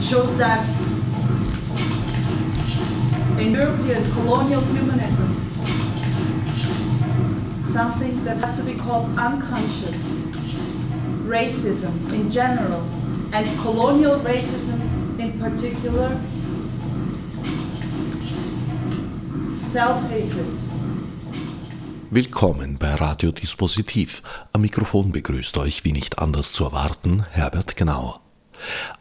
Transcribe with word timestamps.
It 0.00 0.04
shows 0.04 0.38
that 0.38 0.66
in 3.38 3.52
European 3.52 4.02
colonial 4.12 4.62
humanism, 4.62 5.28
something 7.62 8.24
that 8.24 8.38
has 8.38 8.56
to 8.56 8.64
be 8.64 8.72
called 8.72 9.10
unconscious 9.18 10.08
racism 11.28 11.92
in 12.14 12.30
general 12.30 12.80
and 13.34 13.46
colonial 13.60 14.18
racism 14.20 14.80
in 15.20 15.38
particular 15.38 16.18
self-hatred. 19.58 20.46
Willkommen 22.10 22.78
bei 22.78 22.94
Radio 22.94 23.32
Dispositiv. 23.32 24.22
Am 24.54 24.62
Mikrofon 24.62 25.12
begrüßt 25.12 25.58
euch, 25.58 25.84
wie 25.84 25.92
nicht 25.92 26.18
anders 26.18 26.52
zu 26.52 26.64
erwarten, 26.64 27.26
Herbert 27.32 27.76
Gnauer. 27.76 28.14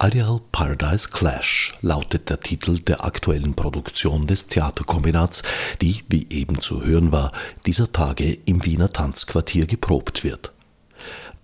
Ideal 0.02 0.39
Paradise 0.52 1.09
Clash 1.09 1.73
lautet 1.81 2.29
der 2.29 2.39
Titel 2.39 2.79
der 2.79 3.03
aktuellen 3.03 3.53
Produktion 3.53 4.27
des 4.27 4.47
Theaterkombinats, 4.47 5.43
die, 5.81 6.03
wie 6.07 6.27
eben 6.29 6.61
zu 6.61 6.83
hören 6.83 7.11
war, 7.11 7.31
dieser 7.65 7.91
Tage 7.91 8.33
im 8.45 8.65
Wiener 8.65 8.91
Tanzquartier 8.91 9.65
geprobt 9.65 10.23
wird. 10.23 10.53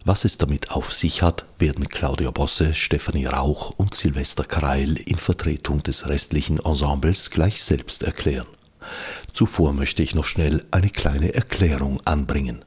Was 0.07 0.23
es 0.23 0.37
damit 0.37 0.71
auf 0.71 0.93
sich 0.93 1.23
hat, 1.23 1.45
werden 1.57 1.89
Claudia 1.89 2.29
Bosse, 2.29 2.75
Stefanie 2.75 3.25
Rauch 3.25 3.71
und 3.71 3.95
Silvester 3.95 4.43
Kreil 4.43 4.97
in 4.97 5.17
Vertretung 5.17 5.81
des 5.81 6.07
restlichen 6.07 6.59
Ensembles 6.59 7.31
gleich 7.31 7.63
selbst 7.63 8.03
erklären. 8.03 8.47
Zuvor 9.33 9.73
möchte 9.73 10.03
ich 10.03 10.13
noch 10.13 10.25
schnell 10.25 10.63
eine 10.69 10.91
kleine 10.91 11.33
Erklärung 11.33 11.99
anbringen. 12.05 12.63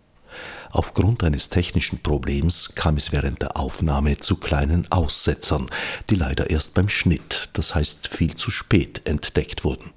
Aufgrund 0.70 1.24
eines 1.24 1.48
technischen 1.48 2.02
Problems 2.02 2.74
kam 2.74 2.97
es 2.97 3.12
während 3.12 3.42
der 3.42 3.56
Aufnahme 3.56 4.19
zu 4.19 4.36
kleinen 4.36 4.91
Aussetzern, 4.91 5.66
die 6.10 6.14
leider 6.14 6.50
erst 6.50 6.75
beim 6.75 6.88
Schnitt, 6.88 7.48
das 7.55 7.75
heißt 7.75 8.08
viel 8.08 8.34
zu 8.34 8.50
spät, 8.50 9.02
entdeckt 9.05 9.64
wurden. 9.64 9.91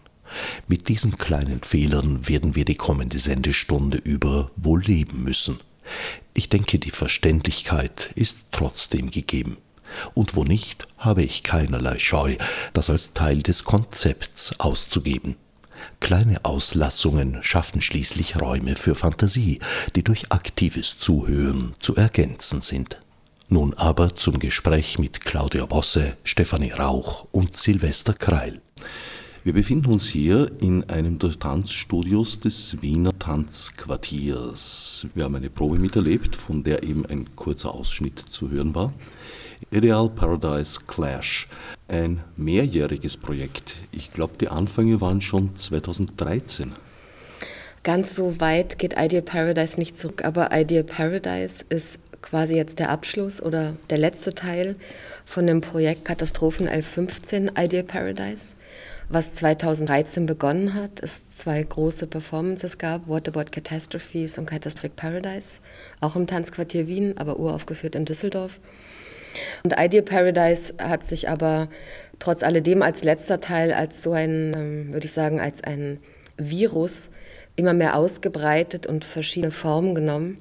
Mit 0.67 0.88
diesen 0.88 1.17
kleinen 1.17 1.61
Fehlern 1.61 2.28
werden 2.28 2.55
wir 2.55 2.66
die 2.66 2.75
kommende 2.75 3.19
Sendestunde 3.19 3.97
über 3.97 4.52
wohl 4.55 4.81
leben 4.81 5.23
müssen. 5.23 5.59
Ich 6.33 6.47
denke, 6.47 6.80
die 6.80 6.91
Verständlichkeit 6.91 8.11
ist 8.16 8.38
trotzdem 8.52 9.11
gegeben. 9.11 9.58
Und 10.13 10.35
wo 10.35 10.45
nicht, 10.45 10.88
habe 10.97 11.24
ich 11.24 11.44
keinerlei 11.44 12.00
Scheu, 12.00 12.38
das 12.72 12.90
als 12.90 13.13
Teil 13.13 13.44
des 13.44 13.66
Konzepts 13.66 14.57
auszugeben. 14.59 15.35
Kleine 16.00 16.44
Auslassungen 16.46 17.42
schaffen 17.42 17.81
schließlich 17.81 18.40
Räume 18.40 18.75
für 18.75 18.96
Fantasie, 18.96 19.59
die 19.96 20.03
durch 20.03 20.31
aktives 20.31 20.97
Zuhören 20.97 21.74
zu 21.80 21.96
ergänzen 21.96 22.62
sind. 22.62 23.00
Nun 23.50 23.74
aber 23.74 24.16
zum 24.16 24.40
Gespräch 24.40 24.97
mit 24.97 25.22
Claudia 25.22 25.66
Bosse, 25.66 26.16
Stefanie 26.24 26.72
Rauch 26.72 27.28
und 27.31 27.58
Silvester 27.58 28.14
Kreil. 28.14 28.62
Wir 29.44 29.53
befinden 29.53 29.88
uns 29.88 30.08
hier 30.08 30.52
in 30.59 30.88
einem 30.88 31.18
der 31.18 31.31
Tanzstudios 31.31 32.40
des 32.40 32.81
Wiener 32.84 33.18
Tanzquartiers. 33.18 35.08
Wir 35.16 35.24
haben 35.24 35.36
eine 35.36 35.50
Probe 35.50 35.80
miterlebt, 35.80 36.36
von 36.36 36.63
der 36.63 36.84
eben 36.84 37.08
ein 37.08 37.36
kurzer 37.36 37.74
Ausschnitt 37.74 38.19
zu 38.19 38.52
hören 38.52 38.75
war. 38.75 38.94
Ideal 39.69 40.09
Paradise 40.09 40.79
Clash, 40.88 41.47
ein 41.88 42.23
mehrjähriges 42.35 43.16
Projekt. 43.16 43.75
Ich 43.91 44.11
glaube, 44.11 44.33
die 44.39 44.47
Anfänge 44.47 44.99
waren 44.99 45.22
schon 45.22 45.55
2013. 45.55 46.73
Ganz 47.83 48.16
so 48.16 48.39
weit 48.39 48.79
geht 48.79 48.95
Ideal 48.97 49.21
Paradise 49.21 49.79
nicht 49.79 49.97
zurück, 49.97 50.25
aber 50.25 50.50
Ideal 50.51 50.83
Paradise 50.83 51.63
ist 51.69 52.00
quasi 52.21 52.55
jetzt 52.55 52.79
der 52.79 52.89
Abschluss 52.89 53.41
oder 53.41 53.75
der 53.89 53.97
letzte 53.97 54.33
Teil 54.33 54.75
von 55.25 55.47
dem 55.47 55.61
Projekt 55.61 56.05
Katastrophen 56.05 56.67
1115 56.67 57.51
Ideal 57.57 57.83
Paradise, 57.83 58.55
was 59.09 59.35
2013 59.35 60.25
begonnen 60.25 60.73
hat, 60.73 61.00
es 61.01 61.29
zwei 61.35 61.63
große 61.63 62.07
Performances 62.07 62.77
gab, 62.77 63.09
About 63.09 63.51
Catastrophes 63.51 64.38
und 64.38 64.45
Catastrophic 64.45 64.95
Paradise, 64.95 65.59
auch 66.00 66.16
im 66.16 66.27
Tanzquartier 66.27 66.88
Wien, 66.88 67.17
aber 67.17 67.39
uraufgeführt 67.39 67.95
in 67.95 68.05
Düsseldorf. 68.05 68.59
Und 69.64 69.74
Ideal 69.78 70.03
Paradise 70.03 70.74
hat 70.80 71.03
sich 71.03 71.30
aber 71.30 71.69
trotz 72.19 72.44
alledem 72.44 72.81
als 72.81 73.03
letzter 73.03 73.42
Teil 73.42 73.74
als 73.74 74.03
so 74.03 74.12
ein, 74.14 74.53
ähm, 74.56 74.94
würde 74.94 75.06
ich 75.06 75.14
sagen, 75.14 75.40
als 75.40 75.64
ein 75.64 76.00
Virus 76.38 77.09
immer 77.56 77.74
mehr 77.74 77.96
ausgebreitet 77.96 78.88
und 78.88 79.06
verschiedene 79.06 79.52
Formen 79.52 79.96
genommen. 79.96 80.40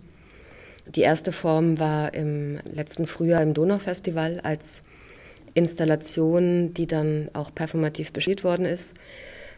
Die 0.87 1.03
erste 1.03 1.33
Form 1.33 1.79
war 1.79 2.15
im 2.15 2.59
letzten 2.65 3.07
Frühjahr 3.07 3.43
im 3.43 3.55
Donaufestival 3.55 4.41
als 4.41 4.83
Installation, 5.55 6.75
die 6.75 6.87
dann 6.87 7.29
auch 7.33 7.55
performativ 7.55 8.13
bespielt 8.13 8.45
worden 8.45 8.67
ist. 8.67 8.95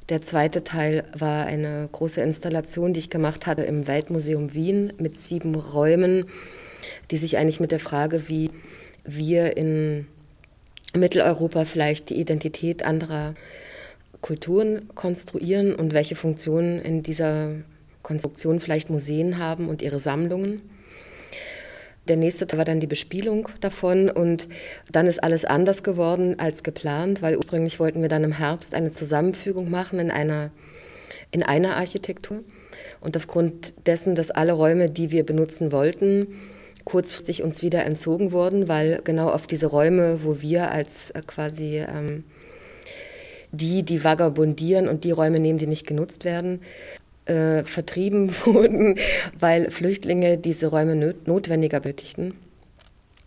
Der 0.09 0.21
zweite 0.21 0.65
Teil 0.65 1.05
war 1.17 1.47
eine 1.47 1.89
große 1.91 2.21
Installation, 2.21 2.93
die 2.93 3.01
ich 3.01 3.11
gemacht 3.11 3.47
hatte 3.47 3.63
im 3.63 3.87
Weltmuseum 3.87 4.53
Wien 4.53 4.93
mit 4.99 5.17
sieben 5.17 5.55
Räumen, 5.55 6.27
die 7.11 7.17
sich 7.17 7.39
eigentlich 7.39 7.61
mit 7.61 7.71
der 7.71 7.79
Frage, 7.79 8.29
wie 8.29 8.51
wir 9.05 9.57
in 9.57 10.07
Mitteleuropa 10.95 11.65
vielleicht 11.65 12.11
die 12.11 12.21
Identität 12.21 12.85
anderer 12.85 13.35
Kulturen 14.21 14.89
konstruieren 14.95 15.75
und 15.75 15.95
welche 15.95 16.15
Funktionen 16.15 16.81
in 16.81 17.03
dieser 17.03 17.51
Konstruktion 18.03 18.61
vielleicht 18.61 18.91
Museen 18.91 19.39
haben 19.39 19.69
und 19.69 19.83
ihre 19.83 19.99
Sammlungen. 19.99 20.61
Der 22.09 22.17
nächste 22.17 22.47
war 22.57 22.65
dann 22.65 22.81
die 22.81 22.89
Bespielung 22.89 23.49
davon 23.61 24.11
und 24.11 24.49
dann 24.91 25.07
ist 25.07 25.23
alles 25.23 25.45
anders 25.45 25.85
geworden 25.85 26.39
als 26.39 26.65
geplant, 26.65 27.23
weil 27.23 27.37
ursprünglich 27.37 27.79
wollten 27.79 28.03
wir 28.03 28.09
dann 28.09 28.25
im 28.25 28.33
Herbst 28.33 28.75
eine 28.75 28.91
Zusammenfügung 28.91 29.71
machen 29.71 30.01
in 30.01 30.11
einer, 30.11 30.51
in 31.31 31.45
einer 31.45 31.77
Architektur. 31.77 32.43
Und 33.01 33.17
aufgrund 33.17 33.73
dessen, 33.87 34.17
dass 34.17 34.33
alle 34.33 34.53
Räume, 34.53 34.89
die 34.89 35.13
wir 35.13 35.25
benutzen 35.25 35.71
wollten, 35.71 36.27
kurzfristig 36.85 37.43
uns 37.43 37.63
wieder 37.63 37.85
entzogen 37.85 38.33
wurden, 38.33 38.69
weil 38.69 39.01
genau 39.05 39.29
auf 39.31 39.47
diese 39.47 39.67
Räume, 39.67 40.25
wo 40.25 40.41
wir 40.41 40.71
als 40.71 41.11
äh, 41.11 41.23
quasi 41.27 41.79
ähm, 41.79 42.25
die, 43.53 43.83
die 43.83 44.03
vagabundieren 44.03 44.89
und 44.89 45.05
die 45.05 45.11
Räume 45.11 45.39
nehmen, 45.39 45.59
die 45.59 45.67
nicht 45.67 45.87
genutzt 45.87 46.25
werden, 46.25 46.61
äh, 47.27 47.65
vertrieben 47.65 48.35
wurden, 48.45 48.99
weil 49.39 49.71
Flüchtlinge 49.71 50.39
diese 50.39 50.69
Räume 50.69 50.97
not 50.97 51.27
notwendiger 51.27 51.81
benötigten. 51.81 52.35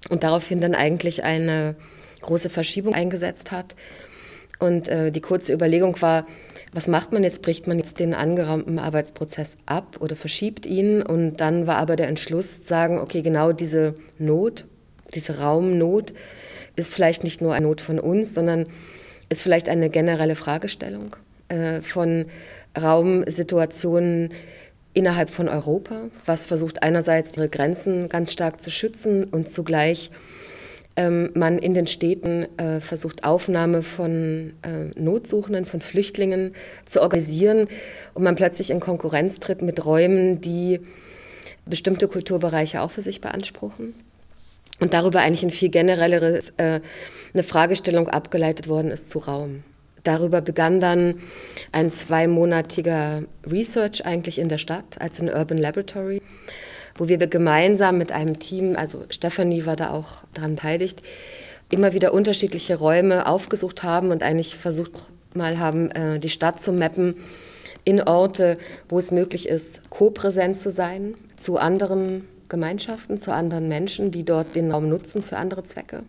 Und 0.09 0.23
daraufhin 0.23 0.61
dann 0.61 0.75
eigentlich 0.75 1.23
eine 1.23 1.75
große 2.21 2.49
Verschiebung 2.49 2.93
eingesetzt 2.93 3.51
hat. 3.51 3.75
Und 4.59 4.87
äh, 4.87 5.11
die 5.11 5.21
kurze 5.21 5.53
Überlegung 5.53 5.99
war, 6.01 6.25
was 6.75 6.87
macht 6.87 7.13
man 7.13 7.23
jetzt? 7.23 7.41
Bricht 7.41 7.67
man 7.67 7.79
jetzt 7.79 7.99
den 7.99 8.13
angeraumten 8.13 8.79
Arbeitsprozess 8.79 9.55
ab 9.65 9.95
oder 10.01 10.17
verschiebt 10.17 10.65
ihn? 10.65 11.01
Und 11.01 11.37
dann 11.37 11.67
war 11.67 11.77
aber 11.77 11.95
der 11.95 12.09
Entschluss, 12.09 12.67
sagen, 12.67 12.99
okay, 12.99 13.21
genau 13.21 13.53
diese 13.53 13.95
Not, 14.19 14.65
diese 15.13 15.39
Raumnot 15.39 16.13
ist 16.75 16.93
vielleicht 16.93 17.23
nicht 17.23 17.41
nur 17.41 17.53
eine 17.53 17.65
Not 17.65 17.79
von 17.79 17.97
uns, 17.97 18.33
sondern 18.33 18.65
ist 19.29 19.41
vielleicht 19.41 19.69
eine 19.69 19.89
generelle 19.89 20.35
Fragestellung 20.35 21.15
äh, 21.47 21.79
von 21.79 22.25
Raumsituationen 22.77 24.33
innerhalb 24.93 25.29
von 25.29 25.47
Europa, 25.47 26.01
was 26.25 26.45
versucht 26.45 26.83
einerseits 26.83 27.37
ihre 27.37 27.47
Grenzen 27.47 28.09
ganz 28.09 28.33
stark 28.33 28.61
zu 28.61 28.69
schützen 28.69 29.23
und 29.23 29.49
zugleich 29.49 30.11
ähm, 30.97 31.31
man 31.33 31.57
in 31.57 31.73
den 31.73 31.87
Städten 31.87 32.47
äh, 32.57 32.79
versucht, 32.79 33.23
Aufnahme 33.23 33.81
von 33.81 34.53
äh, 34.61 34.99
Notsuchenden, 34.99 35.65
von 35.65 35.81
Flüchtlingen 35.81 36.53
zu 36.85 37.01
organisieren 37.01 37.67
und 38.13 38.23
man 38.23 38.35
plötzlich 38.35 38.69
in 38.69 38.79
Konkurrenz 38.79 39.39
tritt 39.39 39.61
mit 39.61 39.85
Räumen, 39.85 40.41
die 40.41 40.79
bestimmte 41.65 42.07
Kulturbereiche 42.07 42.81
auch 42.81 42.91
für 42.91 43.01
sich 43.01 43.21
beanspruchen. 43.21 43.93
Und 44.79 44.93
darüber 44.93 45.21
eigentlich 45.21 45.43
ein 45.43 45.51
viel 45.51 45.69
generelleres, 45.69 46.53
äh, 46.57 46.81
eine 47.33 47.43
Fragestellung 47.43 48.07
abgeleitet 48.07 48.67
worden 48.67 48.91
ist 48.91 49.09
zu 49.09 49.19
Raum. 49.19 49.63
Darüber 50.03 50.41
begann 50.41 50.79
dann 50.79 51.15
ein 51.71 51.89
zweimonatiger 51.89 53.23
Research 53.45 54.05
eigentlich 54.05 54.37
in 54.37 54.49
der 54.49 54.59
Stadt 54.59 55.01
als 55.01 55.19
ein 55.19 55.29
Urban 55.29 55.57
Laboratory, 55.57 56.21
wo 56.95 57.07
wir 57.07 57.17
gemeinsam 57.17 57.97
mit 57.97 58.11
einem 58.11 58.39
Team, 58.39 58.75
also 58.75 59.03
Stephanie 59.09 59.65
war 59.65 59.75
da 59.75 59.91
auch 59.91 60.23
daran 60.33 60.55
beteiligt, 60.55 61.01
immer 61.69 61.93
wieder 61.93 62.13
unterschiedliche 62.13 62.75
Räume 62.75 63.27
aufgesucht 63.27 63.83
haben 63.83 64.11
und 64.11 64.23
eigentlich 64.23 64.55
versucht 64.55 64.91
mal 65.33 65.59
haben, 65.59 65.91
äh, 65.91 66.19
die 66.19 66.29
Stadt 66.29 66.61
zu 66.61 66.71
mappen 66.71 67.15
in 67.83 68.01
Orte, 68.01 68.57
wo 68.89 68.97
es 68.97 69.11
möglich 69.11 69.47
ist, 69.47 69.89
co-präsent 69.89 70.57
zu 70.57 70.71
sein 70.71 71.15
zu 71.37 71.57
anderen 71.57 72.27
Gemeinschaften, 72.49 73.17
zu 73.17 73.33
anderen 73.33 73.67
Menschen, 73.67 74.11
die 74.11 74.23
dort 74.23 74.55
den 74.55 74.71
Raum 74.71 74.89
nutzen 74.89 75.23
für 75.23 75.37
andere 75.37 75.63
Zwecke. 75.63 76.03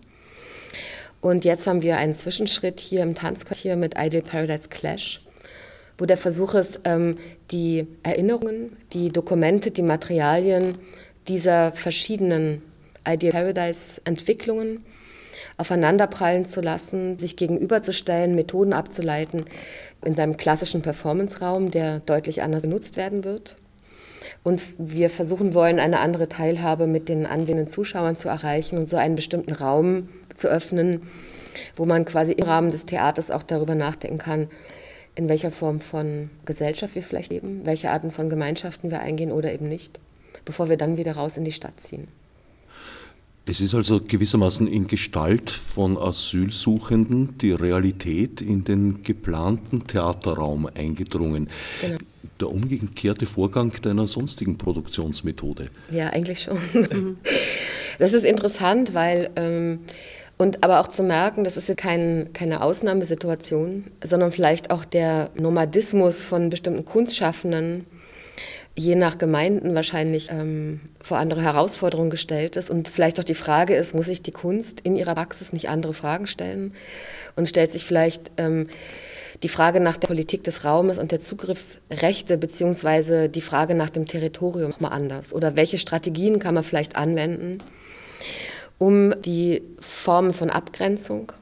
Und 1.20 1.44
jetzt 1.44 1.66
haben 1.66 1.82
wir 1.82 1.96
einen 1.96 2.14
Zwischenschritt 2.14 2.78
hier 2.78 3.02
im 3.02 3.14
Tanzquartier 3.14 3.76
mit 3.76 3.94
Ideal 3.98 4.22
Paradise 4.22 4.68
Clash, 4.68 5.25
wo 5.98 6.06
der 6.06 6.16
Versuch 6.16 6.54
ist, 6.54 6.81
ähm, 6.84 7.16
die 7.50 7.87
Erinnerungen, 8.02 8.76
die 8.93 9.10
Dokumente, 9.10 9.70
die 9.70 9.82
Materialien 9.82 10.78
dieser 11.28 11.72
verschiedenen 11.72 12.62
Ideal 13.06 13.32
Paradise 13.32 14.00
Entwicklungen 14.04 14.78
aufeinanderprallen 15.58 16.44
zu 16.44 16.60
lassen, 16.60 17.19
sich 17.19 17.37
gegenüberzustellen, 17.37 18.34
Methoden 18.34 18.72
abzuleiten 18.72 19.44
in 20.04 20.14
seinem 20.14 20.37
klassischen 20.37 20.82
Performance-Raum, 20.82 21.70
der 21.70 22.00
deutlich 22.00 22.42
anders 22.42 22.62
genutzt 22.62 22.96
werden 22.96 23.25
wird. 23.25 23.56
Und 24.42 24.62
wir 24.78 25.08
versuchen 25.08 25.54
wollen, 25.54 25.78
eine 25.78 26.00
andere 26.00 26.28
Teilhabe 26.28 26.87
mit 26.87 27.08
den 27.08 27.26
anwesenden 27.26 27.69
Zuschauern 27.69 28.16
zu 28.16 28.28
erreichen 28.28 28.76
und 28.76 28.88
so 28.88 28.96
einen 28.96 29.16
bestimmten 29.16 29.52
Raum 29.52 30.08
zu 30.34 30.49
öffnen, 30.49 31.02
wo 31.75 31.87
man 31.87 32.04
quasi 32.04 32.32
im 32.32 32.44
Rahmen 32.44 32.70
des 32.70 32.84
Theaters 32.84 33.31
auch 33.31 33.42
darüber 33.42 33.75
nachdenken 33.75 34.19
kann, 34.19 34.49
in 35.16 35.28
welcher 35.28 35.50
Form 35.50 35.80
von 35.80 36.30
Gesellschaft 36.44 36.94
wir 36.94 37.02
vielleicht 37.02 37.30
leben, 37.30 37.62
welche 37.64 37.90
Arten 37.90 38.12
von 38.12 38.30
Gemeinschaften 38.30 38.90
wir 38.90 39.00
eingehen 39.00 39.32
oder 39.32 39.52
eben 39.52 39.68
nicht, 39.68 39.98
bevor 40.44 40.68
wir 40.68 40.76
dann 40.76 40.96
wieder 40.96 41.12
raus 41.12 41.36
in 41.36 41.44
die 41.44 41.52
Stadt 41.52 41.80
ziehen. 41.80 42.06
Es 43.48 43.60
ist 43.60 43.74
also 43.74 44.00
gewissermaßen 44.00 44.66
in 44.66 44.88
Gestalt 44.88 45.50
von 45.50 45.96
Asylsuchenden 45.96 47.38
die 47.38 47.52
Realität 47.52 48.40
in 48.40 48.64
den 48.64 49.04
geplanten 49.04 49.86
Theaterraum 49.86 50.68
eingedrungen. 50.74 51.48
Genau. 51.80 51.98
Der 52.40 52.50
umgekehrte 52.50 53.24
Vorgang 53.24 53.72
deiner 53.82 54.08
sonstigen 54.08 54.58
Produktionsmethode. 54.58 55.70
Ja, 55.90 56.08
eigentlich 56.08 56.42
schon. 56.42 56.58
Das 57.98 58.12
ist 58.12 58.24
interessant, 58.24 58.92
weil 58.92 59.30
ähm, 59.36 59.80
und 60.38 60.62
aber 60.62 60.80
auch 60.80 60.88
zu 60.88 61.02
merken, 61.02 61.44
das 61.44 61.56
ist 61.56 61.68
jetzt 61.68 61.78
kein, 61.78 62.30
keine 62.34 62.60
Ausnahmesituation, 62.62 63.84
sondern 64.04 64.32
vielleicht 64.32 64.70
auch 64.70 64.84
der 64.84 65.30
Nomadismus 65.34 66.24
von 66.24 66.50
bestimmten 66.50 66.84
Kunstschaffenden, 66.84 67.86
je 68.78 68.94
nach 68.94 69.16
Gemeinden 69.16 69.74
wahrscheinlich 69.74 70.30
ähm, 70.30 70.80
vor 71.00 71.16
andere 71.16 71.42
Herausforderungen 71.42 72.10
gestellt 72.10 72.56
ist. 72.56 72.68
Und 72.68 72.88
vielleicht 72.88 73.18
auch 73.18 73.24
die 73.24 73.32
Frage 73.32 73.74
ist, 73.74 73.94
muss 73.94 74.06
sich 74.06 74.20
die 74.20 74.32
Kunst 74.32 74.80
in 74.82 74.96
ihrer 74.96 75.14
Praxis 75.14 75.54
nicht 75.54 75.70
andere 75.70 75.94
Fragen 75.94 76.26
stellen? 76.26 76.74
Und 77.34 77.48
stellt 77.48 77.72
sich 77.72 77.86
vielleicht 77.86 78.30
ähm, 78.36 78.68
die 79.42 79.48
Frage 79.48 79.80
nach 79.80 79.96
der 79.96 80.08
Politik 80.08 80.44
des 80.44 80.66
Raumes 80.66 80.98
und 80.98 81.12
der 81.12 81.20
Zugriffsrechte 81.20 82.36
beziehungsweise 82.36 83.30
die 83.30 83.40
Frage 83.40 83.74
nach 83.74 83.88
dem 83.88 84.06
Territorium 84.06 84.74
mal 84.80 84.88
anders? 84.88 85.32
Oder 85.32 85.56
welche 85.56 85.78
Strategien 85.78 86.38
kann 86.38 86.54
man 86.54 86.62
vielleicht 86.62 86.96
anwenden, 86.96 87.62
um 88.78 89.14
die 89.23 89.62
Formen 89.81 90.32
von 90.32 90.50
Abgrenzung 90.50 91.32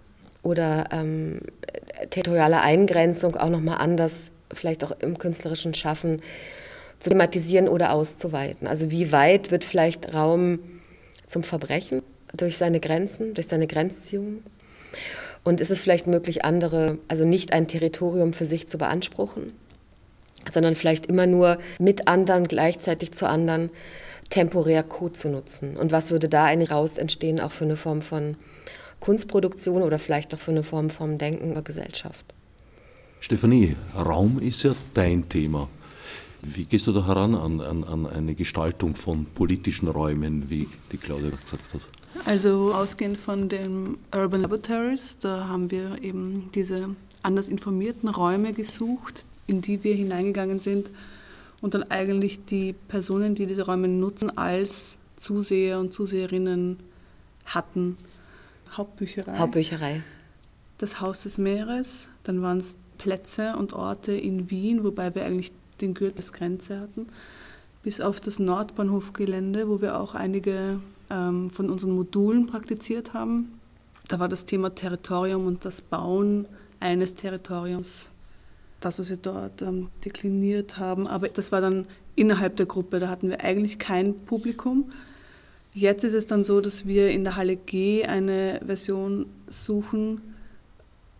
oder 0.42 0.84
ähm, 0.92 1.40
territoriale 2.10 2.60
Eingrenzung 2.60 3.36
auch 3.36 3.48
nochmal 3.48 3.78
anders, 3.78 4.30
vielleicht 4.52 4.84
auch 4.84 4.92
im 5.00 5.18
künstlerischen 5.18 5.74
Schaffen, 5.74 6.22
zu 7.00 7.10
thematisieren 7.10 7.68
oder 7.68 7.92
auszuweiten. 7.92 8.66
Also 8.66 8.90
wie 8.90 9.12
weit 9.12 9.50
wird 9.50 9.64
vielleicht 9.64 10.14
Raum 10.14 10.60
zum 11.26 11.42
Verbrechen 11.42 12.02
durch 12.36 12.56
seine 12.56 12.80
Grenzen, 12.80 13.34
durch 13.34 13.46
seine 13.46 13.66
Grenzziehung? 13.66 14.42
Und 15.42 15.60
ist 15.60 15.70
es 15.70 15.82
vielleicht 15.82 16.06
möglich, 16.06 16.44
andere, 16.44 16.98
also 17.08 17.26
nicht 17.26 17.52
ein 17.52 17.68
Territorium 17.68 18.32
für 18.32 18.46
sich 18.46 18.66
zu 18.66 18.78
beanspruchen, 18.78 19.52
sondern 20.50 20.74
vielleicht 20.74 21.06
immer 21.06 21.26
nur 21.26 21.58
mit 21.78 22.08
anderen, 22.08 22.48
gleichzeitig 22.48 23.12
zu 23.12 23.28
anderen, 23.28 23.68
temporär 24.30 24.82
Code 24.82 25.14
zu 25.14 25.28
nutzen? 25.28 25.76
Und 25.76 25.92
was 25.92 26.10
würde 26.10 26.28
da 26.28 26.44
eigentlich 26.44 26.70
raus 26.70 26.98
entstehen, 26.98 27.40
auch 27.40 27.52
für 27.52 27.64
eine 27.64 27.76
Form 27.76 28.02
von 28.02 28.36
Kunstproduktion 29.00 29.82
oder 29.82 29.98
vielleicht 29.98 30.34
auch 30.34 30.38
für 30.38 30.50
eine 30.50 30.62
Form 30.62 30.90
von 30.90 31.18
Denken 31.18 31.52
oder 31.52 31.62
Gesellschaft? 31.62 32.26
Stefanie, 33.20 33.76
Raum 33.96 34.38
ist 34.38 34.62
ja 34.62 34.74
dein 34.92 35.28
Thema. 35.28 35.68
Wie 36.42 36.64
gehst 36.64 36.86
du 36.86 36.92
da 36.92 37.06
heran 37.06 37.34
an, 37.34 37.60
an, 37.60 37.84
an 37.84 38.06
eine 38.06 38.34
Gestaltung 38.34 38.94
von 38.94 39.24
politischen 39.24 39.88
Räumen, 39.88 40.50
wie 40.50 40.68
die 40.92 40.98
Claudia 40.98 41.30
gesagt 41.30 41.72
hat? 41.72 41.80
Also 42.26 42.74
ausgehend 42.74 43.18
von 43.18 43.48
den 43.48 43.96
Urban 44.14 44.42
Laboratories, 44.42 45.18
da 45.18 45.48
haben 45.48 45.70
wir 45.70 46.02
eben 46.02 46.50
diese 46.54 46.90
anders 47.22 47.48
informierten 47.48 48.08
Räume 48.08 48.52
gesucht, 48.52 49.24
in 49.46 49.62
die 49.62 49.82
wir 49.84 49.94
hineingegangen 49.94 50.60
sind 50.60 50.88
und 51.64 51.72
dann 51.72 51.84
eigentlich 51.84 52.44
die 52.44 52.74
Personen, 52.74 53.34
die 53.34 53.46
diese 53.46 53.64
Räume 53.64 53.88
nutzen, 53.88 54.36
als 54.36 54.98
Zuseher 55.16 55.80
und 55.80 55.94
Zuseherinnen 55.94 56.78
hatten. 57.46 57.96
Hauptbücherei. 58.70 59.38
Hauptbücherei. 59.38 60.02
Das 60.76 61.00
Haus 61.00 61.22
des 61.22 61.38
Meeres, 61.38 62.10
dann 62.22 62.42
waren 62.42 62.58
es 62.58 62.76
Plätze 62.98 63.56
und 63.56 63.72
Orte 63.72 64.12
in 64.12 64.50
Wien, 64.50 64.84
wobei 64.84 65.14
wir 65.14 65.24
eigentlich 65.24 65.52
den 65.80 65.94
Gürtel 65.94 66.18
als 66.18 66.34
Grenze 66.34 66.80
hatten, 66.80 67.06
bis 67.82 68.02
auf 68.02 68.20
das 68.20 68.38
Nordbahnhofgelände, 68.38 69.66
wo 69.66 69.80
wir 69.80 69.98
auch 69.98 70.14
einige 70.14 70.80
ähm, 71.08 71.48
von 71.48 71.70
unseren 71.70 71.92
Modulen 71.92 72.44
praktiziert 72.44 73.14
haben. 73.14 73.58
Da 74.08 74.20
war 74.20 74.28
das 74.28 74.44
Thema 74.44 74.74
Territorium 74.74 75.46
und 75.46 75.64
das 75.64 75.80
Bauen 75.80 76.44
eines 76.78 77.14
Territoriums 77.14 78.10
das, 78.84 78.98
was 78.98 79.10
wir 79.10 79.16
dort 79.16 79.62
ähm, 79.62 79.88
dekliniert 80.04 80.78
haben. 80.78 81.06
Aber 81.06 81.28
das 81.28 81.52
war 81.52 81.60
dann 81.60 81.86
innerhalb 82.16 82.56
der 82.56 82.66
Gruppe, 82.66 82.98
da 82.98 83.08
hatten 83.08 83.28
wir 83.28 83.40
eigentlich 83.40 83.78
kein 83.78 84.14
Publikum. 84.14 84.92
Jetzt 85.72 86.04
ist 86.04 86.14
es 86.14 86.26
dann 86.26 86.44
so, 86.44 86.60
dass 86.60 86.86
wir 86.86 87.10
in 87.10 87.24
der 87.24 87.36
Halle 87.36 87.56
G 87.56 88.04
eine 88.04 88.60
Version 88.64 89.26
suchen 89.48 90.20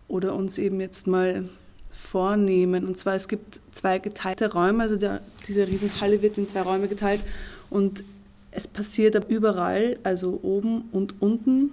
oder 0.07 0.33
uns 0.33 0.57
eben 0.57 0.79
jetzt 0.79 1.07
mal 1.07 1.49
vornehmen. 1.89 2.85
Und 2.85 2.97
zwar, 2.97 3.15
es 3.15 3.27
gibt 3.27 3.59
zwei 3.71 3.99
geteilte 3.99 4.51
Räume, 4.51 4.83
also 4.83 4.95
der, 4.95 5.21
diese 5.47 5.67
Riesenhalle 5.67 6.21
wird 6.21 6.37
in 6.37 6.47
zwei 6.47 6.61
Räume 6.61 6.87
geteilt 6.87 7.21
und 7.69 8.03
es 8.51 8.67
passiert 8.67 9.29
überall, 9.29 9.97
also 10.03 10.39
oben 10.41 10.85
und 10.91 11.21
unten, 11.21 11.71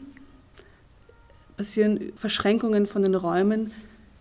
passieren 1.57 2.13
Verschränkungen 2.17 2.87
von 2.87 3.03
den 3.03 3.15
Räumen, 3.15 3.71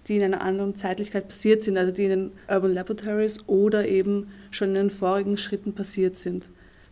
die 0.08 0.17
in 0.17 0.24
einer 0.24 0.41
anderen 0.41 0.75
Zeitlichkeit 0.75 1.27
passiert 1.27 1.62
sind, 1.63 1.77
also 1.77 1.91
die 1.91 2.05
in 2.05 2.10
den 2.10 2.31
Urban 2.48 2.74
Laboratories 2.74 3.39
oder 3.48 3.88
eben 3.88 4.29
schon 4.50 4.70
in 4.70 4.75
den 4.75 4.89
vorigen 4.89 5.38
Schritten 5.38 5.74
passiert 5.74 6.15
sind. 6.15 6.46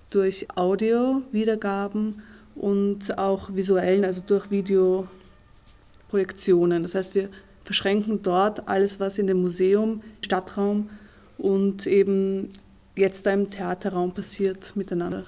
Durch 0.09 0.47
Audio-Wiedergaben 0.55 2.21
und 2.55 3.17
auch 3.17 3.55
visuellen, 3.55 4.03
also 4.05 4.21
durch 4.25 4.51
Videoprojektionen. 4.51 6.81
Das 6.81 6.95
heißt, 6.95 7.15
wir 7.15 7.29
verschränken 7.63 8.21
dort 8.21 8.67
alles, 8.67 8.99
was 8.99 9.17
in 9.17 9.27
dem 9.27 9.39
Museum, 9.41 10.01
Stadtraum 10.21 10.89
und 11.37 11.87
eben 11.87 12.51
jetzt 12.95 13.25
da 13.25 13.31
im 13.31 13.49
Theaterraum 13.49 14.13
passiert, 14.13 14.75
miteinander. 14.75 15.23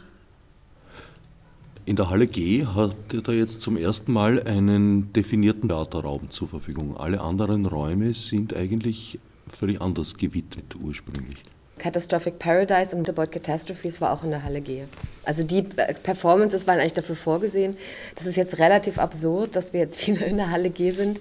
In 1.91 1.97
der 1.97 2.09
Halle 2.09 2.25
G 2.25 2.65
hat 2.65 2.95
ihr 3.11 3.21
da 3.21 3.33
jetzt 3.33 3.61
zum 3.61 3.75
ersten 3.75 4.13
Mal 4.13 4.41
einen 4.43 5.11
definierten 5.11 5.67
Theaterraum 5.67 6.31
zur 6.31 6.47
Verfügung. 6.47 6.95
Alle 6.95 7.19
anderen 7.19 7.65
Räume 7.65 8.13
sind 8.13 8.55
eigentlich 8.55 9.19
völlig 9.49 9.81
anders 9.81 10.15
gewidmet 10.15 10.73
ursprünglich. 10.81 11.43
Catastrophic 11.79 12.39
Paradise 12.39 12.95
und 12.95 13.09
About 13.09 13.29
Catastrophes 13.29 13.99
war 13.99 14.13
auch 14.13 14.23
in 14.23 14.29
der 14.29 14.41
Halle 14.41 14.61
G. 14.61 14.83
Also 15.25 15.43
die 15.43 15.65
äh, 15.75 15.93
Performances 15.95 16.65
waren 16.65 16.79
eigentlich 16.79 16.93
dafür 16.93 17.17
vorgesehen. 17.17 17.75
Das 18.15 18.25
ist 18.25 18.37
jetzt 18.37 18.57
relativ 18.57 18.97
absurd, 18.97 19.57
dass 19.57 19.73
wir 19.73 19.81
jetzt 19.81 20.07
wieder 20.07 20.25
in 20.25 20.37
der 20.37 20.49
Halle 20.49 20.69
G 20.69 20.91
sind 20.91 21.19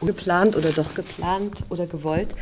geplant 0.00 0.56
oder 0.56 0.70
doch 0.70 0.94
geplant 0.94 1.64
oder 1.68 1.84
gewollt. 1.84 2.34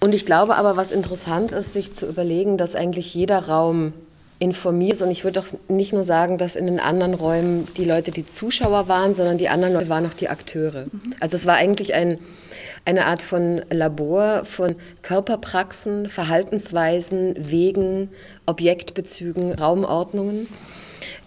Und 0.00 0.14
ich 0.14 0.24
glaube 0.24 0.56
aber, 0.56 0.78
was 0.78 0.92
interessant 0.92 1.52
ist, 1.52 1.74
sich 1.74 1.92
zu 1.94 2.08
überlegen, 2.08 2.56
dass 2.56 2.74
eigentlich 2.74 3.14
jeder 3.14 3.48
Raum 3.48 3.92
informiert. 4.38 5.00
Und 5.02 5.10
ich 5.10 5.24
würde 5.24 5.40
doch 5.40 5.46
nicht 5.68 5.92
nur 5.92 6.04
sagen, 6.04 6.38
dass 6.38 6.56
in 6.56 6.66
den 6.66 6.80
anderen 6.80 7.14
Räumen 7.14 7.68
die 7.76 7.84
Leute 7.84 8.10
die 8.10 8.26
Zuschauer 8.26 8.88
waren, 8.88 9.14
sondern 9.14 9.38
die 9.38 9.48
anderen 9.48 9.74
Leute 9.74 9.88
waren 9.88 10.06
auch 10.06 10.14
die 10.14 10.28
Akteure. 10.28 10.86
Mhm. 10.86 11.14
Also 11.20 11.36
es 11.36 11.46
war 11.46 11.54
eigentlich 11.54 11.94
ein, 11.94 12.18
eine 12.84 13.06
Art 13.06 13.22
von 13.22 13.62
Labor 13.70 14.44
von 14.44 14.74
Körperpraxen, 15.02 16.08
Verhaltensweisen, 16.08 17.34
Wegen, 17.38 18.10
Objektbezügen, 18.46 19.54
Raumordnungen, 19.54 20.48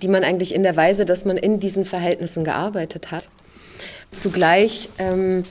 die 0.02 0.10
man 0.10 0.24
eigentlich 0.24 0.54
in 0.54 0.64
der 0.64 0.76
Weise, 0.76 1.06
dass 1.06 1.26
man 1.26 1.38
in 1.38 1.60
diesen 1.60 1.86
Verhältnissen 1.86 2.44
gearbeitet 2.44 3.12
hat, 3.12 3.30
zugleich 4.12 4.90
ähm, 5.00 5.44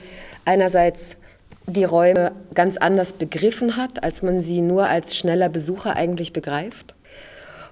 einerseits 0.45 1.17
die 1.65 1.83
Räume 1.83 2.31
ganz 2.53 2.77
anders 2.77 3.11
begriffen 3.11 3.75
hat, 3.75 4.03
als 4.03 4.21
man 4.21 4.41
sie 4.41 4.61
nur 4.61 4.87
als 4.87 5.17
schneller 5.17 5.49
Besucher 5.49 5.97
eigentlich 5.97 6.31
begreift 6.31 6.93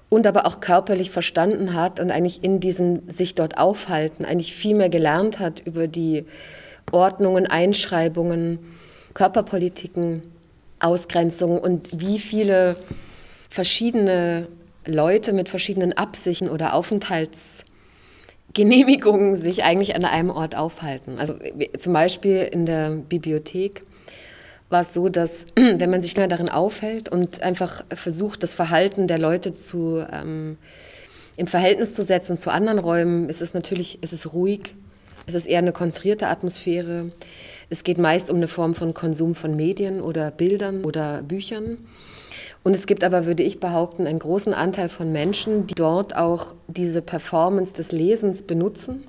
und 0.10 0.28
aber 0.28 0.46
auch 0.46 0.60
körperlich 0.60 1.12
verstanden 1.12 1.74
hat 1.74 2.00
und 2.00 2.12
eigentlich 2.12 2.44
in 2.44 2.60
diesem 2.60 3.10
sich 3.10 3.36
dort 3.36 3.58
aufhalten 3.58 4.26
eigentlich 4.26 4.54
viel 4.54 4.76
mehr 4.76 4.90
gelernt 4.90 5.40
hat 5.40 5.62
über 5.66 5.88
die 5.88 6.26
Ordnungen, 6.92 7.48
Einschreibungen, 7.48 8.60
Körperpolitiken, 9.14 10.24
Ausgrenzungen 10.80 11.60
und 11.60 11.90
wie 12.00 12.20
viele 12.20 12.76
verschiedene 13.50 14.48
Leute 14.86 15.34
mit 15.34 15.50
verschiedenen 15.50 15.94
Absichten 15.94 16.50
oder 16.50 16.74
Aufenthalts 16.74 17.66
Genehmigungen 18.54 19.36
sich 19.36 19.64
eigentlich 19.64 19.96
an 19.96 20.06
einem 20.06 20.30
Ort 20.30 20.56
aufhalten. 20.56 21.20
Also 21.20 21.36
zum 21.78 21.92
Beispiel 21.92 22.48
in 22.52 22.66
der 22.66 22.92
Bibliothek 22.92 23.84
war 24.70 24.82
es 24.82 24.94
so, 24.94 25.10
dass 25.10 25.46
wenn 25.56 25.90
man 25.90 26.02
sich 26.02 26.16
länger 26.16 26.30
darin 26.30 26.50
aufhält 26.50 27.10
und 27.10 27.42
einfach 27.42 27.84
versucht, 27.90 28.44
das 28.44 28.56
Verhalten 28.56 29.08
der 29.08 29.20
Leute 29.20 29.54
zu, 29.54 30.06
ähm, 30.12 30.58
im 31.38 31.48
Verhältnis 31.48 31.94
zu 31.94 32.04
setzen 32.04 32.38
zu 32.38 32.52
anderen 32.52 32.80
Räumen, 32.80 33.30
ist 33.30 33.42
es 33.42 33.54
ist 33.54 34.14
es 34.14 34.34
ruhig, 34.34 34.74
es 35.28 35.36
ist 35.36 35.48
eher 35.48 35.60
eine 35.60 35.72
konzentrierte 35.72 36.28
Atmosphäre. 36.28 37.12
Es 37.70 37.84
geht 37.84 37.98
meist 37.98 38.30
um 38.30 38.38
eine 38.38 38.48
Form 38.48 38.76
von 38.76 38.94
Konsum 38.94 39.34
von 39.34 39.56
Medien 39.56 40.02
oder 40.02 40.30
Bildern 40.30 40.86
oder 40.86 41.24
Büchern. 41.24 41.80
Und 42.64 42.76
es 42.76 42.86
gibt 42.86 43.04
aber, 43.04 43.26
würde 43.26 43.44
ich 43.44 43.60
behaupten, 43.60 44.08
einen 44.08 44.20
großen 44.20 44.54
Anteil 44.54 44.90
von 44.90 45.12
Menschen, 45.12 45.68
die 45.68 45.76
dort 45.76 46.16
auch 46.16 46.54
diese 46.68 47.02
Performance 47.02 47.74
des 47.74 47.92
Lesens 47.92 48.44
benutzen, 48.44 49.04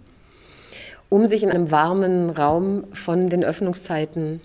um 1.08 1.26
sich 1.26 1.42
in 1.42 1.50
einem 1.50 1.70
warmen 1.70 2.30
Raum 2.30 2.84
von 2.92 3.28
den 3.28 3.44
Öffnungszeiten 3.44 4.40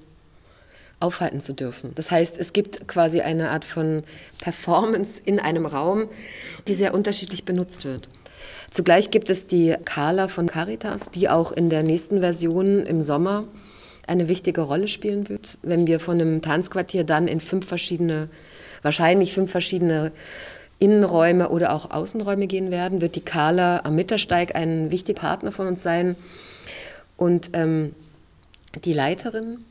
aufhalten 1.02 1.42
zu 1.42 1.54
dürfen. 1.54 1.92
Das 1.96 2.12
heißt, 2.12 2.38
es 2.38 2.54
gibt 2.54 2.88
quasi 2.88 3.22
eine 3.22 3.50
Art 3.50 3.66
von 3.66 4.04
Performance 4.40 5.22
in 5.24 5.40
einem 5.40 5.66
Raum, 5.66 6.08
die 6.68 6.74
sehr 6.74 6.94
unterschiedlich 6.94 7.46
benutzt 7.46 7.86
wird. 7.86 8.08
Zugleich 8.72 9.12
gibt 9.12 9.30
es 9.30 9.48
die 9.48 9.76
Carla 9.84 10.28
von 10.28 10.48
Caritas, 10.48 11.12
die 11.12 11.28
auch 11.28 11.52
in 11.52 11.70
der 11.70 11.84
nächsten 11.84 12.22
Version 12.22 12.86
im 12.86 13.02
Sommer 13.02 13.46
eine 14.08 14.28
wichtige 14.28 14.62
Rolle 14.62 14.88
spielen 14.88 15.30
wird, 15.30 15.58
wenn 15.62 15.88
wir 15.88 16.00
von 16.00 16.20
einem 16.20 16.42
Tanzquartier 16.42 17.04
dann 17.04 17.28
in 17.28 17.40
fünf 17.40 17.68
verschiedene 17.68 18.30
wahrscheinlich 18.82 19.34
fünf 19.34 19.52
verschiedene 19.52 20.12
Innenräume 20.80 21.50
oder 21.50 21.74
auch 21.74 21.92
Außenräume 21.92 22.48
gehen 22.48 22.72
werden, 22.72 23.02
wird 23.02 23.16
die 23.16 23.22
Carla 23.22 23.82
am 23.84 23.96
Mittersteig 23.96 24.56
ein 24.56 24.92
wichtiger 24.92 25.20
Partner 25.20 25.52
von 25.52 25.68
uns 25.68 25.84
sein. 25.84 26.16
Und 27.18 27.52
ähm, 27.54 27.94
die 28.84 28.94
Leiterin 28.94 29.64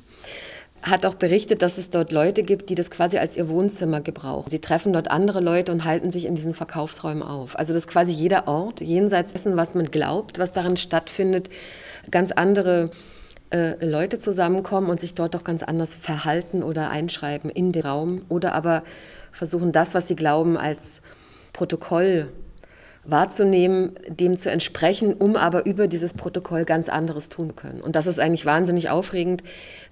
hat 0.82 1.04
auch 1.04 1.14
berichtet, 1.14 1.62
dass 1.62 1.78
es 1.78 1.90
dort 1.90 2.10
Leute 2.10 2.42
gibt, 2.42 2.70
die 2.70 2.74
das 2.74 2.90
quasi 2.90 3.18
als 3.18 3.36
ihr 3.36 3.48
Wohnzimmer 3.48 4.00
gebrauchen. 4.00 4.50
Sie 4.50 4.60
treffen 4.60 4.92
dort 4.92 5.10
andere 5.10 5.40
Leute 5.40 5.72
und 5.72 5.84
halten 5.84 6.10
sich 6.10 6.24
in 6.24 6.34
diesen 6.34 6.54
Verkaufsräumen 6.54 7.22
auf. 7.22 7.58
Also 7.58 7.74
dass 7.74 7.86
quasi 7.86 8.12
jeder 8.12 8.48
Ort, 8.48 8.80
jenseits 8.80 9.32
dessen, 9.32 9.56
was 9.56 9.74
man 9.74 9.90
glaubt, 9.90 10.38
was 10.38 10.52
darin 10.52 10.76
stattfindet, 10.76 11.50
ganz 12.10 12.32
andere 12.32 12.90
äh, 13.50 13.84
Leute 13.84 14.18
zusammenkommen 14.18 14.88
und 14.88 15.00
sich 15.00 15.14
dort 15.14 15.34
doch 15.34 15.44
ganz 15.44 15.62
anders 15.62 15.94
verhalten 15.94 16.62
oder 16.62 16.90
einschreiben 16.90 17.50
in 17.50 17.72
den 17.72 17.82
Raum 17.82 18.22
oder 18.28 18.54
aber 18.54 18.82
versuchen, 19.32 19.72
das, 19.72 19.94
was 19.94 20.08
sie 20.08 20.16
glauben, 20.16 20.56
als 20.56 21.02
Protokoll 21.52 22.28
wahrzunehmen, 23.04 23.92
dem 24.08 24.38
zu 24.38 24.50
entsprechen, 24.50 25.14
um 25.14 25.36
aber 25.36 25.66
über 25.66 25.88
dieses 25.88 26.14
Protokoll 26.14 26.64
ganz 26.64 26.88
anderes 26.88 27.28
tun 27.28 27.56
können. 27.56 27.80
Und 27.80 27.96
das 27.96 28.06
ist 28.06 28.20
eigentlich 28.20 28.46
wahnsinnig 28.46 28.90
aufregend, 28.90 29.42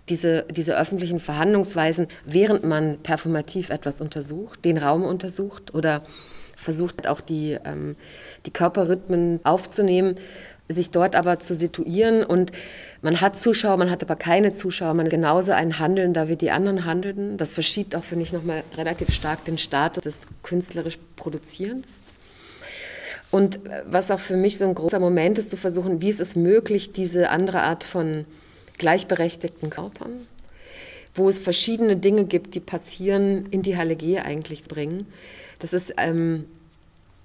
diese, 0.08 0.44
diese 0.50 0.78
öffentlichen 0.78 1.20
Verhandlungsweisen, 1.20 2.08
während 2.24 2.64
man 2.64 2.98
performativ 2.98 3.70
etwas 3.70 4.00
untersucht, 4.00 4.64
den 4.64 4.78
Raum 4.78 5.04
untersucht 5.04 5.74
oder 5.74 6.02
versucht 6.56 7.06
auch 7.06 7.20
die, 7.20 7.56
ähm, 7.64 7.96
die 8.46 8.50
Körperrhythmen 8.50 9.40
aufzunehmen, 9.44 10.16
sich 10.68 10.90
dort 10.90 11.16
aber 11.16 11.38
zu 11.38 11.54
situieren 11.54 12.24
und 12.24 12.52
man 13.00 13.20
hat 13.20 13.38
Zuschauer, 13.38 13.76
man 13.76 13.90
hat 13.90 14.02
aber 14.02 14.16
keine 14.16 14.52
Zuschauer, 14.52 14.92
man 14.92 15.08
genauso 15.08 15.52
ein 15.52 15.78
Handeln, 15.78 16.12
da 16.12 16.28
wie 16.28 16.36
die 16.36 16.50
anderen 16.50 16.84
handelten. 16.84 17.38
Das 17.38 17.54
verschiebt 17.54 17.94
auch, 17.94 18.04
finde 18.04 18.24
ich, 18.24 18.32
nochmal 18.32 18.64
relativ 18.76 19.12
stark 19.14 19.44
den 19.44 19.56
Status 19.56 20.02
des 20.02 20.22
künstlerisch 20.42 20.98
Produzierens. 21.16 21.98
Und 23.30 23.66
äh, 23.66 23.82
was 23.86 24.10
auch 24.10 24.18
für 24.18 24.36
mich 24.36 24.58
so 24.58 24.66
ein 24.66 24.74
großer 24.74 24.98
Moment 24.98 25.38
ist, 25.38 25.50
zu 25.50 25.56
versuchen, 25.56 26.00
wie 26.00 26.08
ist 26.08 26.20
es 26.20 26.34
möglich, 26.34 26.92
diese 26.92 27.30
andere 27.30 27.62
Art 27.62 27.84
von 27.84 28.24
gleichberechtigten 28.78 29.70
Körpern, 29.70 30.26
wo 31.14 31.28
es 31.28 31.38
verschiedene 31.38 31.96
Dinge 31.96 32.24
gibt, 32.24 32.54
die 32.54 32.60
passieren, 32.60 33.46
in 33.50 33.62
die 33.62 33.76
Halle 33.76 33.96
eigentlich 34.24 34.64
bringen. 34.64 35.06
Das 35.58 35.72
ist 35.72 35.94
ähm, 35.96 36.46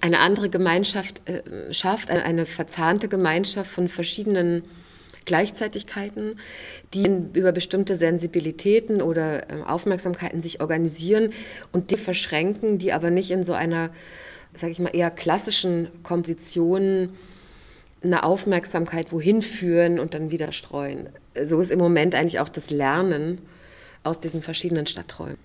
eine 0.01 0.19
andere 0.19 0.49
Gemeinschaft 0.49 1.21
äh, 1.29 1.73
schafft, 1.73 2.09
eine, 2.09 2.23
eine, 2.23 2.45
verzahnte 2.45 3.07
Gemeinschaft 3.07 3.71
von 3.71 3.87
verschiedenen 3.87 4.63
Gleichzeitigkeiten, 5.25 6.39
die 6.93 7.05
über 7.33 7.53
bestimmte 7.53 7.95
Sensibilitäten 7.95 9.01
oder 9.01 9.49
äh, 9.49 9.63
Aufmerksamkeiten 9.65 10.41
sich 10.41 10.59
organisieren 10.59 11.31
und 11.71 11.91
die 11.91 11.97
verschränken, 11.97 12.79
die 12.79 12.91
aber 12.91 13.11
nicht 13.11 13.31
in 13.31 13.45
so 13.45 13.53
einer, 13.53 13.91
sage 14.53 14.73
ich 14.73 14.79
mal, 14.79 14.93
eher 14.93 15.09
klassischen 15.09 15.87
Komposition 16.03 17.13
eine 18.03 18.23
Aufmerksamkeit 18.23 19.11
wohin 19.11 19.41
führen 19.41 19.99
und 19.99 20.13
dann 20.13 20.31
wieder 20.31 20.51
streuen. 20.51 21.09
So 21.41 21.59
ist 21.59 21.71
im 21.71 21.79
Moment 21.79 22.15
eigentlich 22.15 22.39
auch 22.39 22.49
das 22.49 22.69
Lernen 22.69 23.39
aus 24.03 24.19
diesen 24.19 24.41
verschiedenen 24.41 24.85
Stadträumen. 24.85 25.37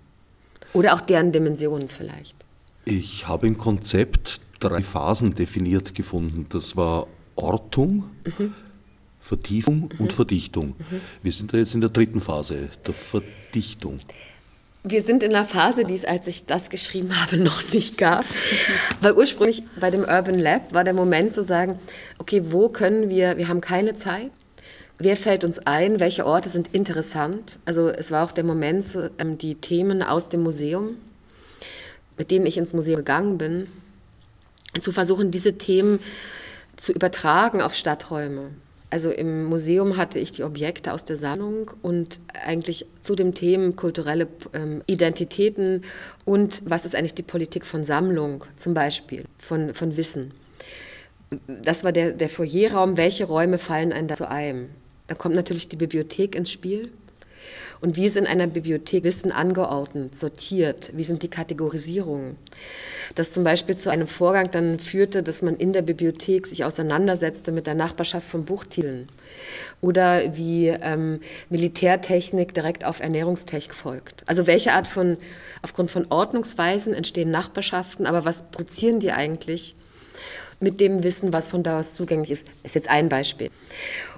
Oder 0.73 0.95
auch 0.95 1.01
deren 1.01 1.33
Dimensionen 1.33 1.89
vielleicht. 1.89 2.37
Ich 2.85 3.29
habe 3.29 3.47
im 3.47 3.59
Konzept 3.59 4.41
drei 4.61 4.83
Phasen 4.83 5.35
definiert 5.35 5.95
gefunden. 5.95 6.47
Das 6.51 6.77
war 6.77 7.07
Ortung, 7.37 8.05
mhm. 8.25 8.55
Vertiefung 9.21 9.91
mhm. 9.93 10.01
und 10.01 10.13
Verdichtung. 10.13 10.69
Mhm. 10.79 11.01
Wir 11.23 11.33
sind 11.33 11.53
da 11.53 11.59
jetzt 11.59 11.75
in 11.75 11.81
der 11.81 11.91
dritten 11.91 12.21
Phase, 12.21 12.69
der 12.87 12.95
Verdichtung. 12.95 13.99
Wir 14.85 15.03
sind 15.03 15.23
in 15.23 15.35
einer 15.35 15.45
Phase, 15.45 15.85
die 15.85 15.95
es, 15.95 16.05
als 16.05 16.27
ich 16.27 16.47
das 16.47 16.71
geschrieben 16.71 17.21
habe, 17.21 17.37
noch 17.43 17.73
nicht 17.73 17.99
gab. 17.99 18.25
Weil 19.01 19.13
ursprünglich 19.13 19.63
bei 19.79 19.91
dem 19.91 20.03
Urban 20.03 20.39
Lab 20.39 20.73
war 20.73 20.85
der 20.85 20.95
Moment 20.95 21.33
zu 21.33 21.43
sagen, 21.43 21.79
okay, 22.19 22.43
wo 22.47 22.69
können 22.69 23.11
wir, 23.11 23.37
wir 23.37 23.49
haben 23.49 23.61
keine 23.61 23.95
Zeit, 23.95 24.31
Wer 25.01 25.17
fällt 25.17 25.45
uns 25.45 25.61
ein? 25.61 26.01
Welche 26.01 26.27
Orte 26.27 26.49
sind 26.49 26.75
interessant? 26.75 27.61
Also 27.65 27.89
es 27.89 28.11
war 28.11 28.25
auch 28.25 28.33
der 28.33 28.43
Moment, 28.43 28.85
ähm, 29.19 29.39
die 29.39 29.55
Themen 29.55 30.03
aus 30.03 30.29
dem 30.29 30.43
Museum, 30.43 30.97
mit 32.17 32.33
denen 32.33 32.47
ich 32.47 32.59
ins 32.59 32.73
Museum 32.73 32.99
gegangen 32.99 33.39
bin, 33.39 33.69
zu 34.81 34.91
versuchen, 34.91 35.31
diese 35.31 35.57
Themen 35.57 36.01
zu 36.77 36.93
übertragen 36.93 37.63
auf 37.63 37.77
Stadträume. 37.77 38.51
Also 38.91 39.11
im 39.11 39.45
Museum 39.45 39.99
hatte 39.99 40.19
ich 40.19 40.33
die 40.33 40.45
Objekte 40.45 40.95
aus 40.95 41.05
der 41.05 41.17
Sammlung 41.17 41.71
und 41.83 42.21
eigentlich 42.47 42.87
zu 43.03 43.15
dem 43.15 43.35
Themen 43.35 43.77
kulturelle 43.77 44.29
ähm, 44.55 44.83
Identitäten 44.87 45.85
und 46.25 46.63
was 46.65 46.87
ist 46.87 46.95
eigentlich 46.95 47.15
die 47.15 47.23
Politik 47.23 47.67
von 47.67 47.85
Sammlung 47.85 48.45
zum 48.57 48.73
Beispiel, 48.73 49.25
von, 49.39 49.75
von 49.75 49.99
Wissen. 49.99 50.33
Das 51.47 51.85
war 51.85 51.93
der, 51.93 52.13
der 52.13 52.31
Foyerraum, 52.31 52.97
welche 52.97 53.27
Räume 53.27 53.59
fallen 53.59 53.93
einem 53.93 54.09
da 54.09 54.15
zu 54.15 54.31
einem. 54.31 54.71
Da 55.07 55.15
kommt 55.15 55.35
natürlich 55.35 55.69
die 55.69 55.77
Bibliothek 55.77 56.35
ins 56.35 56.51
Spiel. 56.51 56.91
Und 57.81 57.97
wie 57.97 58.07
ist 58.07 58.17
in 58.17 58.27
einer 58.27 58.47
Bibliothek 58.47 59.05
Wissen 59.05 59.31
angeordnet, 59.31 60.17
sortiert? 60.17 60.91
Wie 60.95 61.05
sind 61.05 61.23
die 61.23 61.29
Kategorisierungen? 61.29 62.37
Das 63.15 63.33
zum 63.33 63.45
Beispiel 63.45 63.77
zu 63.77 63.91
einem 63.91 64.07
Vorgang 64.07 64.51
dann 64.51 64.79
führte, 64.79 65.23
dass 65.23 65.43
man 65.43 65.57
in 65.57 65.73
der 65.73 65.83
Bibliothek 65.83 66.47
sich 66.47 66.65
auseinandersetzte 66.65 67.53
mit 67.53 67.67
der 67.67 67.75
Nachbarschaft 67.75 68.29
von 68.29 68.45
Buchtiteln. 68.45 69.09
Oder 69.81 70.37
wie 70.37 70.69
ähm, 70.69 71.21
Militärtechnik 71.49 72.53
direkt 72.53 72.85
auf 72.85 73.01
Ernährungstechnik 73.01 73.75
folgt. 73.75 74.25
Also 74.27 74.47
welche 74.47 74.73
Art 74.73 74.89
von, 74.89 75.17
aufgrund 75.63 75.91
von 75.91 76.07
Ordnungsweisen 76.11 76.95
entstehen 76.95 77.31
Nachbarschaften, 77.31 78.07
aber 78.07 78.25
was 78.25 78.51
produzieren 78.51 79.01
die 79.01 79.13
eigentlich 79.13 79.77
mit 80.61 80.81
dem 80.81 81.05
Wissen, 81.05 81.33
was 81.33 81.49
von 81.49 81.63
da 81.63 81.79
aus 81.79 81.95
zugänglich 81.95 82.33
ist? 82.33 82.47
Das 82.63 82.71
ist 82.71 82.75
jetzt 82.75 82.91
ein 82.91 83.09
Beispiel. 83.09 83.51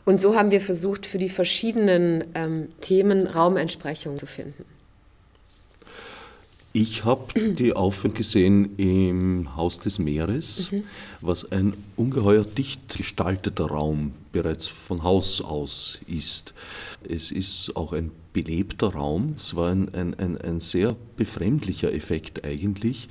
Und 0.05 0.21
so 0.21 0.35
haben 0.35 0.51
wir 0.51 0.61
versucht, 0.61 1.07
für 1.07 1.19
die 1.19 1.29
verschiedenen 1.29 2.25
ähm, 2.35 2.69
Themen 2.81 3.27
Raumentsprechungen 3.27 4.19
zu 4.19 4.27
finden. 4.27 4.65
Ich 6.73 7.05
habe 7.05 7.27
die 7.55 7.73
Aufführung 7.75 8.17
gesehen 8.17 8.77
im 8.77 9.57
Haus 9.57 9.79
des 9.79 9.99
Meeres, 9.99 10.71
mhm. 10.71 10.85
was 11.21 11.51
ein 11.51 11.75
ungeheuer 11.97 12.45
dicht 12.45 12.97
gestalteter 12.97 13.67
Raum 13.67 14.13
bereits 14.33 14.69
von 14.69 15.03
Haus 15.03 15.41
aus 15.41 16.01
ist. 16.07 16.55
Es 17.09 17.31
ist 17.33 17.77
auch 17.77 17.93
ein 17.93 18.13
belebter 18.33 18.89
Raum. 18.89 19.35
Es 19.37 19.57
war 19.57 19.71
ein, 19.71 19.93
ein, 19.95 20.15
ein, 20.19 20.39
ein 20.39 20.61
sehr 20.61 20.95
befremdlicher 21.17 21.93
Effekt 21.93 22.45
eigentlich. 22.45 23.09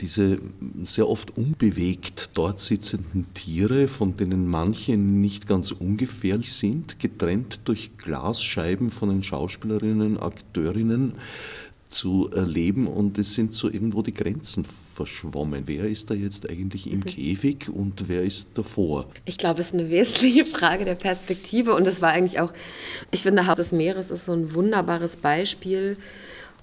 Diese 0.00 0.38
sehr 0.82 1.08
oft 1.08 1.36
unbewegt 1.36 2.30
dort 2.34 2.60
sitzenden 2.60 3.26
Tiere, 3.34 3.88
von 3.88 4.16
denen 4.16 4.46
manche 4.46 4.96
nicht 4.96 5.46
ganz 5.46 5.72
ungefährlich 5.72 6.52
sind, 6.52 6.98
getrennt 6.98 7.60
durch 7.64 7.96
Glasscheiben 7.96 8.90
von 8.90 9.08
den 9.08 9.22
Schauspielerinnen, 9.22 10.18
Akteurinnen 10.18 11.14
zu 11.88 12.30
erleben 12.30 12.86
und 12.86 13.16
es 13.18 13.34
sind 13.34 13.54
so 13.54 13.70
irgendwo 13.70 14.02
die 14.02 14.12
Grenzen 14.12 14.66
verschwommen. 14.94 15.62
Wer 15.66 15.84
ist 15.84 16.10
da 16.10 16.14
jetzt 16.14 16.48
eigentlich 16.48 16.90
im 16.90 17.00
mhm. 17.00 17.04
Käfig 17.04 17.68
und 17.68 18.08
wer 18.08 18.22
ist 18.22 18.50
davor? 18.54 19.06
Ich 19.24 19.38
glaube, 19.38 19.60
es 19.60 19.68
ist 19.68 19.74
eine 19.74 19.88
wesentliche 19.88 20.44
Frage 20.56 20.84
der 20.84 20.94
Perspektive 20.94 21.74
und 21.74 21.86
das 21.86 22.02
war 22.02 22.10
eigentlich 22.10 22.40
auch, 22.40 22.52
ich 23.10 23.22
finde, 23.22 23.46
Haus 23.46 23.56
des 23.56 23.72
Meeres 23.72 24.10
ist 24.10 24.26
so 24.26 24.32
ein 24.32 24.54
wunderbares 24.54 25.16
Beispiel 25.16 25.96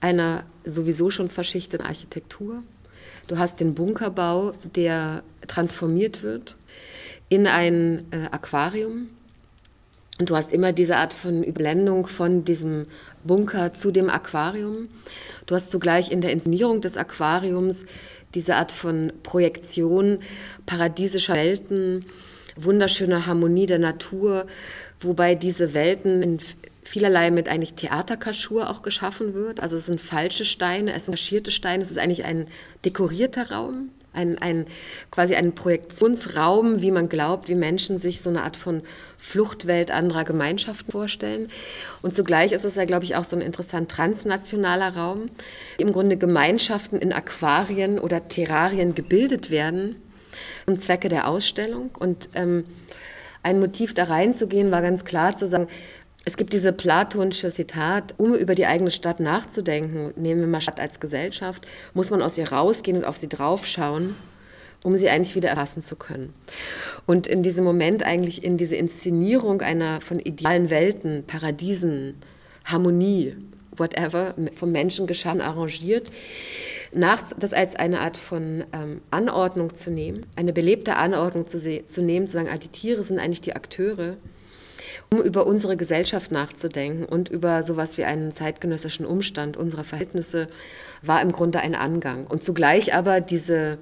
einer 0.01 0.43
sowieso 0.65 1.09
schon 1.09 1.29
verschichteten 1.29 1.85
Architektur. 1.85 2.61
Du 3.27 3.37
hast 3.37 3.59
den 3.59 3.73
Bunkerbau, 3.73 4.53
der 4.75 5.23
transformiert 5.47 6.23
wird 6.23 6.55
in 7.29 7.47
ein 7.47 8.05
äh, 8.11 8.27
Aquarium. 8.31 9.09
Und 10.19 10.29
du 10.29 10.35
hast 10.35 10.51
immer 10.51 10.73
diese 10.73 10.97
Art 10.97 11.13
von 11.13 11.43
Überblendung 11.43 12.05
von 12.07 12.43
diesem 12.45 12.83
Bunker 13.23 13.73
zu 13.73 13.91
dem 13.91 14.09
Aquarium. 14.09 14.89
Du 15.45 15.55
hast 15.55 15.71
zugleich 15.71 16.11
in 16.11 16.21
der 16.21 16.31
Inszenierung 16.31 16.81
des 16.81 16.97
Aquariums 16.97 17.85
diese 18.35 18.55
Art 18.55 18.71
von 18.71 19.13
Projektion 19.23 20.19
paradiesischer 20.65 21.35
Welten, 21.35 22.05
wunderschöner 22.55 23.25
Harmonie 23.25 23.65
der 23.65 23.79
Natur, 23.79 24.45
wobei 24.99 25.35
diese 25.35 25.73
Welten 25.73 26.21
in 26.21 26.39
vielerlei 26.83 27.31
mit 27.31 27.49
eigentlich 27.49 27.73
Theaterkaschur 27.73 28.69
auch 28.69 28.81
geschaffen 28.81 29.33
wird. 29.33 29.61
Also 29.61 29.77
es 29.77 29.85
sind 29.85 30.01
falsche 30.01 30.45
Steine, 30.45 30.93
es 30.93 31.05
sind 31.05 31.13
kaschierte 31.13 31.51
Steine, 31.51 31.83
es 31.83 31.91
ist 31.91 31.97
eigentlich 31.97 32.25
ein 32.25 32.47
dekorierter 32.83 33.51
Raum, 33.51 33.89
ein, 34.13 34.37
ein, 34.37 34.67
quasi 35.09 35.35
ein 35.35 35.55
Projektionsraum, 35.55 36.81
wie 36.81 36.91
man 36.91 37.09
glaubt, 37.09 37.47
wie 37.47 37.55
Menschen 37.55 37.97
sich 37.97 38.21
so 38.21 38.29
eine 38.29 38.43
Art 38.43 38.57
von 38.57 38.83
Fluchtwelt 39.17 39.91
anderer 39.91 40.23
Gemeinschaften 40.23 40.91
vorstellen. 40.91 41.49
Und 42.01 42.15
zugleich 42.15 42.51
ist 42.51 42.65
es 42.65 42.75
ja, 42.75 42.85
glaube 42.85 43.05
ich, 43.05 43.15
auch 43.15 43.23
so 43.23 43.35
ein 43.35 43.41
interessant 43.41 43.89
transnationaler 43.89 44.95
Raum. 44.95 45.29
Im 45.77 45.91
Grunde 45.93 46.17
Gemeinschaften 46.17 46.99
in 46.99 47.13
Aquarien 47.13 47.97
oder 47.97 48.27
Terrarien 48.27 48.93
gebildet 48.93 49.49
werden 49.49 49.95
zum 50.65 50.79
Zwecke 50.79 51.09
der 51.09 51.27
Ausstellung. 51.27 51.91
Und 51.97 52.29
ähm, 52.35 52.65
ein 53.41 53.59
Motiv 53.59 53.93
da 53.93 54.05
reinzugehen 54.05 54.71
war 54.71 54.81
ganz 54.81 55.03
klar 55.05 55.35
zu 55.35 55.47
sagen, 55.47 55.67
es 56.25 56.37
gibt 56.37 56.53
diese 56.53 56.71
platonische 56.71 57.51
Zitat, 57.51 58.13
um 58.17 58.33
über 58.33 58.55
die 58.55 58.65
eigene 58.65 58.91
Stadt 58.91 59.19
nachzudenken, 59.19 60.13
nehmen 60.15 60.41
wir 60.41 60.47
mal 60.47 60.61
Stadt 60.61 60.79
als 60.79 60.99
Gesellschaft, 60.99 61.67
muss 61.93 62.11
man 62.11 62.21
aus 62.21 62.37
ihr 62.37 62.51
rausgehen 62.51 62.97
und 62.97 63.03
auf 63.03 63.17
sie 63.17 63.27
draufschauen, 63.27 64.15
um 64.83 64.95
sie 64.95 65.09
eigentlich 65.09 65.35
wieder 65.35 65.49
erfassen 65.49 65.83
zu 65.83 65.97
können. 65.97 66.33
Und 67.05 67.27
in 67.27 67.43
diesem 67.43 67.65
Moment 67.65 68.03
eigentlich 68.03 68.43
in 68.43 68.57
diese 68.57 68.77
Inszenierung 68.77 69.61
einer 69.61 69.99
von 69.99 70.19
idealen 70.19 70.69
Welten, 70.69 71.25
Paradiesen, 71.25 72.15
Harmonie, 72.63 73.35
whatever, 73.75 74.33
vom 74.55 74.71
Menschen 74.71 75.07
geschaffen, 75.07 75.41
arrangiert, 75.41 76.09
nach, 76.93 77.21
das 77.37 77.53
als 77.53 77.75
eine 77.75 77.99
Art 77.99 78.17
von 78.17 78.63
ähm, 78.71 79.01
Anordnung 79.11 79.75
zu 79.75 79.91
nehmen, 79.91 80.25
eine 80.35 80.53
belebte 80.53 80.95
Anordnung 80.95 81.47
zu, 81.47 81.59
zu 81.59 82.01
nehmen, 82.01 82.27
zu 82.27 82.33
sagen, 82.33 82.49
ah, 82.51 82.57
die 82.57 82.67
Tiere 82.67 83.03
sind 83.03 83.19
eigentlich 83.19 83.41
die 83.41 83.55
Akteure, 83.55 84.15
um 85.13 85.21
über 85.21 85.45
unsere 85.45 85.77
Gesellschaft 85.77 86.31
nachzudenken 86.31 87.05
und 87.05 87.29
über 87.29 87.63
sowas 87.63 87.97
wie 87.97 88.03
einen 88.03 88.31
zeitgenössischen 88.31 89.05
Umstand 89.05 89.57
unserer 89.57 89.83
Verhältnisse, 89.83 90.47
war 91.01 91.21
im 91.21 91.31
Grunde 91.31 91.59
ein 91.59 91.75
Angang. 91.75 92.25
Und 92.25 92.43
zugleich 92.43 92.95
aber 92.95 93.21
diese 93.21 93.77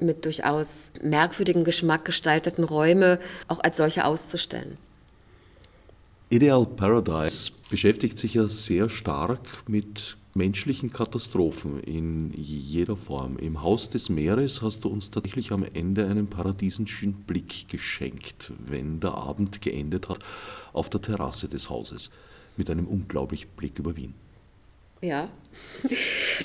mit 0.00 0.24
durchaus 0.24 0.90
merkwürdigen 1.00 1.62
Geschmack 1.62 2.04
gestalteten 2.04 2.64
Räume 2.64 3.20
auch 3.46 3.60
als 3.60 3.76
solche 3.76 4.04
auszustellen. 4.04 4.78
Ideal 6.28 6.66
Paradise 6.66 7.52
beschäftigt 7.70 8.18
sich 8.18 8.34
ja 8.34 8.48
sehr 8.48 8.88
stark 8.88 9.68
mit 9.68 10.16
menschlichen 10.34 10.92
Katastrophen 10.92 11.80
in 11.80 12.32
jeder 12.32 12.96
Form. 12.96 13.36
Im 13.38 13.62
Haus 13.62 13.90
des 13.90 14.08
Meeres 14.08 14.62
hast 14.62 14.84
du 14.84 14.88
uns 14.88 15.10
tatsächlich 15.10 15.52
am 15.52 15.64
Ende 15.74 16.06
einen 16.06 16.26
paradiesischen 16.26 17.14
Blick 17.26 17.68
geschenkt, 17.68 18.52
wenn 18.66 19.00
der 19.00 19.14
Abend 19.14 19.60
geendet 19.60 20.08
hat, 20.08 20.20
auf 20.72 20.88
der 20.88 21.02
Terrasse 21.02 21.48
des 21.48 21.68
Hauses 21.68 22.10
mit 22.56 22.70
einem 22.70 22.86
unglaublichen 22.86 23.50
Blick 23.56 23.78
über 23.78 23.96
Wien. 23.96 24.14
Ja, 25.00 25.28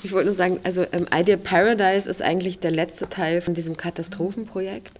ich 0.02 0.10
wollte 0.10 0.26
nur 0.26 0.34
sagen, 0.34 0.58
also 0.64 0.84
ähm, 0.92 1.06
Ideal 1.14 1.38
Paradise 1.38 2.10
ist 2.10 2.20
eigentlich 2.20 2.58
der 2.58 2.72
letzte 2.72 3.08
Teil 3.08 3.40
von 3.40 3.54
diesem 3.54 3.76
Katastrophenprojekt 3.76 4.98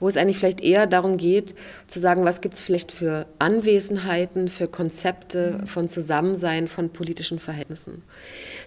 wo 0.00 0.08
es 0.08 0.16
eigentlich 0.16 0.38
vielleicht 0.38 0.62
eher 0.62 0.86
darum 0.86 1.16
geht, 1.16 1.54
zu 1.86 2.00
sagen, 2.00 2.24
was 2.24 2.40
gibt 2.40 2.54
es 2.54 2.62
vielleicht 2.62 2.92
für 2.92 3.26
Anwesenheiten, 3.38 4.48
für 4.48 4.66
Konzepte 4.68 5.60
von 5.66 5.88
Zusammensein, 5.88 6.68
von 6.68 6.90
politischen 6.90 7.38
Verhältnissen. 7.38 8.02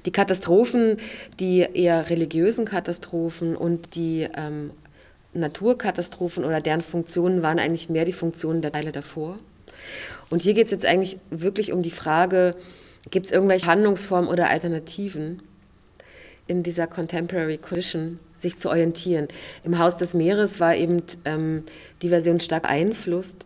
Die 0.06 0.12
Katastrophen, 0.12 0.98
die 1.40 1.60
eher 1.74 2.10
religiösen 2.10 2.66
Katastrophen 2.66 3.56
und 3.56 3.96
die 3.96 4.28
ähm, 4.36 4.72
Naturkatastrophen 5.34 6.44
oder 6.44 6.62
deren 6.62 6.82
Funktionen 6.82 7.42
waren 7.42 7.60
eigentlich 7.60 7.90
mehr 7.90 8.06
die 8.06 8.14
Funktionen 8.14 8.62
der 8.62 8.72
Teile 8.72 8.92
davor. 8.92 9.38
Und 10.30 10.42
hier 10.42 10.54
geht 10.54 10.66
es 10.66 10.72
jetzt 10.72 10.86
eigentlich 10.86 11.18
wirklich 11.30 11.72
um 11.72 11.84
die 11.84 11.92
Frage, 11.92 12.56
gibt 13.12 13.28
es 13.28 13.32
irgendwelche 13.32 13.68
Handlungsformen 13.68 14.30
oder 14.30 14.50
Alternativen 14.50 15.42
in 16.50 16.64
dieser 16.64 16.88
Contemporary 16.88 17.58
Condition, 17.58 18.20
sich 18.38 18.58
zu 18.58 18.70
orientieren. 18.70 19.28
Im 19.64 19.78
Haus 19.78 19.98
des 19.98 20.14
Meeres 20.14 20.60
war 20.60 20.76
eben 20.76 21.04
ähm, 21.26 21.64
die 22.02 22.10
Version 22.10 22.40
stark 22.40 22.64
beeinflusst 22.64 23.46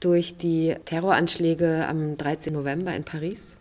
durch 0.00 0.36
die 0.36 0.74
Terroranschläge 0.84 1.86
am 1.86 2.16
13. 2.16 2.52
November 2.52 2.94
in 2.94 3.04
Paris, 3.04 3.56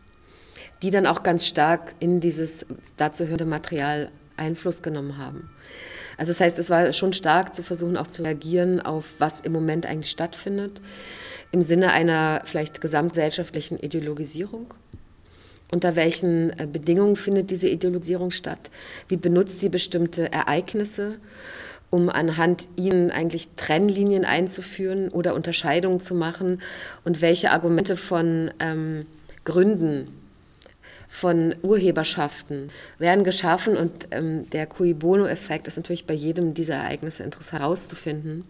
die 0.82 0.90
dann 0.90 1.06
auch 1.06 1.24
ganz 1.24 1.46
stark 1.46 1.94
in 2.00 2.20
dieses 2.20 2.66
dazu 2.98 3.26
hörende 3.26 3.46
Material 3.46 4.12
Einfluss 4.38 4.82
genommen 4.82 5.18
haben. 5.18 5.50
Also 6.18 6.32
das 6.32 6.42
heißt, 6.42 6.60
es 6.60 6.70
war 6.70 6.92
schon 6.94 7.14
stark 7.14 7.54
zu 7.54 7.64
versuchen, 7.64 7.98
auch 7.98 8.08
zu 8.08 8.24
reagieren 8.24 8.82
auf, 8.82 9.16
was 9.20 9.40
im 9.40 9.52
Moment 9.52 9.86
eigentlich 9.86 10.12
stattfindet, 10.12 10.82
im 11.52 11.62
Sinne 11.62 11.92
einer 11.92 12.42
vielleicht 12.46 12.82
gesamtgesellschaftlichen 12.82 13.78
Ideologisierung 13.80 14.74
unter 15.72 15.96
welchen 15.96 16.52
äh, 16.60 16.68
Bedingungen 16.72 17.16
findet 17.16 17.50
diese 17.50 17.70
Ideologisierung 17.70 18.30
statt? 18.32 18.70
Wie 19.08 19.18
benutzt 19.18 19.60
sie 19.60 19.70
bestimmte 19.70 20.32
Ereignisse, 20.32 21.16
um 21.90 22.10
anhand 22.10 22.68
ihnen 22.76 23.10
eigentlich 23.10 23.50
Trennlinien 23.56 24.26
einzuführen 24.26 25.10
oder 25.10 25.34
Unterscheidungen 25.34 26.02
zu 26.02 26.14
machen? 26.14 26.62
Und 27.04 27.22
welche 27.22 27.52
Argumente 27.52 27.96
von 27.96 28.52
ähm, 28.60 29.06
Gründen, 29.46 30.08
von 31.08 31.56
Urheberschaften 31.62 32.70
werden 33.00 33.24
geschaffen? 33.24 33.78
Und 33.78 34.10
ähm, 34.12 34.50
der 34.52 34.68
Cui 34.68 34.94
Bono-Effekt 34.94 35.68
ist 35.68 35.78
natürlich 35.78 36.06
bei 36.06 36.14
jedem 36.14 36.54
dieser 36.54 36.76
Ereignisse 36.76 37.24
interessant 37.24 37.62
herauszufinden. 37.62 38.44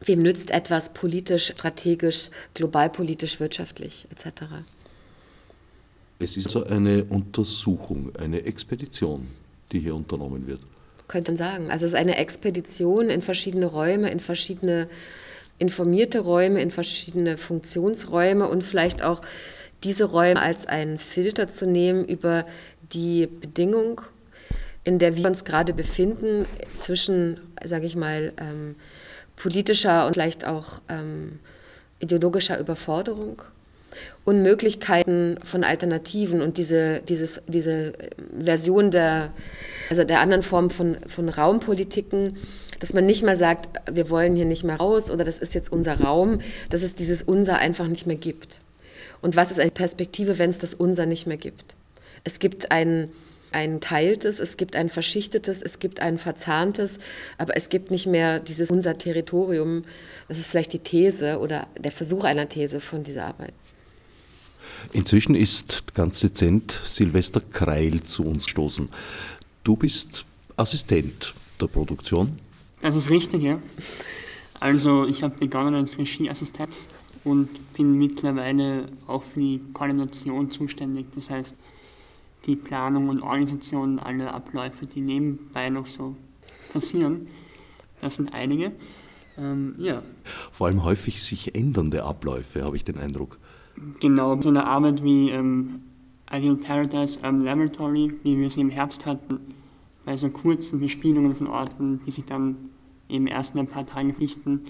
Wem 0.00 0.22
nützt 0.22 0.50
etwas 0.50 0.90
politisch, 0.90 1.46
strategisch, 1.46 2.30
globalpolitisch, 2.54 3.40
wirtschaftlich 3.40 4.06
etc.? 4.12 4.44
Es 6.20 6.36
ist 6.36 6.50
so 6.50 6.64
eine 6.64 7.04
Untersuchung, 7.04 8.12
eine 8.16 8.44
Expedition, 8.44 9.28
die 9.70 9.78
hier 9.80 9.94
unternommen 9.94 10.46
wird. 10.48 10.60
Könnte 11.06 11.32
man 11.32 11.38
sagen. 11.38 11.70
Also 11.70 11.86
es 11.86 11.92
ist 11.92 11.98
eine 11.98 12.16
Expedition 12.16 13.08
in 13.08 13.22
verschiedene 13.22 13.66
Räume, 13.66 14.10
in 14.10 14.20
verschiedene 14.20 14.88
informierte 15.58 16.20
Räume, 16.20 16.60
in 16.60 16.70
verschiedene 16.70 17.36
Funktionsräume 17.36 18.48
und 18.48 18.62
vielleicht 18.62 19.02
auch 19.02 19.22
diese 19.84 20.04
Räume 20.04 20.40
als 20.40 20.66
einen 20.66 20.98
Filter 20.98 21.48
zu 21.48 21.66
nehmen 21.66 22.04
über 22.04 22.44
die 22.92 23.26
Bedingung, 23.26 24.00
in 24.82 24.98
der 24.98 25.16
wir 25.16 25.26
uns 25.26 25.44
gerade 25.44 25.72
befinden, 25.72 26.46
zwischen, 26.76 27.40
sage 27.64 27.86
ich 27.86 27.94
mal, 27.94 28.32
ähm, 28.38 28.74
politischer 29.36 30.06
und 30.06 30.14
vielleicht 30.14 30.44
auch 30.44 30.80
ähm, 30.88 31.38
ideologischer 32.00 32.58
Überforderung 32.58 33.42
und 34.24 34.42
Möglichkeiten 34.42 35.38
von 35.42 35.64
Alternativen 35.64 36.42
und 36.42 36.58
diese, 36.58 37.00
dieses, 37.08 37.40
diese 37.46 37.94
Version 38.38 38.90
der, 38.90 39.30
also 39.90 40.04
der 40.04 40.20
anderen 40.20 40.42
Form 40.42 40.70
von, 40.70 40.98
von 41.06 41.28
Raumpolitiken, 41.28 42.36
dass 42.78 42.92
man 42.92 43.06
nicht 43.06 43.22
mehr 43.22 43.36
sagt, 43.36 43.68
wir 43.90 44.10
wollen 44.10 44.36
hier 44.36 44.44
nicht 44.44 44.64
mehr 44.64 44.76
raus 44.76 45.10
oder 45.10 45.24
das 45.24 45.38
ist 45.38 45.54
jetzt 45.54 45.72
unser 45.72 46.00
Raum, 46.00 46.40
dass 46.70 46.82
es 46.82 46.94
dieses 46.94 47.22
Unser 47.22 47.58
einfach 47.58 47.88
nicht 47.88 48.06
mehr 48.06 48.16
gibt. 48.16 48.60
Und 49.20 49.36
was 49.36 49.50
ist 49.50 49.60
eine 49.60 49.70
Perspektive, 49.70 50.38
wenn 50.38 50.50
es 50.50 50.58
das 50.58 50.74
Unser 50.74 51.06
nicht 51.06 51.26
mehr 51.26 51.36
gibt? 51.36 51.74
Es 52.24 52.38
gibt 52.38 52.70
ein, 52.70 53.10
ein 53.52 53.80
teiltes, 53.80 54.38
es 54.40 54.56
gibt 54.56 54.76
ein 54.76 54.90
verschichtetes, 54.90 55.62
es 55.62 55.78
gibt 55.78 56.00
ein 56.00 56.18
verzahntes, 56.18 56.98
aber 57.36 57.56
es 57.56 57.68
gibt 57.68 57.90
nicht 57.90 58.06
mehr 58.06 58.38
dieses 58.40 58.70
unser 58.70 58.98
Territorium. 58.98 59.84
Das 60.28 60.38
ist 60.38 60.48
vielleicht 60.48 60.72
die 60.72 60.78
These 60.78 61.38
oder 61.38 61.66
der 61.78 61.92
Versuch 61.92 62.24
einer 62.24 62.48
These 62.48 62.80
von 62.80 63.02
dieser 63.02 63.24
Arbeit. 63.24 63.54
Inzwischen 64.92 65.34
ist 65.34 65.94
ganz 65.94 66.20
dezent 66.20 66.80
Silvester 66.84 67.40
Kreil 67.40 68.02
zu 68.02 68.24
uns 68.24 68.44
gestoßen. 68.44 68.88
Du 69.64 69.76
bist 69.76 70.24
Assistent 70.56 71.34
der 71.60 71.66
Produktion? 71.66 72.38
Das 72.80 72.96
ist 72.96 73.10
richtig, 73.10 73.42
ja. 73.42 73.60
Also 74.60 75.06
ich 75.06 75.22
habe 75.22 75.36
begonnen 75.36 75.74
als 75.74 75.98
Regieassistent 75.98 76.76
und 77.24 77.48
bin 77.74 77.98
mittlerweile 77.98 78.88
auch 79.06 79.22
für 79.22 79.40
die 79.40 79.60
Koordination 79.72 80.50
zuständig. 80.50 81.06
Das 81.14 81.30
heißt, 81.30 81.56
die 82.46 82.56
Planung 82.56 83.08
und 83.08 83.22
Organisation 83.22 83.98
aller 83.98 84.32
Abläufe, 84.32 84.86
die 84.86 85.00
nebenbei 85.00 85.68
noch 85.70 85.86
so 85.86 86.16
passieren. 86.72 87.26
Das 88.00 88.16
sind 88.16 88.32
einige. 88.32 88.72
Ähm, 89.36 89.74
ja. 89.78 90.02
Vor 90.50 90.66
allem 90.68 90.84
häufig 90.84 91.22
sich 91.22 91.54
ändernde 91.54 92.04
Abläufe, 92.04 92.64
habe 92.64 92.76
ich 92.76 92.84
den 92.84 92.98
Eindruck. 92.98 93.38
Genau, 94.00 94.40
so 94.40 94.48
eine 94.48 94.66
Arbeit 94.66 95.02
wie 95.02 95.30
ähm, 95.30 95.82
Ideal 96.30 96.56
Paradise 96.56 97.18
Urban 97.18 97.44
Laboratory, 97.44 98.12
wie 98.22 98.38
wir 98.38 98.50
sie 98.50 98.60
im 98.60 98.70
Herbst 98.70 99.06
hatten, 99.06 99.40
bei 100.04 100.16
so 100.16 100.28
kurzen 100.28 100.80
Bespielungen 100.80 101.34
von 101.34 101.46
Orten, 101.46 102.00
die 102.06 102.10
sich 102.10 102.24
dann 102.24 102.56
eben 103.08 103.26
erst 103.26 103.54
in 103.54 103.60
ein 103.60 103.66
paar 103.66 103.86
Tagen 103.86 104.12
verrichten, 104.12 104.62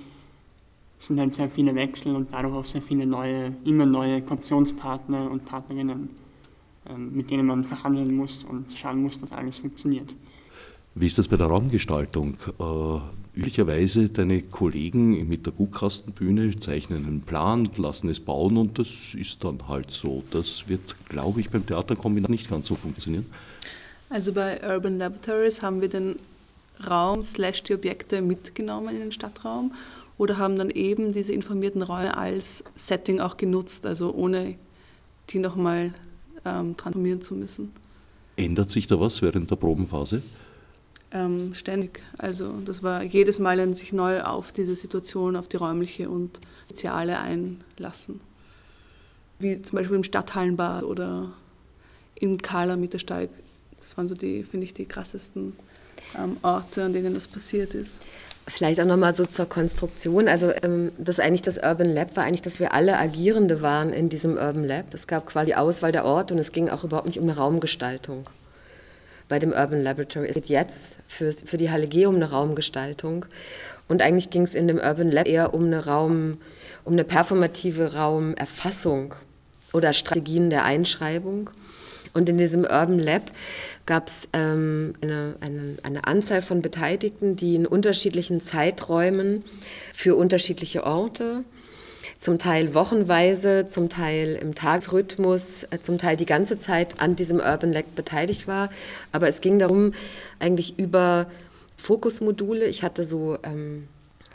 sind 0.98 1.20
halt 1.20 1.34
sehr 1.34 1.48
viele 1.48 1.74
Wechsel 1.74 2.14
und 2.14 2.32
dadurch 2.32 2.54
auch 2.54 2.64
sehr 2.64 2.82
viele 2.82 3.06
neue, 3.06 3.54
immer 3.64 3.86
neue 3.86 4.20
Kooperationspartner 4.20 5.30
und 5.30 5.44
Partnerinnen, 5.44 6.10
ähm, 6.88 7.12
mit 7.14 7.30
denen 7.30 7.46
man 7.46 7.64
verhandeln 7.64 8.14
muss 8.14 8.44
und 8.44 8.66
schauen 8.76 9.02
muss, 9.02 9.20
dass 9.20 9.32
alles 9.32 9.58
funktioniert. 9.58 10.14
Wie 10.94 11.06
ist 11.06 11.18
das 11.18 11.28
bei 11.28 11.36
der 11.36 11.46
Raumgestaltung? 11.46 12.36
Äh, 12.58 13.00
üblicherweise 13.38 14.08
deine 14.08 14.42
Kollegen 14.42 15.28
mit 15.28 15.46
der 15.46 15.52
Guckkastenbühne 15.52 16.58
zeichnen 16.58 17.06
einen 17.06 17.20
Plan, 17.20 17.70
lassen 17.76 18.08
es 18.08 18.18
bauen 18.18 18.56
und 18.56 18.80
das 18.80 19.14
ist 19.14 19.44
dann 19.44 19.68
halt 19.68 19.92
so. 19.92 20.24
Das 20.32 20.68
wird, 20.68 20.96
glaube 21.08 21.40
ich, 21.40 21.48
beim 21.48 21.64
Theaterkombinat 21.64 22.30
nicht 22.30 22.50
ganz 22.50 22.66
so 22.66 22.74
funktionieren. 22.74 23.26
Also 24.10 24.32
bei 24.32 24.60
Urban 24.68 24.98
Laboratories 24.98 25.62
haben 25.62 25.80
wir 25.80 25.88
den 25.88 26.16
Raum 26.84 27.22
slash 27.22 27.62
die 27.62 27.74
Objekte 27.74 28.22
mitgenommen 28.22 28.88
in 28.88 29.00
den 29.00 29.12
Stadtraum 29.12 29.72
oder 30.16 30.38
haben 30.38 30.58
dann 30.58 30.70
eben 30.70 31.12
diese 31.12 31.32
informierten 31.32 31.82
Räume 31.82 32.16
als 32.16 32.64
Setting 32.74 33.20
auch 33.20 33.36
genutzt, 33.36 33.86
also 33.86 34.12
ohne 34.12 34.56
die 35.30 35.38
nochmal 35.38 35.94
ähm, 36.44 36.76
transformieren 36.76 37.20
zu 37.20 37.34
müssen. 37.34 37.70
Ändert 38.34 38.70
sich 38.70 38.88
da 38.88 38.98
was 38.98 39.22
während 39.22 39.48
der 39.48 39.56
Probenphase? 39.56 40.22
Ähm, 41.10 41.54
ständig. 41.54 42.00
Also 42.18 42.60
das 42.64 42.82
war 42.82 43.02
jedes 43.02 43.38
Mal 43.38 43.58
ein 43.60 43.74
sich 43.74 43.92
neu 43.92 44.22
auf 44.22 44.52
diese 44.52 44.76
Situation, 44.76 45.36
auf 45.36 45.48
die 45.48 45.56
räumliche 45.56 46.10
und 46.10 46.38
soziale 46.66 47.18
einlassen. 47.18 48.20
Wie 49.38 49.62
zum 49.62 49.76
Beispiel 49.76 49.96
im 49.96 50.04
Stadthallenbad 50.04 50.82
oder 50.84 51.30
im 52.16 52.38
Kala 52.38 52.76
Mittersteig. 52.76 53.30
Das 53.80 53.96
waren 53.96 54.08
so 54.08 54.14
die, 54.14 54.42
finde 54.42 54.64
ich, 54.64 54.74
die 54.74 54.84
krassesten 54.84 55.54
ähm, 56.18 56.36
Orte, 56.42 56.84
an 56.84 56.92
denen 56.92 57.14
das 57.14 57.26
passiert 57.26 57.74
ist. 57.74 58.02
Vielleicht 58.46 58.80
auch 58.80 58.86
nochmal 58.86 59.14
so 59.14 59.26
zur 59.26 59.46
Konstruktion. 59.46 60.26
Also 60.26 60.52
ähm, 60.62 60.92
das 60.98 61.20
eigentlich 61.20 61.42
das 61.42 61.58
Urban 61.58 61.94
Lab 61.94 62.16
war 62.16 62.24
eigentlich, 62.24 62.42
dass 62.42 62.60
wir 62.60 62.72
alle 62.72 62.98
Agierende 62.98 63.62
waren 63.62 63.92
in 63.92 64.08
diesem 64.08 64.36
Urban 64.36 64.64
Lab. 64.64 64.92
Es 64.94 65.06
gab 65.06 65.26
quasi 65.26 65.54
Auswahl 65.54 65.92
der 65.92 66.04
Orte 66.04 66.34
und 66.34 66.40
es 66.40 66.52
ging 66.52 66.68
auch 66.68 66.84
überhaupt 66.84 67.06
nicht 67.06 67.18
um 67.18 67.24
eine 67.24 67.36
Raumgestaltung. 67.36 68.26
Bei 69.28 69.38
dem 69.38 69.52
Urban 69.52 69.82
Laboratory. 69.82 70.26
Es 70.28 70.34
geht 70.36 70.48
jetzt 70.48 70.98
für, 71.06 71.32
für 71.32 71.58
die 71.58 71.70
Halle 71.70 71.86
G 71.86 72.06
um 72.06 72.16
eine 72.16 72.30
Raumgestaltung. 72.30 73.26
Und 73.86 74.02
eigentlich 74.02 74.30
ging 74.30 74.42
es 74.42 74.54
in 74.54 74.68
dem 74.68 74.78
Urban 74.78 75.10
Lab 75.10 75.28
eher 75.28 75.54
um 75.54 75.64
eine 75.64 75.84
Raum, 75.84 76.38
um 76.84 76.92
eine 76.94 77.04
performative 77.04 77.94
Raumerfassung 77.94 79.14
oder 79.72 79.92
Strategien 79.92 80.50
der 80.50 80.64
Einschreibung. 80.64 81.50
Und 82.14 82.28
in 82.28 82.38
diesem 82.38 82.62
Urban 82.62 82.98
Lab 82.98 83.22
gab 83.86 84.08
es 84.08 84.28
ähm, 84.32 84.94
eine, 85.00 85.36
eine, 85.40 85.76
eine 85.82 86.06
Anzahl 86.06 86.42
von 86.42 86.62
Beteiligten, 86.62 87.36
die 87.36 87.54
in 87.54 87.66
unterschiedlichen 87.66 88.42
Zeiträumen 88.42 89.44
für 89.92 90.14
unterschiedliche 90.14 90.84
Orte, 90.84 91.44
zum 92.18 92.38
Teil 92.38 92.74
wochenweise, 92.74 93.68
zum 93.68 93.88
Teil 93.88 94.38
im 94.40 94.54
Tagesrhythmus, 94.54 95.64
äh, 95.70 95.78
zum 95.80 95.98
Teil 95.98 96.16
die 96.16 96.26
ganze 96.26 96.58
Zeit 96.58 97.00
an 97.00 97.16
diesem 97.16 97.38
Urban 97.38 97.72
Lab 97.72 97.94
beteiligt 97.94 98.48
war. 98.48 98.70
Aber 99.12 99.28
es 99.28 99.40
ging 99.40 99.58
darum, 99.58 99.94
eigentlich 100.38 100.78
über 100.78 101.26
Fokusmodule, 101.76 102.66
ich 102.66 102.82
hatte 102.82 103.04
so 103.04 103.38
ähm, 103.44 103.86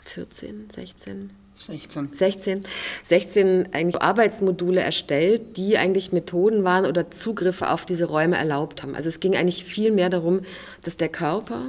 14, 0.04 0.68
16, 0.74 1.30
16. 1.56 2.12
16, 2.12 2.62
16 3.04 3.68
eigentlich 3.72 4.02
Arbeitsmodule 4.02 4.80
erstellt, 4.80 5.56
die 5.56 5.78
eigentlich 5.78 6.12
Methoden 6.12 6.64
waren 6.64 6.84
oder 6.84 7.12
Zugriffe 7.12 7.70
auf 7.70 7.86
diese 7.86 8.06
Räume 8.06 8.36
erlaubt 8.36 8.82
haben. 8.82 8.96
Also 8.96 9.08
es 9.08 9.20
ging 9.20 9.36
eigentlich 9.36 9.64
viel 9.64 9.92
mehr 9.92 10.10
darum, 10.10 10.40
dass 10.82 10.96
der 10.96 11.08
Körper 11.08 11.68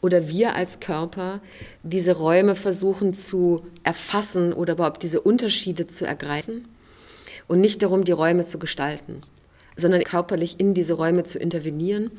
oder 0.00 0.28
wir 0.28 0.54
als 0.54 0.78
Körper 0.78 1.40
diese 1.82 2.16
Räume 2.16 2.54
versuchen 2.54 3.12
zu 3.12 3.66
erfassen 3.82 4.52
oder 4.52 4.74
überhaupt 4.74 5.02
diese 5.02 5.20
Unterschiede 5.20 5.88
zu 5.88 6.06
ergreifen 6.06 6.68
und 7.48 7.60
nicht 7.60 7.82
darum, 7.82 8.04
die 8.04 8.12
Räume 8.12 8.46
zu 8.46 8.58
gestalten 8.58 9.22
sondern 9.76 10.04
körperlich 10.04 10.60
in 10.60 10.72
diese 10.72 10.94
Räume 10.94 11.24
zu 11.24 11.38
intervenieren 11.40 12.12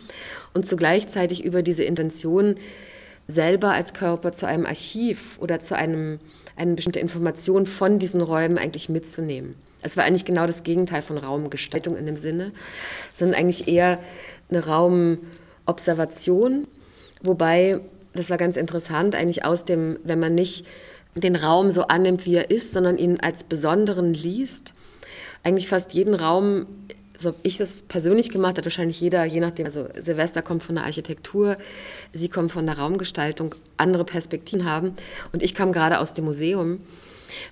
und 0.54 0.68
zu 0.68 0.76
gleichzeitig 0.76 1.46
über 1.46 1.62
diese 1.62 1.86
Intention 1.86 2.56
selber 3.28 3.72
als 3.72 3.94
Körper 3.94 4.34
zu 4.34 4.46
einem 4.46 4.66
Archiv 4.66 5.40
oder 5.40 5.62
zu 5.62 5.76
einem 5.76 6.20
eine 6.56 6.76
bestimmte 6.76 7.00
Information 7.00 7.68
von 7.68 8.00
diesen 8.00 8.22
Räumen 8.22 8.58
eigentlich 8.58 8.90
mitzunehmen. 8.90 9.56
Es 9.82 9.98
war 9.98 10.04
eigentlich 10.04 10.26
genau 10.26 10.48
das 10.48 10.64
Gegenteil 10.64 11.02
von 11.02 11.18
Raumgestaltung 11.18 11.98
in 11.98 12.06
dem 12.06 12.16
Sinne, 12.16 12.52
sondern 13.14 13.40
eigentlich 13.40 13.68
eher 13.68 14.00
eine 14.50 14.66
Raumobservation, 14.66 16.68
wobei, 17.22 17.82
das 18.14 18.30
war 18.30 18.38
ganz 18.38 18.58
interessant, 18.58 19.16
eigentlich 19.16 19.46
aus 19.46 19.66
dem, 19.66 20.00
wenn 20.04 20.20
man 20.20 20.34
nicht 20.34 20.66
den 21.16 21.36
Raum 21.36 21.72
so 21.72 21.84
annimmt, 21.84 22.26
wie 22.26 22.36
er 22.36 22.52
ist, 22.52 22.72
sondern 22.72 22.98
ihn 22.98 23.20
als 23.20 23.44
besonderen 23.44 24.14
liest, 24.14 24.74
eigentlich 25.46 25.70
fast 25.70 25.94
jeden 25.94 26.16
Raum 26.16 26.66
so 27.18 27.30
habe 27.30 27.38
ich 27.44 27.58
das 27.58 27.84
persönlich 27.84 28.30
gemacht, 28.30 28.58
hat 28.58 28.66
wahrscheinlich 28.66 29.00
jeder, 29.00 29.24
je 29.26 29.40
nachdem, 29.40 29.66
also 29.66 29.88
Silvester 30.00 30.42
kommt 30.42 30.64
von 30.64 30.76
der 30.76 30.84
Architektur, 30.86 31.58
sie 32.14 32.30
kommt 32.30 32.52
von 32.52 32.66
der 32.66 32.78
Raumgestaltung, 32.78 33.56
andere 33.78 34.04
Perspektiven 34.04 34.66
haben. 34.66 34.94
Und 35.32 35.44
ich 35.44 35.56
kam 35.56 35.72
gerade 35.72 36.00
aus 36.00 36.14
dem 36.14 36.26
Museum. 36.26 36.82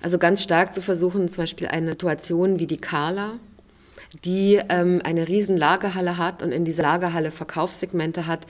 Also 0.02 0.18
ganz 0.18 0.42
stark 0.42 0.74
zu 0.74 0.82
versuchen, 0.82 1.28
zum 1.28 1.44
Beispiel 1.44 1.68
eine 1.68 1.92
Situation 1.92 2.58
wie 2.58 2.66
die 2.66 2.78
Carla, 2.78 3.38
die 4.24 4.60
ähm, 4.68 5.00
eine 5.04 5.28
riesen 5.28 5.56
Lagerhalle 5.56 6.18
hat 6.18 6.42
und 6.42 6.52
in 6.52 6.64
dieser 6.64 6.84
Lagerhalle 6.84 7.30
Verkaufssegmente 7.30 8.26
hat, 8.26 8.46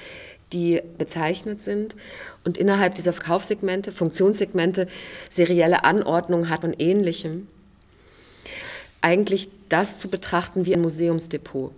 die 0.52 0.80
bezeichnet 0.98 1.62
sind 1.62 1.96
und 2.44 2.58
innerhalb 2.58 2.94
dieser 2.94 3.12
Verkaufssegmente, 3.12 3.90
Funktionssegmente, 3.90 4.86
serielle 5.30 5.84
Anordnung 5.84 6.50
hat 6.50 6.64
und 6.64 6.80
ähnlichem 6.80 7.48
eigentlich 9.04 9.48
das 9.68 10.00
zu 10.00 10.08
betrachten 10.08 10.64
wie 10.66 10.74
ein 10.74 10.80
Museumsdepot. 10.80 11.72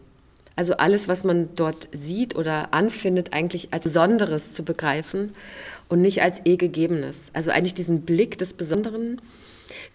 Also 0.54 0.76
alles, 0.78 1.08
was 1.08 1.24
man 1.24 1.50
dort 1.54 1.88
sieht 1.92 2.36
oder 2.36 2.72
anfindet, 2.72 3.34
eigentlich 3.34 3.74
als 3.74 3.84
Besonderes 3.84 4.52
zu 4.52 4.62
begreifen 4.62 5.32
und 5.88 6.00
nicht 6.00 6.22
als 6.22 6.40
eh 6.46 6.56
gegebenes. 6.56 7.30
Also 7.34 7.50
eigentlich 7.50 7.74
diesen 7.74 8.02
Blick 8.02 8.38
des 8.38 8.54
Besonderen, 8.54 9.20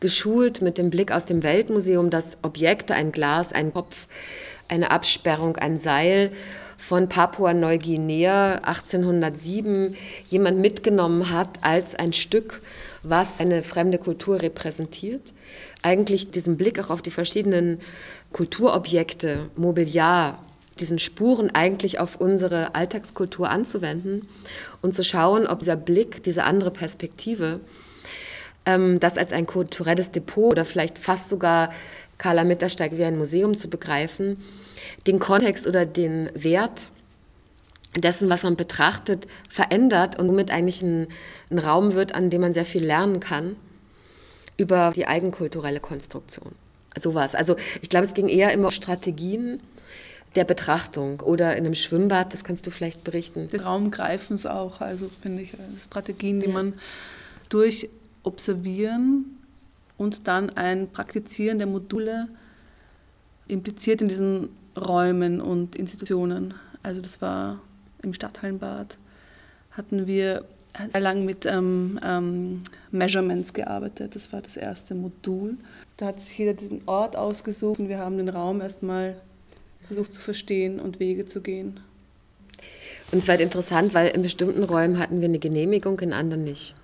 geschult 0.02 0.62
mit 0.62 0.78
dem 0.78 0.90
Blick 0.90 1.12
aus 1.12 1.26
dem 1.26 1.42
Weltmuseum, 1.42 2.10
dass 2.10 2.38
Objekte, 2.44 2.94
ein 2.94 3.12
Glas, 3.12 3.54
ein 3.54 3.74
Kopf, 3.74 4.08
eine 4.68 4.92
Absperrung, 4.92 5.56
ein 5.56 5.78
Seil 5.78 6.32
von 6.78 7.08
Papua-Neuguinea 7.08 8.56
1807 8.56 9.96
jemand 10.26 10.60
mitgenommen 10.60 11.30
hat 11.32 11.50
als 11.62 11.96
ein 11.96 12.12
Stück, 12.12 12.62
was 13.04 13.40
eine 13.40 13.64
fremde 13.64 13.98
Kultur 13.98 14.42
repräsentiert 14.42 15.34
eigentlich 15.82 16.32
diesen 16.32 16.58
Blick 16.58 16.80
auch 16.80 16.90
auf 16.90 17.02
die 17.02 17.12
verschiedenen 17.12 17.80
Kulturobjekte, 18.32 19.50
Mobiliar, 19.56 20.38
diesen 20.80 21.00
Spuren 21.00 21.52
eigentlich 21.54 22.00
auf 22.00 22.16
unsere 22.16 22.76
Alltagskultur 22.76 23.50
anzuwenden 23.50 24.28
und 24.82 24.96
zu 24.96 25.04
schauen, 25.04 25.48
ob 25.48 25.60
dieser 25.60 25.76
Blick, 25.76 26.24
diese 26.24 26.44
andere 26.44 26.72
Perspektive, 26.72 27.60
ähm, 28.66 29.00
das 29.00 29.18
als 29.18 29.32
ein 29.32 29.46
kulturelles 29.46 30.12
Depot 30.12 30.52
oder 30.52 30.66
vielleicht 30.66 31.00
fast 31.00 31.30
sogar 31.30 31.72
Carla 32.18 32.44
Mittersteig 32.44 32.98
wie 32.98 33.04
ein 33.04 33.18
Museum 33.18 33.58
zu 33.58 33.70
begreifen, 33.70 34.38
den 35.08 35.20
Kontext 35.20 35.68
oder 35.68 35.86
den 35.86 36.30
Wert 36.34 36.88
dessen, 37.98 38.30
was 38.30 38.44
man 38.44 38.56
betrachtet, 38.56 39.28
verändert 39.50 40.18
und 40.18 40.28
somit 40.28 40.52
eigentlich 40.52 40.82
ein, 40.82 41.08
ein 41.50 41.60
Raum 41.60 41.94
wird, 41.94 42.16
an 42.16 42.30
dem 42.30 42.42
man 42.42 42.54
sehr 42.54 42.66
viel 42.66 42.86
lernen 42.86 43.20
kann 43.20 43.56
über 44.62 44.94
die 44.96 45.08
eigenkulturelle 45.08 45.80
Konstruktion. 45.80 46.54
So 47.02 47.14
war 47.14 47.26
es. 47.26 47.36
Also 47.36 47.56
ich 47.82 47.90
glaube, 47.90 48.06
es 48.06 48.14
ging 48.14 48.28
eher 48.28 48.52
immer 48.54 48.66
um 48.66 48.72
Strategien, 48.72 49.60
der 50.36 50.46
Betrachtung 50.46 51.20
oder 51.20 51.58
in 51.58 51.66
einem 51.66 51.76
Schwimmbad, 51.76 52.34
das 52.34 52.44
kannst 52.44 52.66
du 52.66 52.72
vielleicht 52.72 53.04
berichten. 53.04 53.50
Den 53.50 53.60
Raum 53.60 53.92
greifen 53.92 54.34
es 54.34 54.46
auch, 54.46 54.80
also 54.80 55.10
finde 55.22 55.42
ich 55.42 55.52
Strategien, 55.84 56.40
die 56.40 56.48
ja. 56.48 56.54
man 56.54 56.74
durch 57.50 57.90
Observieren 58.24 59.26
und 59.98 60.28
dann 60.28 60.50
ein 60.52 60.90
Praktizieren 60.90 61.58
der 61.58 61.68
Module 61.68 62.30
impliziert 63.48 64.02
in 64.02 64.08
diesen 64.08 64.50
Räumen 64.78 65.42
und 65.42 65.76
Institutionen. 65.76 66.54
Also 66.82 67.02
das 67.02 67.22
war 67.22 67.60
im 68.02 68.14
Stadthallenbad, 68.14 68.98
hatten 69.72 70.08
wir 70.08 70.46
sehr 70.90 71.02
lang 71.02 71.26
mit 71.26 71.46
ähm, 71.46 72.00
ähm, 72.04 72.64
Measurements 72.92 73.54
gearbeitet. 73.54 74.16
Das 74.16 74.32
war 74.32 74.42
das 74.42 74.58
erste 74.58 74.96
Modul. 74.96 75.58
Da 75.98 76.08
hat 76.08 76.22
sich 76.22 76.38
jeder 76.38 76.54
diesen 76.54 76.82
Ort 76.86 77.16
ausgesucht 77.16 77.80
und 77.80 77.90
wir 77.90 78.00
haben 78.00 78.18
den 78.18 78.30
Raum 78.30 78.62
erstmal 78.62 79.16
versucht 79.86 80.14
zu 80.14 80.22
verstehen 80.22 80.80
und 80.80 81.00
Wege 81.00 81.26
zu 81.26 81.42
gehen. 81.42 81.80
Und 83.12 83.20
es 83.20 83.28
war 83.28 83.34
halt 83.34 83.42
interessant, 83.42 83.94
weil 83.94 84.08
in 84.10 84.22
bestimmten 84.22 84.64
Räumen 84.64 84.98
hatten 84.98 85.20
wir 85.20 85.28
eine 85.28 85.40
Genehmigung, 85.40 86.00
in 86.00 86.14
anderen 86.14 86.46
nicht. 86.46 86.76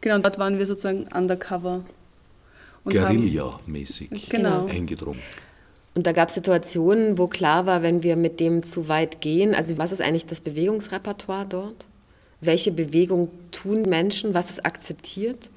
Genau, 0.00 0.16
und 0.16 0.24
dort 0.24 0.38
waren 0.38 0.58
wir 0.58 0.66
sozusagen 0.66 1.06
undercover. 1.14 1.84
Guerilla-mäßig 2.84 4.28
genau. 4.28 4.66
eingedrungen. 4.66 5.20
Und 5.94 6.06
da 6.06 6.12
gab 6.12 6.28
es 6.28 6.34
Situationen, 6.34 7.18
wo 7.18 7.28
klar 7.28 7.66
war, 7.66 7.82
wenn 7.82 8.02
wir 8.02 8.16
mit 8.16 8.40
dem 8.40 8.62
zu 8.62 8.88
weit 8.88 9.20
gehen, 9.20 9.54
also 9.54 9.78
was 9.78 9.92
ist 9.92 10.02
eigentlich 10.02 10.26
das 10.26 10.40
Bewegungsrepertoire 10.40 11.46
dort? 11.46 11.86
Welche 12.44 12.72
Bewegung 12.72 13.30
tun 13.50 13.82
Menschen? 13.82 14.34
Was 14.34 14.50
ist 14.50 14.64
akzeptiert? 14.64 15.50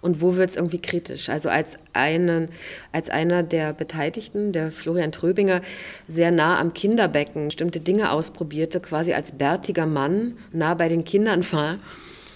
Und 0.00 0.20
wo 0.20 0.34
wird 0.34 0.50
es 0.50 0.56
irgendwie 0.56 0.80
kritisch? 0.80 1.28
Also 1.28 1.48
als, 1.48 1.78
einen, 1.92 2.48
als 2.90 3.08
einer 3.08 3.44
der 3.44 3.72
Beteiligten, 3.72 4.52
der 4.52 4.72
Florian 4.72 5.12
Tröbinger, 5.12 5.62
sehr 6.08 6.32
nah 6.32 6.58
am 6.58 6.74
Kinderbecken 6.74 7.46
bestimmte 7.46 7.78
Dinge 7.78 8.10
ausprobierte, 8.10 8.80
quasi 8.80 9.12
als 9.12 9.32
bärtiger 9.32 9.86
Mann 9.86 10.36
nah 10.52 10.74
bei 10.74 10.88
den 10.88 11.04
Kindern 11.04 11.44
war 11.52 11.78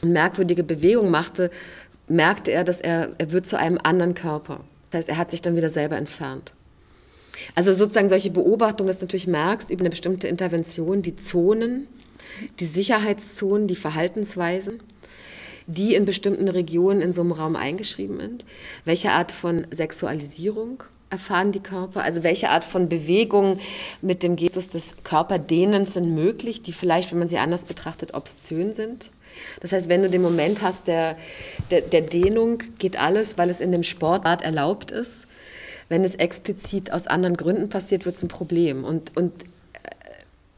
und 0.03 0.13
merkwürdige 0.13 0.63
Bewegungen 0.63 1.11
machte, 1.11 1.51
merkte 2.07 2.53
er, 2.53 2.63
dass 2.63 2.81
er, 2.81 3.11
er 3.19 3.33
wird 3.33 3.49
zu 3.49 3.59
einem 3.59 3.81
anderen 3.83 4.15
Körper. 4.15 4.61
Das 4.91 4.99
heißt, 4.99 5.09
er 5.09 5.17
hat 5.17 5.33
sich 5.33 5.43
dann 5.43 5.57
wieder 5.57 5.69
selber 5.69 5.97
entfernt. 5.97 6.53
Also 7.55 7.73
sozusagen 7.73 8.09
solche 8.09 8.31
Beobachtungen, 8.31 8.89
dass 8.89 8.99
du 8.99 9.07
natürlich 9.07 9.27
merkst 9.27 9.71
über 9.71 9.81
eine 9.81 9.91
bestimmte 9.91 10.29
Intervention, 10.29 11.03
die 11.03 11.17
Zonen, 11.17 11.89
die 12.61 12.67
Sicherheitszonen, 12.67 13.69
die 13.69 13.77
Verhaltensweisen, 13.77 14.81
die 15.67 15.95
in 15.95 16.05
bestimmten 16.05 16.49
Regionen 16.49 17.01
in 17.01 17.13
so 17.13 17.23
einem 17.23 17.33
Raum 17.33 17.57
eingeschrieben 17.57 18.21
sind. 18.21 18.45
Welche 18.85 19.11
Art 19.11 19.33
von 19.33 19.67
Sexualisierung 19.71 20.83
erfahren 21.11 21.53
die 21.53 21.61
Körper? 21.61 22.03
Also 22.03 22.23
welche 22.23 22.51
Art 22.51 22.65
von 22.65 22.89
Bewegung 22.89 23.59
mit 24.01 24.23
dem 24.23 24.37
Gestus 24.37 24.69
des 24.69 24.97
Körperdehnens 25.03 25.95
sind 25.95 26.15
möglich, 26.15 26.63
die 26.63 26.73
vielleicht, 26.73 27.11
wenn 27.11 27.19
man 27.19 27.29
sie 27.29 27.39
anders 27.39 27.65
betrachtet, 27.65 28.15
obszön 28.15 28.75
sind? 28.75 29.11
Das 29.61 29.73
heißt, 29.73 29.89
wenn 29.89 30.03
du 30.03 30.11
den 30.11 30.23
Moment 30.23 30.63
hast 30.63 30.87
der, 30.87 31.17
der, 31.71 31.83
der 31.83 32.03
Dehnung, 32.03 32.63
geht 32.79 32.99
alles, 32.99 33.37
weil 33.37 33.51
es 33.51 33.61
in 33.61 33.73
dem 33.73 33.83
Sportart 33.83 34.43
erlaubt 34.43 34.91
ist. 34.91 35.27
Wenn 35.89 36.05
es 36.05 36.15
explizit 36.17 36.91
aus 36.91 37.07
anderen 37.07 37.37
Gründen 37.37 37.69
passiert, 37.69 38.07
wird 38.07 38.17
es 38.17 38.23
ein 38.23 38.29
Problem. 38.29 38.85
Und, 38.85 39.17
und 39.17 39.33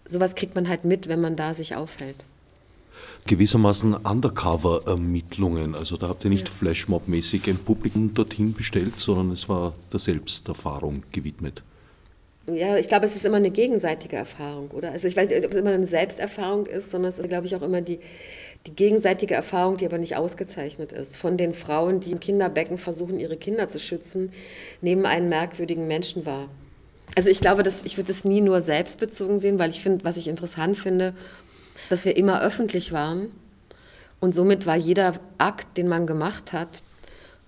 sowas 0.08 0.34
kriegt 0.34 0.54
man 0.54 0.68
halt 0.68 0.84
mit, 0.84 1.08
wenn 1.08 1.20
man 1.20 1.36
da 1.36 1.54
sich 1.54 1.76
aufhält. 1.76 2.16
Gewissermaßen 3.26 3.94
Undercover-Ermittlungen. 3.94 5.74
Also 5.74 5.96
da 5.96 6.08
habt 6.08 6.24
ihr 6.24 6.30
nicht 6.30 6.48
ja. 6.48 6.54
Flashmob-mäßig 6.54 7.48
ein 7.48 7.58
Publikum 7.58 8.14
dorthin 8.14 8.54
bestellt, 8.54 8.98
sondern 8.98 9.30
es 9.30 9.48
war 9.48 9.74
der 9.92 10.00
Selbsterfahrung 10.00 11.02
gewidmet. 11.12 11.62
Ja, 12.46 12.78
ich 12.78 12.88
glaube, 12.88 13.04
es 13.04 13.14
ist 13.14 13.26
immer 13.26 13.36
eine 13.36 13.50
gegenseitige 13.50 14.16
Erfahrung, 14.16 14.70
oder? 14.70 14.92
Also 14.92 15.06
ich 15.06 15.16
weiß 15.16 15.28
nicht, 15.28 15.44
ob 15.44 15.50
es 15.50 15.56
immer 15.56 15.70
eine 15.70 15.86
Selbsterfahrung 15.86 16.64
ist, 16.64 16.90
sondern 16.90 17.10
es 17.10 17.18
ist, 17.18 17.28
glaube 17.28 17.46
ich, 17.46 17.54
auch 17.54 17.60
immer 17.60 17.82
die, 17.82 17.98
die 18.66 18.74
gegenseitige 18.74 19.34
Erfahrung, 19.34 19.76
die 19.76 19.84
aber 19.84 19.98
nicht 19.98 20.16
ausgezeichnet 20.16 20.92
ist. 20.92 21.18
Von 21.18 21.36
den 21.36 21.52
Frauen, 21.52 22.00
die 22.00 22.12
im 22.12 22.20
Kinderbecken 22.20 22.78
versuchen, 22.78 23.20
ihre 23.20 23.36
Kinder 23.36 23.68
zu 23.68 23.78
schützen, 23.78 24.32
nehmen 24.80 25.04
einen 25.04 25.28
merkwürdigen 25.28 25.86
Menschen 25.86 26.24
wahr. 26.24 26.48
Also 27.14 27.30
ich 27.30 27.40
glaube, 27.40 27.62
dass, 27.62 27.82
ich 27.84 27.96
würde 27.96 28.08
das 28.08 28.24
nie 28.24 28.40
nur 28.40 28.62
selbstbezogen 28.62 29.40
sehen, 29.40 29.58
weil 29.58 29.70
ich 29.70 29.80
finde, 29.80 30.04
was 30.04 30.16
ich 30.16 30.28
interessant 30.28 30.78
finde, 30.78 31.14
dass 31.88 32.04
wir 32.04 32.16
immer 32.16 32.42
öffentlich 32.42 32.92
waren 32.92 33.30
und 34.20 34.34
somit 34.34 34.66
war 34.66 34.76
jeder 34.76 35.14
Akt, 35.38 35.76
den 35.76 35.88
man 35.88 36.06
gemacht 36.06 36.52
hat, 36.52 36.82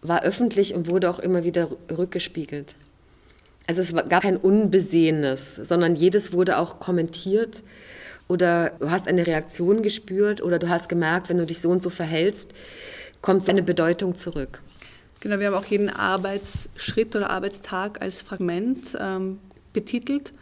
war 0.03 0.23
öffentlich 0.23 0.75
und 0.75 0.91
wurde 0.91 1.11
auch 1.11 1.19
immer 1.19 1.45
wieder 1.45 1.69
rückgespiegelt. 1.91 2.75
Also 3.67 3.83
es 3.83 3.95
gab 4.09 4.23
kein 4.23 4.37
Unbesehenes, 4.37 5.57
sondern 5.57 5.95
jedes 5.95 6.33
wurde 6.33 6.59
auch 6.59 6.81
kommentiert 6.81 7.63
oder 8.27 8.71
du 8.79 8.91
hast 8.91 9.07
eine 9.07 9.27
Reaktion 9.27 9.83
gespürt 9.83 10.43
oder 10.43 10.59
du 10.59 10.69
hast 10.69 10.89
gemerkt, 10.89 11.29
wenn 11.29 11.39
du 11.39 11.47
dich 11.47 11.61
so 11.61 11.69
und 11.69 11.83
so 11.83 11.91
verhältst, 11.91 12.53
kommt 13.21 13.45
seine 13.45 13.63
Bedeutung 13.63 14.15
zurück. 14.15 14.63
Genau, 15.21 15.39
wir 15.39 15.49
haben 15.49 15.55
auch 15.55 15.67
jeden 15.67 15.91
Arbeitsschritt 15.91 17.15
oder 17.15 17.31
Arbeitstag 17.31 18.01
als 18.01 18.23
Fragment 18.23 18.97
ähm, 18.99 19.39
betitelt 19.73 20.33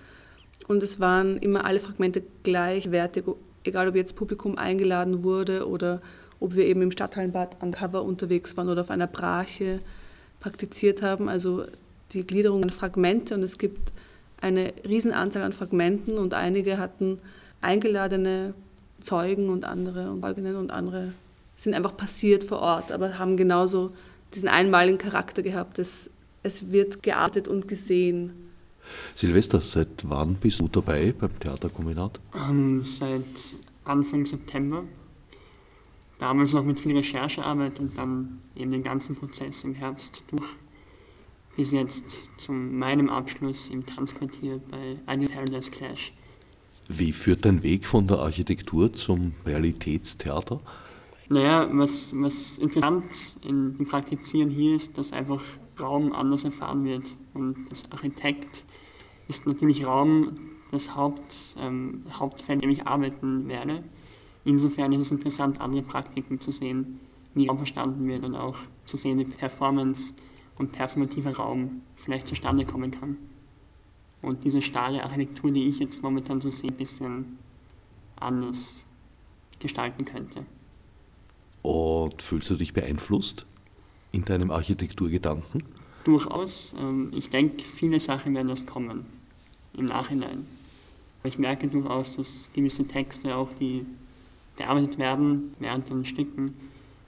und 0.67 0.83
es 0.83 1.01
waren 1.01 1.39
immer 1.39 1.65
alle 1.65 1.81
Fragmente 1.81 2.23
gleichwertig, 2.43 3.25
egal 3.65 3.89
ob 3.89 3.97
jetzt 3.97 4.17
Publikum 4.17 4.59
eingeladen 4.59 5.23
wurde 5.23 5.67
oder 5.67 6.01
ob 6.41 6.55
wir 6.55 6.67
eben 6.67 6.83
im 6.83 6.93
Stadthallenbad 6.93 7.61
an 7.63 7.73
Cover 7.73 8.03
unterwegs 8.03 8.57
waren 8.57 8.69
oder 8.69 8.83
auf 8.83 8.91
einer 8.91 9.07
Brache 9.07 9.81
praktiziert 10.41 11.03
haben. 11.03 11.29
Also 11.29 11.65
die 12.13 12.27
Gliederung 12.27 12.63
an 12.63 12.71
Fragmente 12.71 13.35
und 13.35 13.43
es 13.43 13.59
gibt 13.59 13.93
eine 14.41 14.73
Riesenanzahl 14.87 15.43
an 15.43 15.53
Fragmenten 15.53 16.17
und 16.19 16.35
einige 16.35 16.79
hatten 16.79 17.19
eingeladene 17.61 18.55
Zeugen 19.01 19.49
und 19.49 19.65
andere 19.65 20.11
und 20.11 20.21
Zeuginnen 20.21 20.57
und 20.57 20.71
andere 20.71 21.13
sind 21.55 21.75
einfach 21.75 21.97
passiert 21.97 22.45
vor 22.45 22.61
Ort, 22.61 22.93
aber 22.93 23.19
haben 23.19 23.37
genauso 23.37 23.91
diesen 24.35 24.49
einmaligen 24.49 24.99
Charakter 24.99 25.43
gehabt. 25.43 25.79
Es, 25.79 26.11
es 26.43 26.71
wird 26.71 27.03
gearbeitet 27.03 27.49
und 27.49 27.67
gesehen. 27.67 28.48
Silvester, 29.15 29.61
seit 29.61 30.09
wann 30.09 30.35
bist 30.35 30.61
du 30.61 30.69
dabei 30.69 31.13
beim 31.19 31.39
Theaterkombinat? 31.39 32.21
Ähm, 32.49 32.85
seit 32.85 33.25
Anfang 33.85 34.25
September. 34.25 34.85
Damals 36.19 36.53
noch 36.53 36.65
mit 36.65 36.81
viel 36.81 36.97
Recherchearbeit 36.97 37.79
und 37.79 37.97
dann 37.97 38.41
eben 38.57 38.73
den 38.73 38.83
ganzen 38.83 39.15
Prozess 39.15 39.65
im 39.65 39.75
Herbst 39.75 40.25
durch. 40.31 40.49
Bis 41.57 41.73
jetzt 41.73 42.31
zu 42.39 42.53
meinem 42.53 43.09
Abschluss 43.09 43.69
im 43.69 43.85
Tanzquartier 43.85 44.61
bei 44.71 44.99
Ideal 45.13 45.29
Paradise 45.29 45.71
Clash. 45.71 46.13
Wie 46.89 47.13
führt 47.13 47.45
dein 47.45 47.63
Weg 47.63 47.87
von 47.87 48.07
der 48.07 48.19
Architektur 48.19 48.93
zum 48.93 49.35
Realitätstheater? 49.45 50.61
Naja, 51.29 51.69
was, 51.73 52.13
was 52.17 52.59
interessant 52.59 53.05
im 53.45 53.77
Praktizieren 53.87 54.51
hier 54.51 54.75
ist, 54.77 54.97
dass 54.97 55.13
einfach 55.13 55.43
Raum 55.79 56.13
anders 56.13 56.45
erfahren 56.45 56.85
wird. 56.85 57.05
Und 57.35 57.57
das 57.71 57.91
Architekt 57.93 58.65
ist 59.29 59.47
natürlich 59.47 59.85
Raum 59.85 60.39
das 60.71 60.97
Haupt, 60.97 61.57
ähm, 61.59 62.03
Hauptfeld, 62.13 62.57
in 62.57 62.61
dem 62.63 62.71
ich 62.71 62.87
arbeiten 62.87 63.49
werde. 63.49 63.83
Insofern 64.45 64.93
ist 64.93 65.01
es 65.01 65.11
interessant, 65.11 65.61
andere 65.61 65.83
Praktiken 65.83 66.41
zu 66.41 66.51
sehen, 66.51 67.01
wie 67.35 67.47
Raum 67.47 67.59
verstanden 67.59 68.07
wird 68.07 68.25
und 68.25 68.35
auch 68.35 68.57
zu 68.85 68.97
sehen, 68.97 69.19
wie 69.19 69.25
Performance 69.25 70.15
und 70.59 70.73
performativer 70.73 71.37
Raum 71.37 71.83
vielleicht 71.97 72.27
zustande 72.27 72.65
kommen 72.65 72.91
kann 72.91 73.17
und 74.23 74.45
diese 74.45 74.63
starre 74.63 75.03
Architektur, 75.03 75.51
die 75.51 75.69
ich 75.69 75.79
jetzt 75.79 76.03
momentan 76.03 76.41
so 76.41 76.51
sehe, 76.51 76.71
ein 76.71 76.77
bisschen 76.77 77.39
anders 78.17 78.85
gestalten 79.61 80.05
könnte. 80.05 80.45
Und 81.63 82.23
fühlst 82.23 82.51
du 82.51 82.57
dich 82.57 82.73
beeinflusst 82.73 83.47
in 84.13 84.25
deinem 84.25 84.51
Architekturgedanken? 84.51 85.63
Durchaus. 86.05 86.75
Ähm, 86.79 87.13
ich 87.15 87.31
denke, 87.31 87.63
viele 87.65 88.01
Sachen 88.01 88.35
werden 88.35 88.49
erst 88.49 88.69
kommen 88.69 89.07
im 89.79 89.87
Nachhinein. 89.87 90.47
Aber 91.21 91.29
ich 91.29 91.39
merke 91.39 91.67
durchaus, 91.69 92.17
dass 92.17 92.51
gewisse 92.53 92.87
Texte 92.87 93.35
auch, 93.35 93.49
die 93.61 93.85
bearbeitet 94.57 94.99
werden 94.99 95.55
während 95.59 95.89
den 95.89 96.05
Stücken, 96.05 96.55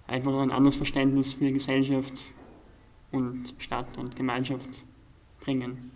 einfach 0.06 0.32
ein 0.40 0.50
anderes 0.50 0.76
Verständnis 0.76 1.32
für 1.32 1.50
Gesellschaft 1.52 2.12
und 3.12 3.54
Stadt 3.58 3.96
und 3.96 4.16
Gemeinschaft 4.16 4.84
bringen. 5.40 5.90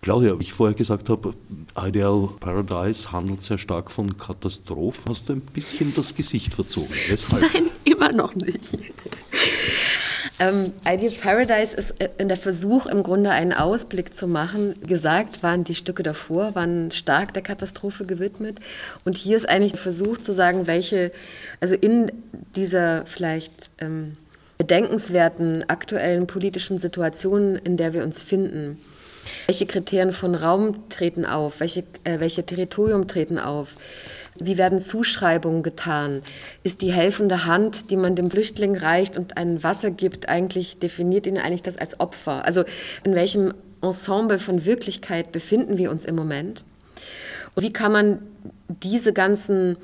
Claudia, 0.00 0.38
wie 0.38 0.44
ich 0.44 0.52
vorher 0.52 0.76
gesagt 0.76 1.08
habe, 1.08 1.34
Ideal 1.76 2.28
Paradise 2.38 3.10
handelt 3.10 3.42
sehr 3.42 3.58
stark 3.58 3.90
von 3.90 4.16
Katastrophen. 4.16 5.10
Hast 5.10 5.28
du 5.28 5.32
ein 5.32 5.40
bisschen 5.40 5.92
das 5.94 6.14
Gesicht 6.14 6.54
verzogen? 6.54 6.94
Weshalb? 7.08 7.52
Nein, 7.52 7.70
immer 7.84 8.12
noch 8.12 8.34
nicht. 8.36 8.78
Ähm, 10.40 10.72
Ideal 10.86 11.12
Paradise 11.20 11.76
ist 11.76 12.00
äh, 12.00 12.10
in 12.18 12.28
der 12.28 12.36
Versuch, 12.36 12.86
im 12.86 13.02
Grunde 13.02 13.30
einen 13.30 13.52
Ausblick 13.52 14.14
zu 14.14 14.28
machen. 14.28 14.74
Gesagt 14.86 15.42
waren 15.42 15.64
die 15.64 15.74
Stücke 15.74 16.02
davor, 16.02 16.54
waren 16.54 16.90
stark 16.92 17.34
der 17.34 17.42
Katastrophe 17.42 18.06
gewidmet. 18.06 18.58
Und 19.04 19.16
hier 19.16 19.36
ist 19.36 19.48
eigentlich 19.48 19.72
der 19.72 19.80
Versuch 19.80 20.18
zu 20.18 20.32
sagen, 20.32 20.66
welche, 20.66 21.10
also 21.60 21.74
in 21.74 22.12
dieser 22.54 23.04
vielleicht 23.06 23.70
ähm, 23.78 24.16
bedenkenswerten 24.58 25.68
aktuellen 25.68 26.26
politischen 26.26 26.78
Situation, 26.78 27.56
in 27.56 27.76
der 27.76 27.92
wir 27.92 28.04
uns 28.04 28.22
finden, 28.22 28.78
Welche 29.46 29.66
Kriterien 29.66 30.12
von 30.12 30.34
Raum 30.34 30.88
treten 30.88 31.24
auf? 31.24 31.60
Welche, 31.60 31.84
äh, 32.04 32.20
welche 32.20 32.44
Territorium 32.44 33.08
treten 33.08 33.38
auf? 33.38 33.76
Wie 34.40 34.58
werden 34.58 34.80
Zuschreibungen 34.80 35.62
getan? 35.62 36.22
Ist 36.62 36.82
die 36.82 36.92
helfende 36.92 37.44
Hand, 37.46 37.90
die 37.90 37.96
man 37.96 38.16
dem 38.16 38.30
Flüchtling 38.30 38.76
reicht 38.76 39.16
und 39.16 39.36
ein 39.36 39.62
Wasser 39.62 39.90
gibt, 39.90 40.28
eigentlich 40.28 40.78
definiert 40.78 41.26
ihn 41.26 41.38
eigentlich 41.38 41.62
das 41.62 41.76
als 41.76 41.98
Opfer? 41.98 42.44
Also 42.44 42.64
in 43.04 43.14
welchem 43.14 43.52
Ensemble 43.82 44.38
von 44.38 44.64
Wirklichkeit 44.64 45.32
befinden 45.32 45.78
wir 45.78 45.90
uns 45.90 46.04
im 46.04 46.14
Moment? 46.14 46.64
Und 47.54 47.62
wie 47.62 47.72
kann 47.72 47.92
man 47.92 48.18
diese 48.68 49.12
ganzen 49.12 49.76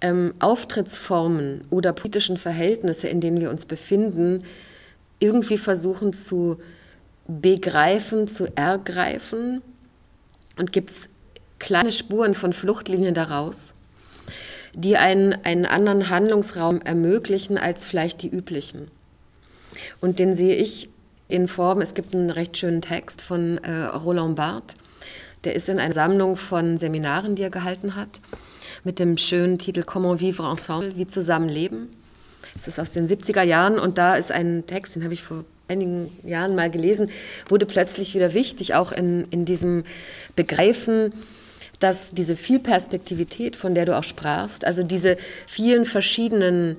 ähm, 0.00 0.34
Auftrittsformen 0.40 1.64
oder 1.70 1.92
politischen 1.92 2.36
Verhältnisse, 2.36 3.08
in 3.08 3.20
denen 3.20 3.40
wir 3.40 3.50
uns 3.50 3.66
befinden, 3.66 4.44
irgendwie 5.20 5.58
versuchen 5.58 6.12
zu 6.12 6.58
begreifen, 7.28 8.28
zu 8.28 8.48
ergreifen? 8.56 9.62
Und 10.58 10.72
gibt 10.72 10.90
es 10.90 11.08
kleine 11.58 11.92
Spuren 11.92 12.34
von 12.34 12.52
Fluchtlinien 12.52 13.14
daraus? 13.14 13.73
Die 14.74 14.96
einen, 14.96 15.32
einen 15.44 15.66
anderen 15.66 16.08
Handlungsraum 16.08 16.80
ermöglichen 16.82 17.58
als 17.58 17.84
vielleicht 17.84 18.22
die 18.22 18.28
üblichen. 18.28 18.88
Und 20.00 20.18
den 20.18 20.34
sehe 20.34 20.56
ich 20.56 20.88
in 21.28 21.48
Form, 21.48 21.80
es 21.80 21.94
gibt 21.94 22.14
einen 22.14 22.30
recht 22.30 22.56
schönen 22.56 22.82
Text 22.82 23.22
von 23.22 23.58
äh, 23.58 23.84
Roland 23.84 24.36
Barthes, 24.36 24.76
der 25.44 25.54
ist 25.54 25.68
in 25.68 25.78
einer 25.78 25.94
Sammlung 25.94 26.36
von 26.36 26.78
Seminaren, 26.78 27.36
die 27.36 27.42
er 27.42 27.50
gehalten 27.50 27.96
hat, 27.96 28.20
mit 28.82 28.98
dem 28.98 29.16
schönen 29.16 29.58
Titel 29.58 29.82
Comment 29.82 30.20
vivre 30.20 30.48
ensemble, 30.48 30.96
wie 30.96 31.06
zusammenleben. 31.06 31.88
Es 32.56 32.68
ist 32.68 32.78
aus 32.78 32.92
den 32.92 33.08
70er 33.08 33.42
Jahren 33.42 33.78
und 33.78 33.98
da 33.98 34.16
ist 34.16 34.32
ein 34.32 34.66
Text, 34.66 34.96
den 34.96 35.04
habe 35.04 35.14
ich 35.14 35.22
vor 35.22 35.44
einigen 35.68 36.10
Jahren 36.24 36.54
mal 36.54 36.70
gelesen, 36.70 37.10
wurde 37.48 37.66
plötzlich 37.66 38.14
wieder 38.14 38.34
wichtig, 38.34 38.74
auch 38.74 38.92
in, 38.92 39.26
in 39.30 39.44
diesem 39.44 39.84
Begreifen, 40.36 41.12
dass 41.84 42.12
diese 42.12 42.34
Vielperspektivität, 42.34 43.56
von 43.56 43.74
der 43.74 43.84
du 43.84 43.94
auch 43.94 44.04
sprachst, 44.04 44.66
also 44.66 44.82
diese 44.82 45.18
vielen 45.46 45.84
verschiedenen 45.84 46.78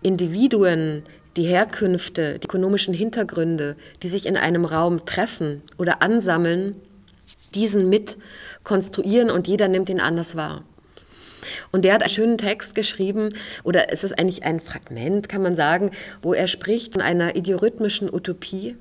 Individuen, 0.00 1.02
die 1.36 1.42
Herkünfte, 1.42 2.38
die 2.38 2.46
ökonomischen 2.46 2.94
Hintergründe, 2.94 3.76
die 4.02 4.08
sich 4.08 4.24
in 4.24 4.38
einem 4.38 4.64
Raum 4.64 5.04
treffen 5.04 5.60
oder 5.76 6.00
ansammeln, 6.00 6.76
diesen 7.54 7.90
mit 7.90 8.16
konstruieren 8.64 9.30
und 9.30 9.48
jeder 9.48 9.68
nimmt 9.68 9.90
ihn 9.90 10.00
anders 10.00 10.34
wahr. 10.34 10.64
Und 11.70 11.84
der 11.84 11.92
hat 11.92 12.00
einen 12.00 12.08
schönen 12.08 12.38
Text 12.38 12.74
geschrieben, 12.74 13.28
oder 13.64 13.92
es 13.92 14.02
ist 14.02 14.18
eigentlich 14.18 14.44
ein 14.44 14.60
Fragment, 14.60 15.28
kann 15.28 15.42
man 15.42 15.56
sagen, 15.56 15.90
wo 16.22 16.32
er 16.32 16.46
spricht 16.46 16.94
von 16.94 17.02
einer 17.02 17.36
idiorhythmischen 17.36 18.08
Utopie, 18.10 18.76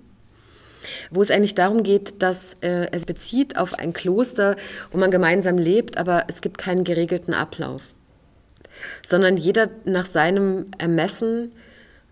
wo 1.09 1.21
es 1.21 1.31
eigentlich 1.31 1.55
darum 1.55 1.83
geht, 1.83 2.21
dass 2.21 2.57
äh, 2.61 2.87
es 2.91 3.05
bezieht 3.05 3.57
auf 3.57 3.77
ein 3.79 3.93
Kloster, 3.93 4.55
wo 4.91 4.97
man 4.97 5.11
gemeinsam 5.11 5.57
lebt, 5.57 5.97
aber 5.97 6.25
es 6.27 6.41
gibt 6.41 6.57
keinen 6.57 6.83
geregelten 6.83 7.33
Ablauf, 7.33 7.81
sondern 9.05 9.37
jeder 9.37 9.69
nach 9.85 10.05
seinem 10.05 10.65
Ermessen 10.77 11.51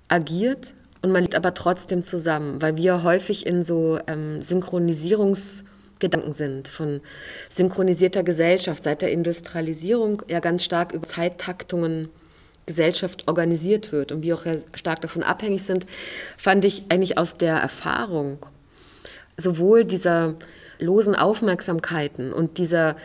agiert 0.08 0.74
und 1.02 1.12
man 1.12 1.24
lebt 1.24 1.36
aber 1.36 1.54
trotzdem 1.54 2.04
zusammen, 2.04 2.62
weil 2.62 2.76
wir 2.78 3.04
häufig 3.04 3.46
in 3.46 3.64
so 3.64 4.00
ähm, 4.08 4.42
Synchronisierungsgedanken 4.42 6.34
sind 6.34 6.68
von 6.68 7.00
synchronisierter 7.50 8.24
Gesellschaft. 8.24 8.84
Seit 8.84 9.02
der 9.02 9.12
Industrialisierung 9.12 10.24
ja 10.28 10.42
ganz 10.42 10.64
stark 10.64 10.92
über 10.92 11.08
Zeittaktungen 11.08 12.10
Gesellschaft 12.66 13.28
organisiert 13.28 13.92
wird 13.92 14.12
und 14.12 14.22
wir 14.22 14.36
auch 14.36 14.46
stark 14.76 15.02
davon 15.02 15.24
abhängig 15.24 15.64
sind, 15.64 15.88
fand 16.38 16.64
ich 16.66 16.84
eigentlich 16.90 17.18
aus 17.18 17.36
der 17.36 17.56
Erfahrung 17.56 18.38
sowohl 19.40 19.86
dieser 19.86 20.36
losen 20.80 21.16
Aufmerksamkeiten 21.16 22.32
und 22.32 22.58
dieser 22.58 22.96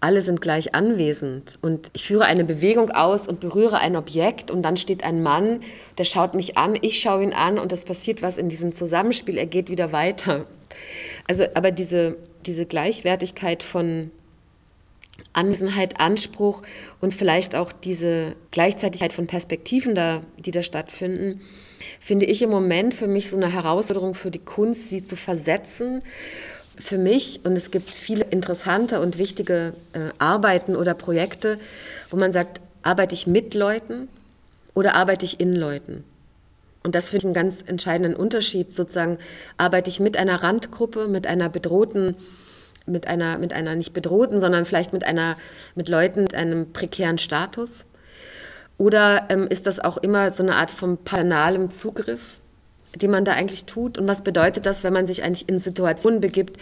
alle 0.00 0.20
sind 0.20 0.40
gleich 0.40 0.74
anwesend 0.74 1.58
und 1.62 1.88
ich 1.92 2.04
führe 2.08 2.24
eine 2.24 2.42
Bewegung 2.42 2.90
aus 2.90 3.28
und 3.28 3.38
berühre 3.38 3.78
ein 3.78 3.94
Objekt 3.94 4.50
und 4.50 4.62
dann 4.62 4.76
steht 4.76 5.04
ein 5.04 5.22
Mann, 5.22 5.62
der 5.96 6.04
schaut 6.04 6.34
mich 6.34 6.58
an, 6.58 6.76
ich 6.80 7.00
schaue 7.00 7.22
ihn 7.22 7.32
an 7.32 7.56
und 7.56 7.72
es 7.72 7.84
passiert 7.84 8.20
was 8.20 8.36
in 8.36 8.48
diesem 8.48 8.72
Zusammenspiel, 8.72 9.38
er 9.38 9.46
geht 9.46 9.70
wieder 9.70 9.92
weiter. 9.92 10.46
Also, 11.28 11.44
aber 11.54 11.70
diese, 11.70 12.16
diese 12.46 12.66
Gleichwertigkeit 12.66 13.62
von 13.62 14.10
Anwesenheit, 15.34 16.00
Anspruch 16.00 16.62
und 17.00 17.14
vielleicht 17.14 17.54
auch 17.54 17.70
diese 17.70 18.34
Gleichzeitigkeit 18.50 19.12
von 19.12 19.28
Perspektiven, 19.28 19.94
da, 19.94 20.22
die 20.36 20.50
da 20.50 20.64
stattfinden, 20.64 21.40
finde 22.02 22.26
ich 22.26 22.42
im 22.42 22.50
Moment 22.50 22.94
für 22.94 23.06
mich 23.06 23.30
so 23.30 23.36
eine 23.36 23.52
Herausforderung 23.52 24.14
für 24.14 24.32
die 24.32 24.40
Kunst, 24.40 24.88
sie 24.88 25.04
zu 25.04 25.14
versetzen. 25.14 26.02
Für 26.76 26.98
mich, 26.98 27.42
und 27.44 27.52
es 27.52 27.70
gibt 27.70 27.88
viele 27.88 28.24
interessante 28.24 29.00
und 29.00 29.18
wichtige 29.18 29.72
äh, 29.92 30.10
Arbeiten 30.18 30.74
oder 30.74 30.94
Projekte, 30.94 31.60
wo 32.10 32.16
man 32.16 32.32
sagt, 32.32 32.60
arbeite 32.82 33.14
ich 33.14 33.28
mit 33.28 33.54
Leuten 33.54 34.08
oder 34.74 34.96
arbeite 34.96 35.24
ich 35.24 35.38
in 35.38 35.54
Leuten? 35.54 36.02
Und 36.82 36.96
das 36.96 37.10
finde 37.10 37.18
ich 37.18 37.24
einen 37.26 37.34
ganz 37.34 37.62
entscheidenden 37.64 38.16
Unterschied. 38.16 38.74
Sozusagen 38.74 39.18
arbeite 39.56 39.88
ich 39.88 40.00
mit 40.00 40.16
einer 40.16 40.42
Randgruppe, 40.42 41.06
mit 41.06 41.28
einer 41.28 41.48
bedrohten, 41.48 42.16
mit 42.84 43.06
einer, 43.06 43.38
mit 43.38 43.52
einer 43.52 43.76
nicht 43.76 43.92
bedrohten, 43.92 44.40
sondern 44.40 44.64
vielleicht 44.64 44.92
mit 44.92 45.04
einer, 45.04 45.36
mit 45.76 45.88
Leuten 45.88 46.22
mit 46.22 46.34
einem 46.34 46.72
prekären 46.72 47.18
Status 47.18 47.84
oder 48.82 49.26
ähm, 49.28 49.46
ist 49.48 49.68
das 49.68 49.78
auch 49.78 49.96
immer 49.96 50.32
so 50.32 50.42
eine 50.42 50.56
Art 50.56 50.72
von 50.72 50.98
banalem 51.04 51.70
Zugriff, 51.70 52.38
den 52.96 53.12
man 53.12 53.24
da 53.24 53.30
eigentlich 53.30 53.64
tut? 53.64 53.96
Und 53.96 54.08
was 54.08 54.24
bedeutet 54.24 54.66
das, 54.66 54.82
wenn 54.82 54.92
man 54.92 55.06
sich 55.06 55.22
eigentlich 55.22 55.48
in 55.48 55.60
Situationen 55.60 56.20
begibt, 56.20 56.58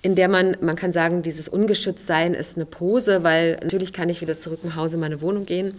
in 0.00 0.14
der 0.14 0.28
man, 0.28 0.56
man 0.60 0.76
kann 0.76 0.92
sagen, 0.92 1.22
dieses 1.22 1.48
Ungeschütztsein 1.48 2.34
ist 2.34 2.54
eine 2.54 2.64
Pose, 2.64 3.24
weil 3.24 3.58
natürlich 3.60 3.92
kann 3.92 4.08
ich 4.08 4.20
wieder 4.20 4.36
zurück 4.36 4.60
nach 4.62 4.76
Hause 4.76 4.94
in 4.94 5.00
meine 5.00 5.20
Wohnung 5.20 5.46
gehen, 5.46 5.74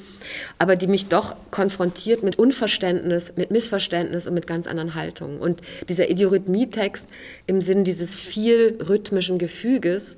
aber 0.58 0.76
die 0.76 0.88
mich 0.88 1.08
doch 1.08 1.38
konfrontiert 1.50 2.24
mit 2.24 2.38
Unverständnis, 2.38 3.32
mit 3.38 3.50
Missverständnis 3.50 4.28
und 4.28 4.34
mit 4.34 4.48
ganz 4.48 4.68
anderen 4.68 4.96
Haltungen. 4.96 5.40
Und 5.40 5.62
dieser 5.88 6.10
Idiorhythmie-Text 6.10 7.08
im 7.48 7.62
Sinn 7.62 7.86
dieses 7.86 8.16
viel 8.16 8.78
rhythmischen 8.86 9.38
Gefüges 9.38 10.18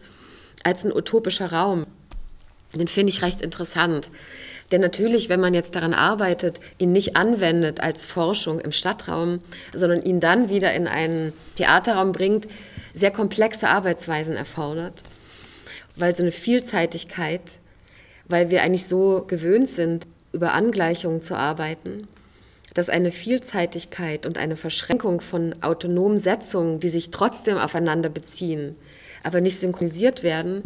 als 0.64 0.84
ein 0.84 0.92
utopischer 0.92 1.52
Raum, 1.52 1.86
den 2.74 2.88
finde 2.88 3.10
ich 3.10 3.22
recht 3.22 3.44
interessant. 3.44 4.10
Denn 4.72 4.82
natürlich, 4.82 5.28
wenn 5.28 5.42
man 5.42 5.54
jetzt 5.54 5.76
daran 5.76 5.94
arbeitet, 5.94 6.60
ihn 6.78 6.94
nicht 6.94 7.18
anwendet 7.18 7.82
als 7.82 8.06
Forschung 8.06 8.60
im 8.60 8.72
Stadtraum, 8.72 9.42
sondern 9.74 10.02
ihn 10.02 10.20
dann 10.22 10.50
wieder 10.50 10.74
in 10.74 10.88
einen 10.88 11.34
Theaterraum 11.56 12.14
bringt, 12.14 12.48
sehr 12.94 13.12
komplexe 13.12 13.68
Arbeitsweisen 13.68 14.36
erfordert, 14.36 15.04
weil 15.98 16.16
so 16.16 16.24
eine 16.24 16.32
Vielseitigkeit, 16.32 17.60
weil 18.26 18.50
wir 18.50 18.64
eigentlich 18.64 18.88
so 18.88 19.26
gewöhnt 19.28 19.70
sind, 19.70 20.08
über 20.32 20.54
Angleichungen 20.54 21.22
zu 21.22 21.36
arbeiten, 21.36 22.08
dass 22.74 22.88
eine 22.88 23.12
Vielseitigkeit 23.12 24.26
und 24.26 24.38
eine 24.38 24.56
Verschränkung 24.56 25.20
von 25.20 25.54
autonomen 25.62 26.18
Setzungen, 26.18 26.80
die 26.80 26.88
sich 26.88 27.12
trotzdem 27.12 27.58
aufeinander 27.58 28.08
beziehen, 28.08 28.78
aber 29.24 29.42
nicht 29.42 29.60
synchronisiert 29.60 30.24
werden, 30.24 30.64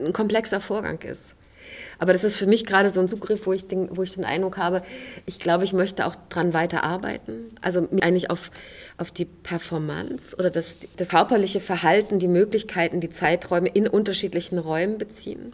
ein 0.00 0.14
komplexer 0.14 0.60
Vorgang 0.60 1.00
ist. 1.02 1.34
Aber 2.02 2.12
das 2.12 2.24
ist 2.24 2.36
für 2.36 2.46
mich 2.46 2.66
gerade 2.66 2.90
so 2.90 2.98
ein 2.98 3.08
Zugriff, 3.08 3.46
wo 3.46 3.52
ich, 3.52 3.68
den, 3.68 3.96
wo 3.96 4.02
ich 4.02 4.14
den 4.14 4.24
Eindruck 4.24 4.56
habe, 4.56 4.82
ich 5.24 5.38
glaube, 5.38 5.62
ich 5.62 5.72
möchte 5.72 6.04
auch 6.04 6.16
dran 6.30 6.52
weiterarbeiten. 6.52 7.44
Also 7.60 7.86
eigentlich 8.00 8.28
auf, 8.28 8.50
auf 8.98 9.12
die 9.12 9.24
Performance 9.24 10.34
oder 10.34 10.50
das, 10.50 10.78
das 10.96 11.10
körperliche 11.10 11.60
Verhalten, 11.60 12.18
die 12.18 12.26
Möglichkeiten, 12.26 13.00
die 13.00 13.10
Zeiträume 13.10 13.68
in 13.68 13.86
unterschiedlichen 13.86 14.58
Räumen 14.58 14.98
beziehen 14.98 15.52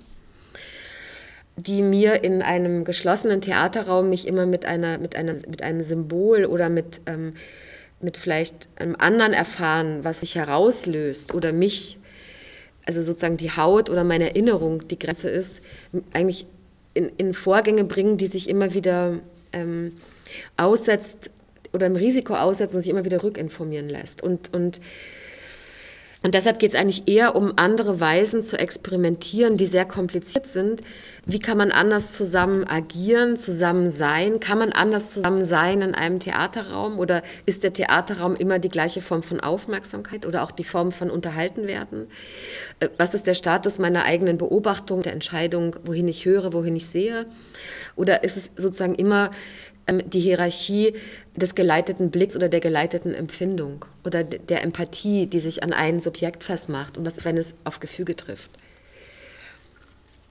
die 1.57 1.83
mir 1.83 2.23
in 2.23 2.41
einem 2.41 2.85
geschlossenen 2.85 3.41
Theaterraum 3.41 4.09
mich 4.09 4.29
immer 4.29 4.47
mit, 4.47 4.65
einer, 4.65 4.99
mit, 4.99 5.17
einer, 5.17 5.33
mit 5.33 5.61
einem 5.61 5.83
Symbol 5.83 6.45
oder 6.45 6.69
mit, 6.69 7.01
ähm, 7.07 7.35
mit 8.01 8.17
vielleicht 8.17 8.69
einem 8.77 8.95
anderen 8.97 9.33
erfahren, 9.33 10.05
was 10.05 10.21
sich 10.21 10.37
herauslöst 10.37 11.35
oder 11.35 11.53
mich 11.53 11.98
also 12.89 13.03
sozusagen 13.03 13.37
die 13.37 13.51
Haut 13.51 13.91
oder 13.91 14.03
meine 14.03 14.31
Erinnerung 14.31 14.89
die 14.89 14.99
Grenze 14.99 15.29
ist, 15.29 15.61
eigentlich 16.15 16.47
in, 16.95 17.11
in 17.19 17.35
Vorgänge 17.35 17.85
bringen, 17.85 18.17
die 18.17 18.27
sich 18.27 18.49
immer 18.49 18.73
wieder 18.73 19.19
ähm, 19.53 19.93
aussetzt 20.57 21.31
oder 21.75 21.87
im 21.87 21.97
Risiko 21.97 22.35
aussetzt 22.35 22.75
und 22.75 22.81
sich 22.81 22.89
immer 22.89 23.05
wieder 23.05 23.23
rückinformieren 23.23 23.91
lässt. 23.91 24.23
Und, 24.23 24.55
und 24.55 24.81
und 26.25 26.35
deshalb 26.35 26.59
geht 26.59 26.75
es 26.75 26.79
eigentlich 26.79 27.07
eher 27.07 27.37
um 27.37 27.53
andere 27.57 28.01
Weisen 28.01 28.43
zu 28.43 28.59
experimentieren, 28.59 29.57
die 29.57 29.67
sehr 29.67 29.85
kompliziert 29.85 30.49
sind. 30.49 30.83
Wie 31.25 31.39
kann 31.39 31.57
man 31.57 31.71
anders 31.71 32.15
zusammen 32.17 32.65
agieren, 32.67 33.39
zusammen 33.39 33.89
sein? 33.89 34.41
Kann 34.41 34.59
man 34.59 34.73
anders 34.73 35.15
zusammen 35.15 35.45
sein 35.45 35.81
in 35.81 35.95
einem 35.95 36.19
Theaterraum? 36.19 36.99
Oder 36.99 37.23
ist 37.47 37.63
der 37.63 37.73
Theaterraum 37.73 38.35
immer 38.35 38.59
die 38.59 38.69
gleiche 38.69 39.01
Form 39.01 39.23
von 39.23 39.39
Aufmerksamkeit 39.39 40.27
oder 40.27 40.43
auch 40.43 40.51
die 40.51 40.65
Form 40.65 40.91
von 40.91 41.09
unterhalten 41.09 41.69
werden? 41.69 42.09
Äh, 42.81 42.89
was 42.99 43.15
ist 43.15 43.29
der 43.29 43.35
Status 43.35 43.79
meiner 43.79 44.05
eigenen 44.05 44.39
Beobachtung, 44.39 45.03
der 45.03 45.13
Entscheidung, 45.13 45.77
wohin 45.85 46.09
ich 46.09 46.25
höre, 46.25 46.53
wohin 46.53 46.75
ich 46.75 46.89
sehe? 46.89 47.27
Oder 47.95 48.25
ist 48.25 48.37
es 48.37 48.51
sozusagen 48.57 48.97
immer 48.97 49.31
die 50.07 50.21
Hierarchie 50.21 50.95
des 51.37 51.55
geleiteten 51.55 52.11
Blicks 52.11 52.37
oder 52.37 52.49
der 52.49 52.61
geleiteten 52.61 53.15
Empfindung 53.15 53.85
oder 54.05 54.25
der 54.25 54.63
Empathie, 54.63 55.27
die 55.27 55.41
sich 55.41 55.63
an 55.63 55.73
ein 55.73 56.01
Subjekt 56.01 56.45
festmacht 56.45 56.99
und 56.99 57.05
was, 57.05 57.25
wenn 57.25 57.37
es 57.37 57.55
auf 57.65 57.81
Gefüge 57.81 58.17
trifft. 58.17 58.51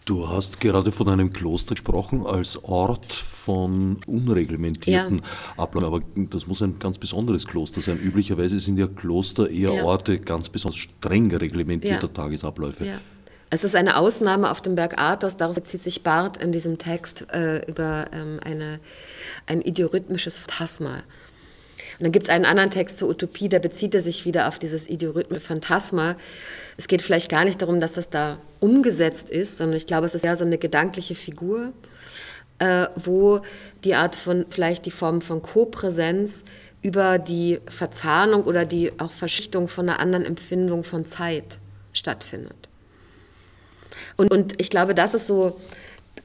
Du 0.06 0.30
hast 0.30 0.62
gerade 0.62 0.94
von 0.94 1.10
einem 1.10 1.34
Kloster 1.34 1.76
gesprochen 1.76 2.26
als 2.26 2.64
Ort 2.64 3.12
von 3.12 4.00
unreglementierten 4.08 5.18
ja. 5.18 5.24
Abläufen, 5.62 5.88
aber 5.88 6.02
das 6.16 6.48
muss 6.48 6.62
ein 6.62 6.80
ganz 6.80 6.98
besonderes 6.98 7.46
Kloster 7.46 7.82
sein. 7.82 8.00
Üblicherweise 8.00 8.58
sind 8.60 8.80
ja 8.80 8.88
Kloster 8.88 9.50
eher 9.50 9.74
ja. 9.74 9.84
Orte 9.84 10.18
ganz 10.18 10.48
besonders 10.48 10.80
streng 10.80 11.34
reglementierter 11.36 12.08
ja. 12.08 12.14
Tagesabläufe. 12.14 12.86
Ja. 12.86 13.02
Es 13.50 13.64
ist 13.64 13.76
eine 13.76 13.96
Ausnahme 13.96 14.52
auf 14.52 14.62
dem 14.62 14.76
Berg 14.76 15.00
Athos, 15.00 15.38
darauf 15.38 15.56
bezieht 15.56 15.82
sich 15.82 16.04
Barth 16.04 16.36
in 16.38 16.52
diesem 16.52 16.78
Text 16.78 17.32
äh, 17.32 17.66
über 17.66 18.08
ähm, 18.12 18.42
eine, 18.44 18.80
ein 19.46 19.62
idiorhythmisches 19.62 20.40
Phantasma. 20.40 20.96
Und 20.96 22.04
dann 22.04 22.12
gibt 22.12 22.26
es 22.26 22.30
einen 22.30 22.46
anderen 22.46 22.70
Text 22.70 23.00
zur 23.00 23.10
Utopie, 23.10 23.48
da 23.48 23.60
bezieht 23.60 23.96
er 23.96 24.02
sich 24.02 24.26
wieder 24.26 24.50
auf 24.50 24.60
dieses 24.60 24.90
idiorhythmische 24.90 25.46
Phantasma. 25.46 26.18
Es 26.76 26.90
geht 26.90 27.02
vielleicht 27.02 27.30
gar 27.30 27.46
nicht 27.46 27.62
darum, 27.62 27.80
dass 27.80 27.94
das 27.94 28.10
da 28.10 28.38
umgesetzt 28.60 29.30
ist, 29.30 29.58
sondern 29.58 29.78
ich 29.78 29.88
glaube, 29.88 30.06
es 30.08 30.14
ist 30.14 30.26
eher 30.26 30.36
so 30.36 30.44
eine 30.44 30.58
gedankliche 30.58 31.16
Figur, 31.16 31.72
äh, 32.60 32.88
wo 32.96 33.40
die 33.86 33.96
Art 33.96 34.16
von, 34.16 34.46
vielleicht 34.50 34.86
die 34.86 34.92
Form 34.92 35.22
von 35.22 35.42
Kopräsenz 35.42 36.44
über 36.82 37.18
die 37.18 37.60
Verzahnung 37.68 38.44
oder 38.44 38.66
die 38.66 38.92
auch 39.00 39.12
Verschichtung 39.12 39.70
von 39.70 39.88
einer 39.88 40.00
anderen 40.00 40.26
Empfindung 40.26 40.84
von 40.84 41.06
Zeit 41.06 41.60
stattfindet. 41.94 42.57
Und, 44.18 44.32
und 44.32 44.60
ich 44.60 44.70
glaube, 44.70 44.96
das 44.96 45.14
ist 45.14 45.28
so 45.28 45.60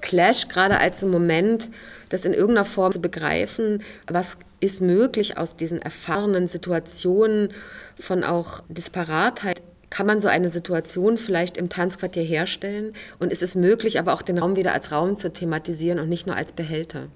Clash 0.01 0.49
gerade 0.49 0.79
als 0.79 1.03
ein 1.03 1.11
Moment, 1.11 1.71
das 2.09 2.25
in 2.25 2.35
irgendeiner 2.35 2.65
Form 2.65 2.93
zu 2.93 3.01
begreifen, 3.01 3.83
was 4.07 4.37
ist 4.61 4.81
möglich 4.81 5.39
aus 5.39 5.57
diesen 5.57 5.81
erfahrenen 5.81 6.49
Situationen 6.49 7.53
von 7.99 8.25
auch 8.25 8.63
Disparatheit? 8.69 9.63
Kann 9.91 10.07
man 10.07 10.21
so 10.21 10.29
eine 10.29 10.49
Situation 10.49 11.19
vielleicht 11.19 11.57
im 11.57 11.69
Tanzquartier 11.69 12.23
herstellen? 12.23 12.95
Und 13.19 13.31
ist 13.31 13.43
es 13.43 13.55
möglich, 13.55 13.99
aber 13.99 14.15
auch 14.15 14.23
den 14.23 14.39
Raum 14.39 14.57
wieder 14.57 14.73
als 14.73 14.91
Raum 14.91 15.17
zu 15.17 15.33
thematisieren 15.33 15.99
und 15.99 16.09
nicht 16.09 16.27
nur 16.27 16.37
als 16.37 16.53
Behälter. 16.53 17.09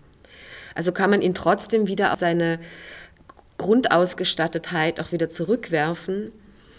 Also 0.74 0.93
kann 0.93 1.11
man 1.11 1.22
ihn 1.22 1.35
trotzdem 1.35 1.89
wieder 1.89 2.12
auf 2.12 2.18
seine 2.18 2.59
Grundausgestattetheit 3.57 5.01
auch 5.01 5.12
wieder 5.12 5.31
zurückwerfen, 5.31 6.33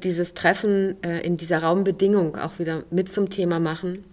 dieses 0.03 0.33
Treffen 0.33 1.01
äh, 1.03 1.21
in 1.21 1.37
dieser 1.37 1.59
Raumbedingung 1.59 2.37
auch 2.37 2.59
wieder 2.59 2.83
mit 2.91 3.11
zum 3.11 3.29
Thema 3.29 3.59
machen. 3.59 4.03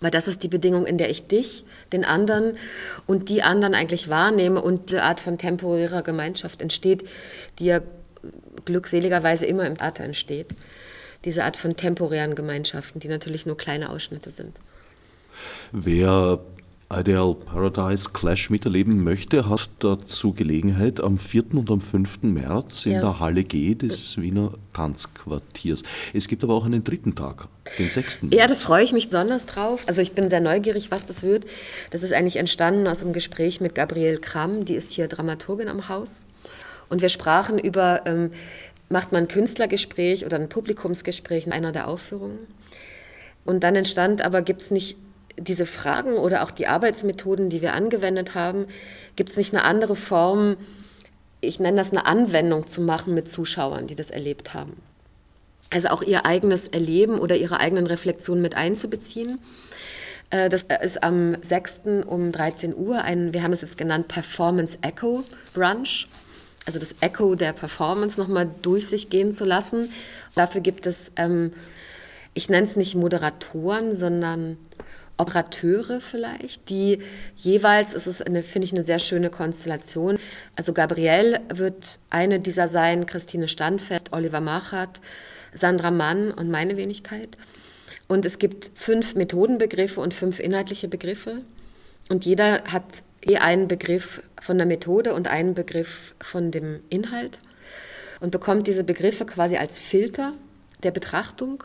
Weil 0.00 0.10
das 0.10 0.28
ist 0.28 0.42
die 0.42 0.48
Bedingung, 0.48 0.86
in 0.86 0.98
der 0.98 1.08
ich 1.08 1.26
dich, 1.26 1.64
den 1.92 2.04
anderen 2.04 2.58
und 3.06 3.30
die 3.30 3.42
anderen 3.42 3.74
eigentlich 3.74 4.10
wahrnehme 4.10 4.60
und 4.60 4.90
diese 4.90 5.02
Art 5.02 5.20
von 5.20 5.38
temporärer 5.38 6.02
Gemeinschaft 6.02 6.60
entsteht, 6.60 7.08
die 7.58 7.66
ja 7.66 7.80
glückseligerweise 8.66 9.46
immer 9.46 9.66
im 9.66 9.78
Theater 9.78 10.04
entsteht 10.04 10.54
diese 11.26 11.44
Art 11.44 11.56
von 11.56 11.76
temporären 11.76 12.34
Gemeinschaften, 12.34 13.00
die 13.00 13.08
natürlich 13.08 13.44
nur 13.44 13.56
kleine 13.56 13.90
Ausschnitte 13.90 14.30
sind. 14.30 14.56
Wer 15.72 16.38
Ideal 16.92 17.34
Paradise 17.34 18.10
Clash 18.12 18.48
miterleben 18.48 19.02
möchte, 19.02 19.48
hat 19.48 19.68
dazu 19.80 20.32
Gelegenheit 20.32 21.00
am 21.00 21.18
4. 21.18 21.54
und 21.54 21.70
am 21.70 21.80
5. 21.80 22.22
März 22.22 22.86
in 22.86 22.92
ja. 22.92 23.00
der 23.00 23.18
Halle 23.18 23.42
G 23.42 23.74
des 23.74 24.20
Wiener 24.20 24.52
Tanzquartiers. 24.72 25.82
Es 26.14 26.28
gibt 26.28 26.44
aber 26.44 26.54
auch 26.54 26.64
einen 26.64 26.84
dritten 26.84 27.16
Tag, 27.16 27.48
den 27.78 27.90
6. 27.90 28.22
März. 28.22 28.34
Ja, 28.34 28.46
da 28.46 28.54
freue 28.54 28.84
ich 28.84 28.92
mich 28.92 29.08
besonders 29.08 29.46
drauf. 29.46 29.82
Also 29.88 30.00
ich 30.00 30.12
bin 30.12 30.30
sehr 30.30 30.40
neugierig, 30.40 30.92
was 30.92 31.06
das 31.06 31.24
wird. 31.24 31.46
Das 31.90 32.04
ist 32.04 32.12
eigentlich 32.12 32.36
entstanden 32.36 32.86
aus 32.86 33.02
einem 33.02 33.12
Gespräch 33.12 33.60
mit 33.60 33.74
Gabrielle 33.74 34.18
Kramm, 34.18 34.64
die 34.64 34.74
ist 34.74 34.92
hier 34.92 35.08
Dramaturgin 35.08 35.68
am 35.68 35.88
Haus. 35.88 36.24
Und 36.88 37.02
wir 37.02 37.08
sprachen 37.08 37.58
über 37.58 38.02
ähm, 38.06 38.30
macht 38.88 39.10
man 39.10 39.24
ein 39.24 39.28
Künstlergespräch 39.28 40.24
oder 40.24 40.38
ein 40.38 40.48
Publikumsgespräch 40.48 41.46
in 41.46 41.52
einer 41.52 41.72
der 41.72 41.88
Aufführungen. 41.88 42.38
Und 43.44 43.64
dann 43.64 43.74
entstand 43.74 44.22
aber, 44.22 44.42
gibt 44.42 44.62
es 44.62 44.70
nicht 44.70 44.98
diese 45.38 45.66
Fragen 45.66 46.16
oder 46.16 46.42
auch 46.42 46.50
die 46.50 46.66
Arbeitsmethoden, 46.66 47.50
die 47.50 47.62
wir 47.62 47.74
angewendet 47.74 48.34
haben, 48.34 48.66
gibt 49.16 49.30
es 49.30 49.36
nicht 49.36 49.54
eine 49.54 49.64
andere 49.64 49.96
Form, 49.96 50.56
ich 51.40 51.60
nenne 51.60 51.76
das 51.76 51.92
eine 51.92 52.06
Anwendung 52.06 52.66
zu 52.66 52.80
machen 52.80 53.14
mit 53.14 53.30
Zuschauern, 53.30 53.86
die 53.86 53.94
das 53.94 54.10
erlebt 54.10 54.54
haben. 54.54 54.76
Also 55.70 55.88
auch 55.88 56.02
ihr 56.02 56.24
eigenes 56.24 56.68
Erleben 56.68 57.18
oder 57.18 57.36
ihre 57.36 57.60
eigenen 57.60 57.86
Reflexionen 57.86 58.40
mit 58.40 58.54
einzubeziehen. 58.54 59.38
Äh, 60.30 60.48
das 60.48 60.64
ist 60.82 61.02
am 61.02 61.36
6. 61.42 62.04
um 62.06 62.32
13 62.32 62.74
Uhr 62.74 63.02
ein, 63.02 63.34
wir 63.34 63.42
haben 63.42 63.52
es 63.52 63.62
jetzt 63.62 63.76
genannt, 63.76 64.08
Performance 64.08 64.78
Echo 64.82 65.24
Brunch 65.54 66.08
also 66.66 66.80
das 66.80 66.96
Echo 67.00 67.36
der 67.36 67.52
Performance 67.52 68.20
nochmal 68.20 68.50
durch 68.60 68.88
sich 68.88 69.08
gehen 69.08 69.32
zu 69.32 69.44
lassen. 69.44 69.92
Dafür 70.34 70.60
gibt 70.60 70.86
es, 70.86 71.12
ähm, 71.16 71.52
ich 72.34 72.48
nenne 72.48 72.66
es 72.66 72.76
nicht 72.76 72.96
Moderatoren, 72.96 73.94
sondern 73.94 74.58
Operateure 75.18 76.00
vielleicht, 76.00 76.68
die 76.68 77.00
jeweils, 77.36 77.94
es 77.94 78.06
ist 78.06 78.26
eine, 78.26 78.42
finde 78.42 78.66
ich, 78.66 78.72
eine 78.72 78.82
sehr 78.82 78.98
schöne 78.98 79.30
Konstellation. 79.30 80.18
Also 80.56 80.72
Gabrielle 80.72 81.40
wird 81.48 81.98
eine 82.10 82.38
dieser 82.38 82.68
sein, 82.68 83.06
Christine 83.06 83.48
Standfest, 83.48 84.12
Oliver 84.12 84.40
Machat, 84.40 85.00
Sandra 85.54 85.90
Mann 85.90 86.32
und 86.32 86.50
meine 86.50 86.76
Wenigkeit. 86.76 87.36
Und 88.08 88.24
es 88.24 88.38
gibt 88.38 88.70
fünf 88.74 89.14
Methodenbegriffe 89.14 90.00
und 90.00 90.14
fünf 90.14 90.38
inhaltliche 90.38 90.88
Begriffe. 90.88 91.42
Und 92.08 92.24
jeder 92.24 92.62
hat 92.64 93.02
eh 93.22 93.38
einen 93.38 93.68
Begriff 93.68 94.22
von 94.40 94.58
der 94.58 94.66
Methode 94.66 95.14
und 95.14 95.28
einen 95.28 95.54
Begriff 95.54 96.14
von 96.20 96.50
dem 96.50 96.80
Inhalt 96.88 97.38
und 98.20 98.30
bekommt 98.30 98.66
diese 98.66 98.84
Begriffe 98.84 99.26
quasi 99.26 99.56
als 99.56 99.78
Filter 99.78 100.34
der 100.82 100.90
Betrachtung 100.90 101.64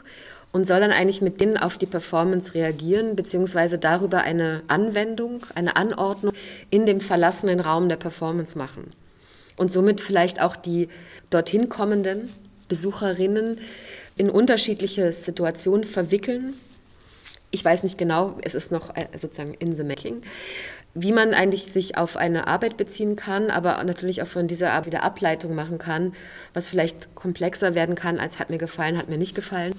und 0.51 0.67
soll 0.67 0.79
dann 0.79 0.91
eigentlich 0.91 1.21
mit 1.21 1.39
denen 1.39 1.57
auf 1.57 1.77
die 1.77 1.85
Performance 1.85 2.53
reagieren, 2.53 3.15
beziehungsweise 3.15 3.77
darüber 3.77 4.21
eine 4.21 4.63
Anwendung, 4.67 5.45
eine 5.55 5.75
Anordnung 5.75 6.33
in 6.69 6.85
dem 6.85 6.99
verlassenen 6.99 7.59
Raum 7.59 7.89
der 7.89 7.95
Performance 7.95 8.57
machen. 8.57 8.91
Und 9.57 9.71
somit 9.71 10.01
vielleicht 10.01 10.41
auch 10.41 10.55
die 10.55 10.89
dorthin 11.29 11.69
kommenden 11.69 12.29
Besucherinnen 12.67 13.59
in 14.17 14.29
unterschiedliche 14.29 15.13
Situationen 15.13 15.85
verwickeln. 15.85 16.53
Ich 17.51 17.63
weiß 17.63 17.83
nicht 17.83 17.97
genau, 17.97 18.37
es 18.43 18.55
ist 18.55 18.71
noch 18.71 18.95
äh, 18.95 19.07
sozusagen 19.17 19.53
in 19.55 19.75
the 19.75 19.83
making 19.83 20.21
wie 20.93 21.13
man 21.13 21.33
eigentlich 21.33 21.63
sich 21.63 21.97
auf 21.97 22.17
eine 22.17 22.47
Arbeit 22.47 22.75
beziehen 22.75 23.15
kann, 23.15 23.49
aber 23.49 23.81
natürlich 23.83 24.21
auch 24.21 24.27
von 24.27 24.49
dieser 24.49 24.73
Art 24.73 24.85
wieder 24.85 25.03
Ableitung 25.03 25.55
machen 25.55 25.77
kann, 25.77 26.13
was 26.53 26.67
vielleicht 26.67 27.15
komplexer 27.15 27.75
werden 27.75 27.95
kann, 27.95 28.19
als 28.19 28.39
hat 28.39 28.49
mir 28.49 28.57
gefallen, 28.57 28.97
hat 28.97 29.07
mir 29.07 29.17
nicht 29.17 29.33
gefallen 29.33 29.73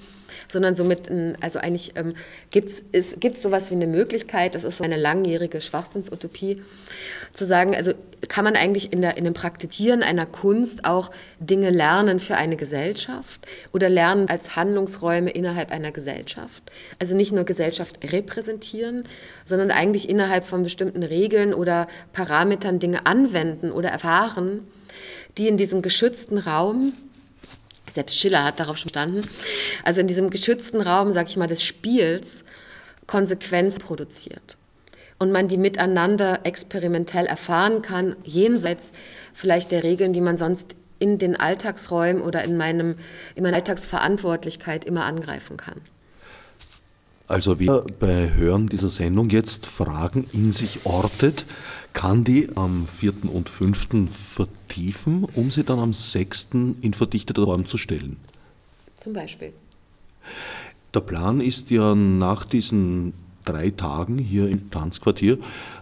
sondern 0.51 0.75
somit, 0.75 1.09
also 1.41 1.59
eigentlich 1.59 1.93
ähm, 1.95 2.13
gibt 2.49 2.69
es 2.69 3.43
sowas 3.43 3.71
wie 3.71 3.75
eine 3.75 3.87
Möglichkeit, 3.87 4.55
das 4.55 4.63
ist 4.63 4.81
eine 4.81 4.97
langjährige 4.97 5.61
Schwachsinnsutopie, 5.61 6.61
zu 7.33 7.45
sagen, 7.45 7.75
also 7.75 7.93
kann 8.27 8.45
man 8.45 8.55
eigentlich 8.55 8.93
in, 8.93 9.01
der, 9.01 9.17
in 9.17 9.25
dem 9.25 9.33
Praktizieren 9.33 10.03
einer 10.03 10.25
Kunst 10.25 10.85
auch 10.85 11.11
Dinge 11.39 11.69
lernen 11.69 12.19
für 12.19 12.35
eine 12.35 12.55
Gesellschaft 12.55 13.45
oder 13.73 13.89
lernen 13.89 14.29
als 14.29 14.55
Handlungsräume 14.55 15.31
innerhalb 15.31 15.71
einer 15.71 15.91
Gesellschaft. 15.91 16.63
Also 16.99 17.15
nicht 17.15 17.31
nur 17.31 17.43
Gesellschaft 17.43 17.99
repräsentieren, 18.11 19.03
sondern 19.45 19.71
eigentlich 19.71 20.09
innerhalb 20.09 20.45
von 20.45 20.63
bestimmten 20.63 21.03
Regeln 21.03 21.53
oder 21.53 21.87
Parametern 22.13 22.79
Dinge 22.79 23.05
anwenden 23.05 23.71
oder 23.71 23.89
erfahren, 23.89 24.67
die 25.37 25.47
in 25.47 25.57
diesem 25.57 25.81
geschützten 25.81 26.37
Raum 26.37 26.93
selbst 27.89 28.17
Schiller 28.17 28.43
hat 28.43 28.59
darauf 28.59 28.77
schon 28.77 28.89
standen, 28.89 29.21
also 29.83 30.01
in 30.01 30.07
diesem 30.07 30.29
geschützten 30.29 30.81
Raum, 30.81 31.11
sag 31.11 31.29
ich 31.29 31.37
mal, 31.37 31.47
des 31.47 31.63
Spiels 31.63 32.43
Konsequenz 33.07 33.79
produziert. 33.79 34.57
Und 35.19 35.31
man 35.31 35.47
die 35.47 35.57
miteinander 35.57 36.39
experimentell 36.43 37.25
erfahren 37.25 37.81
kann, 37.81 38.15
jenseits 38.23 38.91
vielleicht 39.33 39.71
der 39.71 39.83
Regeln, 39.83 40.13
die 40.13 40.21
man 40.21 40.37
sonst 40.37 40.75
in 40.99 41.17
den 41.17 41.35
Alltagsräumen 41.35 42.21
oder 42.21 42.43
in, 42.43 42.57
meinem, 42.57 42.95
in 43.35 43.43
meiner 43.43 43.57
Alltagsverantwortlichkeit 43.57 44.85
immer 44.85 45.05
angreifen 45.05 45.57
kann. 45.57 45.81
Also 47.27 47.59
wer 47.59 47.83
bei 47.99 48.33
Hören 48.33 48.67
dieser 48.67 48.89
Sendung 48.89 49.29
jetzt 49.29 49.65
Fragen 49.65 50.29
in 50.33 50.51
sich 50.51 50.85
ortet, 50.85 51.45
kann 51.93 52.23
die 52.23 52.49
am 52.55 52.87
4. 52.87 53.13
und 53.31 53.49
5. 53.49 54.09
vertiefen, 54.11 55.25
um 55.35 55.51
sie 55.51 55.63
dann 55.63 55.79
am 55.79 55.93
6. 55.93 56.49
in 56.81 56.93
verdichteter 56.93 57.43
Form 57.43 57.65
zu 57.65 57.77
stellen. 57.77 58.17
Zum 58.97 59.13
Beispiel. 59.13 59.53
Der 60.93 61.01
Plan 61.01 61.41
ist 61.41 61.71
ja 61.71 61.95
nach 61.95 62.45
diesen 62.45 63.13
drei 63.45 63.71
Tagen 63.71 64.17
hier 64.17 64.47
im 64.47 64.71
Tanzquartier 64.71 65.37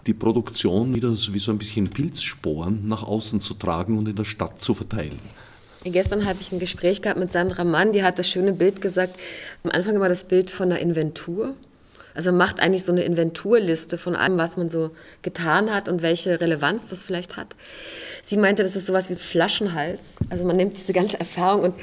die 0.06 0.14
Produktion 0.14 0.94
wieder 0.94 1.10
wie 1.10 1.38
so 1.38 1.52
ein 1.52 1.58
bisschen 1.58 1.88
Pilzsporen 1.88 2.86
nach 2.86 3.02
außen 3.02 3.40
zu 3.40 3.54
tragen 3.54 3.98
und 3.98 4.08
in 4.08 4.16
der 4.16 4.24
Stadt 4.24 4.62
zu 4.62 4.74
verteilen. 4.74 5.18
Gestern 5.84 6.24
habe 6.26 6.38
ich 6.40 6.52
ein 6.52 6.60
Gespräch 6.60 7.02
gehabt 7.02 7.18
mit 7.18 7.32
Sandra 7.32 7.64
Mann, 7.64 7.92
die 7.92 8.04
hat 8.04 8.18
das 8.18 8.28
schöne 8.28 8.52
Bild 8.52 8.80
gesagt. 8.80 9.16
Am 9.64 9.70
Anfang 9.70 9.96
immer 9.96 10.08
das 10.08 10.24
Bild 10.24 10.50
von 10.50 10.70
einer 10.70 10.80
Inventur 10.80 11.54
Also 12.14 12.32
macht 12.32 12.60
eigentlich 12.60 12.84
so 12.84 12.92
eine 12.92 13.04
Inventurliste 13.04 13.98
von 13.98 14.14
allem, 14.14 14.38
was 14.38 14.56
man 14.56 14.68
so 14.68 14.90
getan 15.22 15.72
hat 15.72 15.88
und 15.88 16.02
welche 16.02 16.40
Relevanz 16.40 16.88
das 16.88 17.02
vielleicht 17.02 17.36
hat. 17.36 17.48
Sie 18.22 18.36
meinte, 18.36 18.62
das 18.62 18.76
ist 18.76 18.86
sowas 18.86 19.08
wie 19.10 19.14
Flaschenhals. 19.14 20.14
Also 20.30 20.44
man 20.44 20.56
nimmt 20.56 20.76
diese 20.76 20.92
ganze 20.92 21.18
Erfahrung 21.18 21.62
und, 21.62 21.74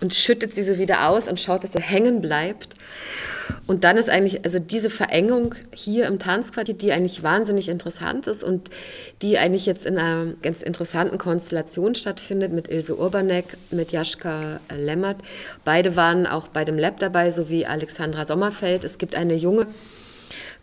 und 0.00 0.14
schüttet 0.14 0.54
sie 0.54 0.62
so 0.62 0.78
wieder 0.78 1.08
aus 1.08 1.28
und 1.28 1.38
schaut, 1.38 1.64
dass 1.64 1.72
sie 1.72 1.80
hängen 1.80 2.20
bleibt. 2.20 2.74
Und 3.66 3.84
dann 3.84 3.96
ist 3.96 4.10
eigentlich, 4.10 4.44
also 4.44 4.58
diese 4.58 4.90
Verengung 4.90 5.54
hier 5.74 6.06
im 6.06 6.18
Tanzquartier, 6.18 6.74
die 6.74 6.92
eigentlich 6.92 7.22
wahnsinnig 7.22 7.68
interessant 7.68 8.26
ist 8.26 8.44
und 8.44 8.70
die 9.22 9.38
eigentlich 9.38 9.66
jetzt 9.66 9.86
in 9.86 9.98
einer 9.98 10.34
ganz 10.42 10.62
interessanten 10.62 11.18
Konstellation 11.18 11.94
stattfindet 11.94 12.52
mit 12.52 12.68
Ilse 12.68 12.96
Urbanek, 12.96 13.56
mit 13.70 13.92
Jaschka 13.92 14.60
Lemmert. 14.74 15.16
Beide 15.64 15.96
waren 15.96 16.26
auch 16.26 16.48
bei 16.48 16.64
dem 16.64 16.78
Lab 16.78 16.98
dabei, 16.98 17.30
sowie 17.30 17.66
Alexandra 17.66 18.24
Sommerfeld. 18.24 18.84
Es 18.84 18.98
gibt 18.98 19.14
eine 19.14 19.34
junge 19.34 19.66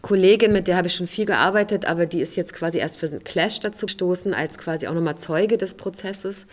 Kollegin, 0.01 0.51
mit 0.51 0.67
der 0.67 0.77
habe 0.77 0.87
ich 0.87 0.95
schon 0.95 1.07
viel 1.07 1.25
gearbeitet, 1.25 1.85
aber 1.85 2.07
die 2.07 2.21
ist 2.21 2.35
jetzt 2.35 2.53
quasi 2.53 2.79
erst 2.79 2.97
für 2.97 3.07
den 3.07 3.23
Clash 3.23 3.59
dazu 3.59 3.85
gestoßen, 3.85 4.33
als 4.33 4.57
quasi 4.57 4.87
auch 4.87 4.95
nochmal 4.95 5.17
Zeuge 5.17 5.57
des 5.57 5.75
Prozesses. 5.75 6.47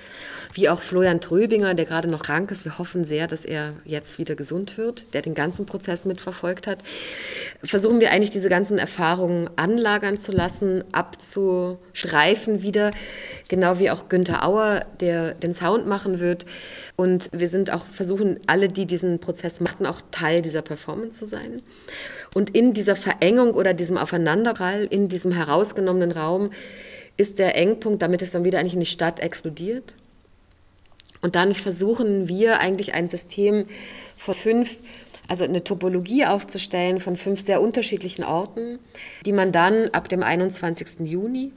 Wie 0.53 0.69
auch 0.69 0.83
Florian 0.83 1.21
Tröbinger, 1.21 1.75
der 1.75 1.87
gerade 1.87 2.09
noch 2.09 2.23
krank 2.23 2.51
ist. 2.51 2.67
Wir 2.67 2.79
hoffen 2.79 3.05
sehr, 3.05 3.27
dass 3.27 3.47
er 3.47 3.73
jetzt 3.85 4.19
wieder 4.19 4.35
gesund 4.35 4.77
wird, 4.77 5.15
der 5.15 5.23
den 5.23 5.35
ganzen 5.35 5.65
Prozess 5.65 6.05
mitverfolgt 6.05 6.67
hat. 6.67 6.81
Versuchen 7.65 8.01
wir 8.01 8.11
eigentlich 8.11 8.31
diese 8.31 8.51
ganzen 8.51 8.79
Erfahrungen 8.79 9.49
anlagern 9.57 10.19
zu 10.19 10.31
lassen, 10.33 10.85
abzuschreifen 10.93 12.63
wieder. 12.63 12.91
Genau 13.49 13.79
wie 13.79 13.91
auch 13.91 14.11
Günther 14.11 14.47
Auer, 14.47 14.85
der 15.01 15.33
den 15.33 15.55
Sound 15.55 15.87
machen 15.87 16.21
wird. 16.21 16.45
Und 16.97 17.31
wir 17.33 17.49
sind 17.49 17.73
auch, 17.73 17.87
versuchen 17.87 18.41
alle, 18.47 18.69
die 18.69 18.85
diesen 18.85 19.21
Prozess 19.21 19.61
machten, 19.61 19.87
auch 19.87 20.03
Teil 20.11 20.43
dieser 20.43 20.63
Performance 20.63 21.19
zu 21.19 21.25
sein. 21.25 21.63
Und 22.35 22.55
in 22.55 22.73
dieser 22.73 22.97
Verengung 22.97 23.53
oder 23.53 23.75
diesem 23.75 23.99
Aufeinanderprall, 23.99 24.85
in 24.85 25.09
diesem 25.09 25.33
herausgenommenen 25.33 26.13
Raum, 26.13 26.51
ist 27.17 27.39
der 27.39 27.57
Engpunkt, 27.57 28.03
damit 28.03 28.23
es 28.23 28.31
dann 28.31 28.45
wieder 28.45 28.59
eigentlich 28.59 28.75
in 28.75 28.81
die 28.81 28.87
Stadt 28.87 29.21
explodiert. 29.21 29.95
Und 31.21 31.35
dann 31.35 31.55
versuchen 31.55 32.29
wir 32.29 32.61
eigentlich 32.61 32.95
ein 32.95 33.09
System 33.09 33.67
von 34.17 34.35
fünf, 34.35 34.79
also 35.27 35.45
eine 35.45 35.65
Topologie 35.65 36.27
aufzustellen 36.27 37.01
von 37.01 37.17
fünf 37.17 37.41
sehr 37.41 37.61
unterschiedlichen 37.61 38.25
Orten, 38.25 38.79
die 39.27 39.33
man 39.33 39.51
dann 39.51 39.89
ab 39.91 40.09
dem 40.09 40.23
21. 40.23 41.01
Juni, 41.01 41.53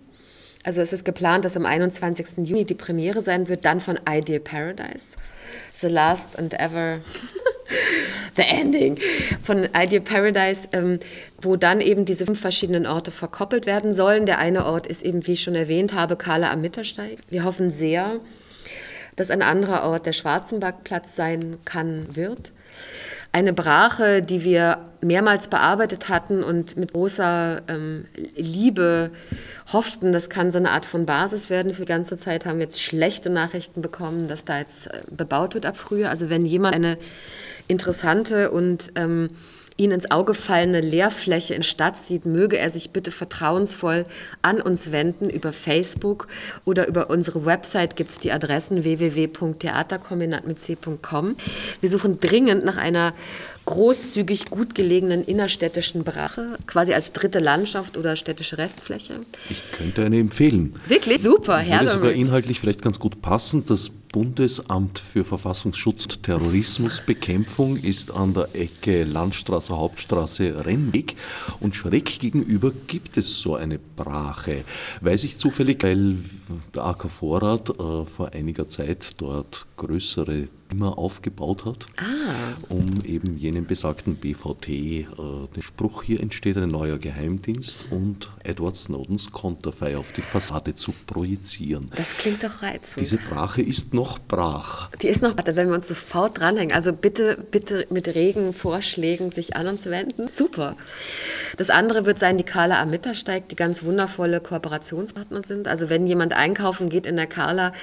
also 0.63 0.81
es 0.81 0.93
ist 0.93 1.05
geplant, 1.05 1.45
dass 1.45 1.57
am 1.57 1.65
21. 1.65 2.47
Juni 2.47 2.65
die 2.65 2.75
Premiere 2.75 3.21
sein 3.21 3.47
wird, 3.47 3.65
dann 3.65 3.81
von 3.81 3.99
Ideal 4.07 4.39
Paradise, 4.39 5.15
The 5.75 5.87
Last 5.87 6.37
and 6.37 6.53
Ever 6.53 6.99
The 8.35 8.43
Ending 8.43 8.97
von 9.43 9.67
Ideal 9.75 10.01
Paradise, 10.01 10.67
ähm, 10.71 10.99
wo 11.41 11.55
dann 11.55 11.81
eben 11.81 12.05
diese 12.05 12.25
fünf 12.25 12.39
verschiedenen 12.39 12.85
Orte 12.85 13.11
verkoppelt 13.11 13.65
werden 13.65 13.93
sollen. 13.93 14.25
Der 14.25 14.39
eine 14.39 14.65
Ort 14.65 14.87
ist 14.87 15.03
eben, 15.03 15.25
wie 15.27 15.33
ich 15.33 15.43
schon 15.43 15.55
erwähnt 15.55 15.93
habe, 15.93 16.15
Kala 16.15 16.51
am 16.51 16.61
Mittersteig. 16.61 17.19
Wir 17.29 17.43
hoffen 17.43 17.71
sehr, 17.71 18.19
dass 19.15 19.29
ein 19.29 19.41
anderer 19.41 19.83
Ort 19.83 20.05
der 20.05 20.13
Schwarzenbergplatz 20.13 21.15
sein 21.15 21.57
kann, 21.65 22.15
wird. 22.15 22.51
Eine 23.33 23.53
Brache, 23.53 24.21
die 24.21 24.43
wir 24.43 24.79
mehrmals 24.99 25.47
bearbeitet 25.47 26.09
hatten 26.09 26.43
und 26.43 26.75
mit 26.75 26.91
großer 26.91 27.61
ähm, 27.69 28.05
Liebe 28.35 29.11
hofften, 29.71 30.11
das 30.11 30.29
kann 30.29 30.51
so 30.51 30.57
eine 30.57 30.71
Art 30.71 30.85
von 30.85 31.05
Basis 31.05 31.49
werden. 31.49 31.73
Für 31.73 31.83
die 31.83 31.87
ganze 31.87 32.17
Zeit 32.17 32.45
haben 32.45 32.57
wir 32.57 32.65
jetzt 32.65 32.81
schlechte 32.81 33.29
Nachrichten 33.29 33.81
bekommen, 33.81 34.27
dass 34.27 34.43
da 34.43 34.57
jetzt 34.59 34.87
äh, 34.87 34.99
bebaut 35.11 35.53
wird 35.53 35.65
ab 35.65 35.77
früher. 35.77 36.09
Also 36.09 36.29
wenn 36.29 36.45
jemand 36.45 36.75
eine 36.75 36.97
interessante 37.71 38.51
und 38.51 38.91
ähm, 38.95 39.29
ihn 39.77 39.91
ins 39.91 40.09
Auge 40.11 40.33
fallende 40.33 40.79
Leerfläche 40.79 41.53
in 41.55 41.63
Stadt 41.63 41.97
sieht, 41.97 42.25
möge 42.25 42.57
er 42.57 42.69
sich 42.69 42.91
bitte 42.91 43.11
vertrauensvoll 43.11 44.05
an 44.41 44.61
uns 44.61 44.91
wenden 44.91 45.29
über 45.29 45.53
Facebook 45.53 46.27
oder 46.65 46.87
über 46.87 47.09
unsere 47.09 47.45
Website 47.45 47.95
gibt 47.95 48.11
es 48.11 48.19
die 48.19 48.31
Adressen 48.31 48.83
www.theaterkombinat.com. 48.83 51.35
Wir 51.79 51.89
suchen 51.89 52.19
dringend 52.19 52.65
nach 52.65 52.77
einer 52.77 53.13
großzügig 53.65 54.49
gut 54.49 54.75
gelegenen 54.75 55.23
innerstädtischen 55.23 56.03
Brache, 56.03 56.57
quasi 56.67 56.93
als 56.93 57.13
dritte 57.13 57.39
Landschaft 57.39 57.97
oder 57.97 58.15
städtische 58.15 58.57
Restfläche. 58.57 59.19
Ich 59.49 59.61
könnte 59.71 60.03
eine 60.03 60.19
empfehlen. 60.19 60.73
Wirklich? 60.87 61.21
Super, 61.21 61.59
Herr 61.59 61.81
Würde 61.81 61.93
sogar 61.93 62.11
inhaltlich 62.11 62.59
vielleicht 62.59 62.81
ganz 62.81 62.99
gut 62.99 63.21
passen. 63.21 63.63
Das 63.67 63.91
Bundesamt 64.11 64.99
für 64.99 65.23
Verfassungsschutz 65.23 66.03
und 66.05 66.23
Terrorismusbekämpfung 66.23 67.77
ist 67.77 68.11
an 68.11 68.33
der 68.33 68.49
Ecke 68.53 69.05
Landstraße, 69.05 69.77
Hauptstraße, 69.77 70.65
Rennweg 70.65 71.15
und 71.61 71.75
schräg 71.75 72.19
gegenüber 72.19 72.71
gibt 72.87 73.15
es 73.15 73.39
so 73.39 73.55
eine 73.55 73.79
Brache. 73.79 74.65
Weiß 74.99 75.23
ich 75.23 75.37
zufällig, 75.37 75.83
weil 75.83 76.17
der 76.75 76.85
AK 76.85 77.09
Vorrat 77.09 77.69
äh, 77.69 78.05
vor 78.05 78.33
einiger 78.33 78.67
Zeit 78.67 79.13
dort 79.17 79.65
größere 79.77 80.49
immer 80.71 80.97
aufgebaut 80.97 81.65
hat, 81.65 81.87
ah. 81.97 82.53
um 82.69 83.03
eben 83.03 83.37
jenen 83.37 83.65
besagten 83.65 84.15
BVT, 84.15 84.69
äh, 84.69 85.05
den 85.55 85.61
Spruch 85.61 86.03
hier 86.03 86.21
entsteht 86.21 86.57
ein 86.57 86.69
neuer 86.69 86.97
Geheimdienst 86.97 87.91
und 87.91 88.31
Edward 88.43 88.77
Snowdens 88.77 89.31
Konterfei 89.31 89.97
auf 89.97 90.13
die 90.13 90.21
Fassade 90.21 90.73
zu 90.73 90.93
projizieren. 91.05 91.91
Das 91.95 92.15
klingt 92.17 92.43
doch 92.43 92.61
reizend. 92.61 93.01
Diese 93.01 93.17
Brache 93.17 93.61
ist 93.61 93.93
noch 93.93 94.00
brach. 94.27 94.89
Die 95.01 95.07
ist 95.07 95.21
noch, 95.21 95.35
wenn 95.43 95.69
wir 95.69 95.75
uns 95.75 95.87
sofort 95.87 96.39
dranhängen. 96.39 96.73
Also 96.75 96.93
bitte, 96.93 97.37
bitte 97.51 97.85
mit 97.89 98.07
regen 98.07 98.53
Vorschlägen 98.53 99.31
sich 99.31 99.55
an 99.55 99.67
uns 99.67 99.85
wenden. 99.85 100.27
Super. 100.27 100.75
Das 101.57 101.69
andere 101.69 102.05
wird 102.05 102.19
sein, 102.19 102.37
die 102.37 102.43
Carla 102.43 102.81
am 102.81 102.89
Mittersteig, 102.89 103.49
die 103.49 103.55
ganz 103.55 103.83
wundervolle 103.83 104.39
Kooperationspartner 104.39 105.43
sind. 105.43 105.67
Also 105.67 105.89
wenn 105.89 106.07
jemand 106.07 106.33
einkaufen 106.33 106.89
geht 106.89 107.05
in 107.05 107.15
der 107.15 107.27
Carla, 107.27 107.73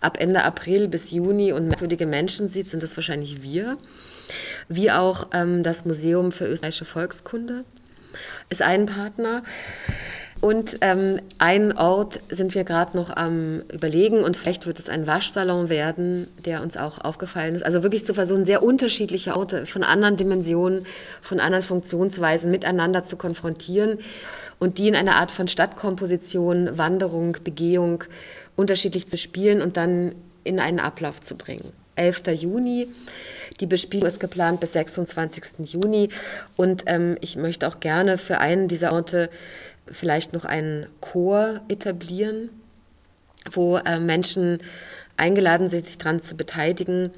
ab 0.00 0.16
Ende 0.18 0.42
April 0.42 0.88
bis 0.88 1.10
Juni 1.10 1.52
und 1.52 1.68
merkwürdige 1.68 2.06
Menschen 2.06 2.48
sieht, 2.48 2.70
sind 2.70 2.82
das 2.82 2.96
wahrscheinlich 2.96 3.42
wir. 3.42 3.76
Wie 4.68 4.90
auch 4.90 5.28
ähm, 5.32 5.62
das 5.62 5.84
Museum 5.84 6.32
für 6.32 6.46
österreichische 6.46 6.84
Volkskunde 6.84 7.64
ist 8.48 8.62
ein 8.62 8.86
Partner. 8.86 9.42
Und 10.40 10.78
ähm, 10.80 11.20
ein 11.38 11.76
Ort 11.76 12.20
sind 12.30 12.54
wir 12.54 12.64
gerade 12.64 12.96
noch 12.96 13.14
am 13.14 13.60
Überlegen 13.72 14.24
und 14.24 14.38
vielleicht 14.38 14.66
wird 14.66 14.78
es 14.78 14.88
ein 14.88 15.06
Waschsalon 15.06 15.68
werden, 15.68 16.28
der 16.46 16.62
uns 16.62 16.78
auch 16.78 17.04
aufgefallen 17.04 17.54
ist. 17.54 17.62
Also 17.62 17.82
wirklich 17.82 18.06
zu 18.06 18.14
versuchen, 18.14 18.46
sehr 18.46 18.62
unterschiedliche 18.62 19.36
Orte 19.36 19.66
von 19.66 19.84
anderen 19.84 20.16
Dimensionen, 20.16 20.86
von 21.20 21.40
anderen 21.40 21.62
Funktionsweisen 21.62 22.50
miteinander 22.50 23.04
zu 23.04 23.16
konfrontieren 23.16 23.98
und 24.58 24.78
die 24.78 24.88
in 24.88 24.96
einer 24.96 25.16
Art 25.16 25.30
von 25.30 25.46
Stadtkomposition, 25.46 26.78
Wanderung, 26.78 27.36
Begehung 27.44 28.04
unterschiedlich 28.56 29.08
zu 29.08 29.18
spielen 29.18 29.60
und 29.60 29.76
dann 29.76 30.14
in 30.44 30.58
einen 30.58 30.80
Ablauf 30.80 31.20
zu 31.20 31.36
bringen. 31.36 31.70
11. 31.96 32.22
Juni. 32.40 32.88
Die 33.60 33.66
Bespielung 33.66 34.08
ist 34.08 34.20
geplant 34.20 34.60
bis 34.60 34.72
26. 34.72 35.70
Juni. 35.70 36.08
Und 36.56 36.84
ähm, 36.86 37.18
ich 37.20 37.36
möchte 37.36 37.68
auch 37.68 37.80
gerne 37.80 38.16
für 38.16 38.38
einen 38.38 38.68
dieser 38.68 38.92
Orte 38.92 39.28
vielleicht 39.90 40.32
noch 40.32 40.44
einen 40.44 40.86
Chor 41.00 41.60
etablieren, 41.68 42.50
wo 43.50 43.76
äh, 43.76 43.98
Menschen 43.98 44.58
eingeladen 45.16 45.68
sind, 45.68 45.86
sich 45.86 45.98
daran 45.98 46.20
zu 46.20 46.36
beteiligen, 46.36 47.10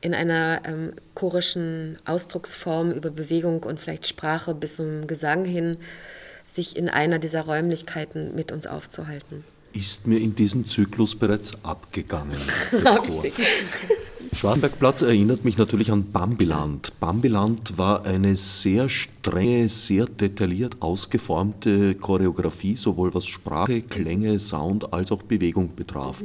in 0.00 0.14
einer 0.14 0.62
ähm, 0.64 0.92
chorischen 1.14 1.98
Ausdrucksform 2.04 2.92
über 2.92 3.10
Bewegung 3.10 3.62
und 3.62 3.80
vielleicht 3.80 4.06
Sprache 4.06 4.54
bis 4.54 4.76
zum 4.76 5.06
Gesang 5.06 5.44
hin, 5.44 5.78
sich 6.46 6.76
in 6.76 6.88
einer 6.88 7.18
dieser 7.18 7.42
Räumlichkeiten 7.42 8.34
mit 8.34 8.52
uns 8.52 8.66
aufzuhalten 8.66 9.44
ist 9.76 10.06
mir 10.06 10.18
in 10.18 10.34
diesem 10.34 10.64
Zyklus 10.66 11.14
bereits 11.14 11.52
abgegangen. 11.64 12.38
Schwarzenbergplatz 14.32 15.02
erinnert 15.02 15.44
mich 15.44 15.56
natürlich 15.56 15.90
an 15.90 16.10
Bambiland. 16.10 16.92
Bambiland 17.00 17.78
war 17.78 18.04
eine 18.04 18.36
sehr 18.36 18.88
strenge, 18.88 19.68
sehr 19.68 20.06
detailliert 20.06 20.76
ausgeformte 20.80 21.94
Choreografie, 21.94 22.76
sowohl 22.76 23.14
was 23.14 23.26
Sprache, 23.26 23.80
Klänge, 23.82 24.38
Sound 24.38 24.92
als 24.92 25.10
auch 25.12 25.22
Bewegung 25.22 25.74
betraf. 25.74 26.22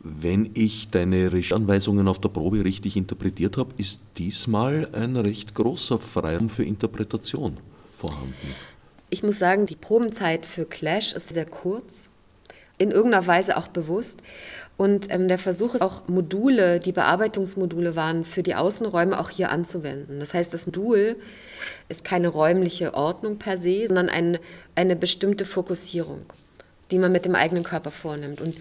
Wenn 0.00 0.50
ich 0.54 0.90
deine 0.90 1.32
Regieanweisungen 1.32 2.08
auf 2.08 2.20
der 2.20 2.28
Probe 2.28 2.64
richtig 2.64 2.96
interpretiert 2.96 3.56
habe, 3.56 3.72
ist 3.78 4.00
diesmal 4.18 4.88
ein 4.92 5.16
recht 5.16 5.54
großer 5.54 5.98
Freiraum 5.98 6.48
für 6.48 6.64
Interpretation 6.64 7.56
vorhanden. 7.96 8.34
Ich 9.10 9.22
muss 9.22 9.38
sagen, 9.38 9.66
die 9.66 9.76
Probenzeit 9.76 10.44
für 10.44 10.64
Clash 10.64 11.12
ist 11.12 11.28
sehr 11.28 11.46
kurz 11.46 12.10
in 12.78 12.90
irgendeiner 12.90 13.26
Weise 13.26 13.56
auch 13.56 13.68
bewusst. 13.68 14.20
Und 14.76 15.12
ähm, 15.12 15.28
der 15.28 15.38
Versuch 15.38 15.74
ist 15.74 15.82
auch 15.82 16.08
Module, 16.08 16.80
die 16.80 16.92
Bearbeitungsmodule 16.92 17.94
waren, 17.94 18.24
für 18.24 18.42
die 18.42 18.54
Außenräume 18.54 19.18
auch 19.18 19.30
hier 19.30 19.50
anzuwenden. 19.50 20.18
Das 20.18 20.34
heißt, 20.34 20.52
das 20.52 20.66
Modul 20.66 21.16
ist 21.88 22.04
keine 22.04 22.28
räumliche 22.28 22.94
Ordnung 22.94 23.38
per 23.38 23.56
se, 23.56 23.86
sondern 23.86 24.08
ein, 24.08 24.38
eine 24.74 24.96
bestimmte 24.96 25.44
Fokussierung, 25.44 26.22
die 26.90 26.98
man 26.98 27.12
mit 27.12 27.24
dem 27.24 27.34
eigenen 27.34 27.64
Körper 27.64 27.90
vornimmt. 27.90 28.40
Und 28.40 28.56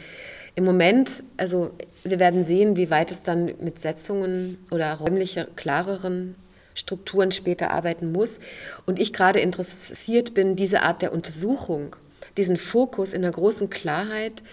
im 0.55 0.65
Moment, 0.65 1.23
also 1.37 1.71
wir 2.03 2.19
werden 2.19 2.43
sehen, 2.43 2.75
wie 2.75 2.89
weit 2.89 3.09
es 3.09 3.23
dann 3.23 3.53
mit 3.61 3.79
Setzungen 3.79 4.57
oder 4.69 4.93
räumlicher, 4.95 5.47
klareren 5.55 6.35
Strukturen 6.73 7.31
später 7.31 7.71
arbeiten 7.71 8.11
muss. 8.11 8.39
Und 8.85 8.99
ich 8.99 9.13
gerade 9.13 9.39
interessiert 9.39 10.33
bin, 10.33 10.55
diese 10.55 10.81
Art 10.83 11.01
der 11.01 11.13
Untersuchung, 11.13 11.95
diesen 12.37 12.57
Fokus 12.57 13.13
in 13.13 13.21
der 13.21 13.31
großen 13.31 13.69
Klarheit 13.69 14.43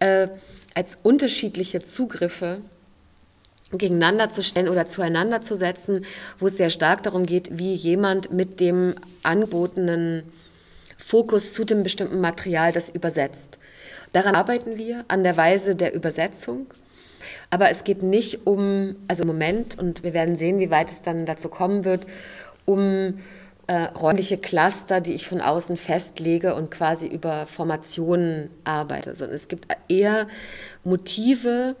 äh, 0.00 0.28
als 0.74 0.98
unterschiedliche 1.02 1.82
Zugriffe 1.82 2.58
gegeneinander 3.72 4.30
zu 4.30 4.42
stellen 4.42 4.68
oder 4.68 4.86
zueinander 4.86 5.40
zu 5.40 5.56
setzen, 5.56 6.04
wo 6.38 6.46
es 6.46 6.56
sehr 6.56 6.70
stark 6.70 7.02
darum 7.02 7.26
geht, 7.26 7.58
wie 7.58 7.74
jemand 7.74 8.32
mit 8.32 8.60
dem 8.60 8.94
angebotenen 9.22 10.24
Fokus 10.98 11.52
zu 11.52 11.64
dem 11.64 11.82
bestimmten 11.82 12.20
Material 12.20 12.72
das 12.72 12.88
übersetzt. 12.88 13.58
Daran 14.12 14.34
arbeiten 14.34 14.78
wir, 14.78 15.04
an 15.08 15.24
der 15.24 15.36
Weise 15.36 15.74
der 15.74 15.94
Übersetzung. 15.94 16.66
Aber 17.50 17.70
es 17.70 17.84
geht 17.84 18.02
nicht 18.02 18.46
um, 18.46 18.96
also 19.08 19.22
im 19.22 19.28
Moment, 19.28 19.78
und 19.78 20.02
wir 20.02 20.14
werden 20.14 20.36
sehen, 20.36 20.58
wie 20.58 20.70
weit 20.70 20.90
es 20.90 21.02
dann 21.02 21.26
dazu 21.26 21.48
kommen 21.48 21.84
wird, 21.84 22.06
um 22.64 23.18
äh, 23.66 23.84
räumliche 23.84 24.36
Cluster, 24.36 25.00
die 25.00 25.14
ich 25.14 25.26
von 25.26 25.40
außen 25.40 25.76
festlege 25.76 26.54
und 26.54 26.70
quasi 26.70 27.06
über 27.06 27.46
Formationen 27.46 28.50
arbeite, 28.64 29.16
sondern 29.16 29.36
es 29.36 29.48
gibt 29.48 29.66
eher 29.88 30.28
Motive 30.82 31.76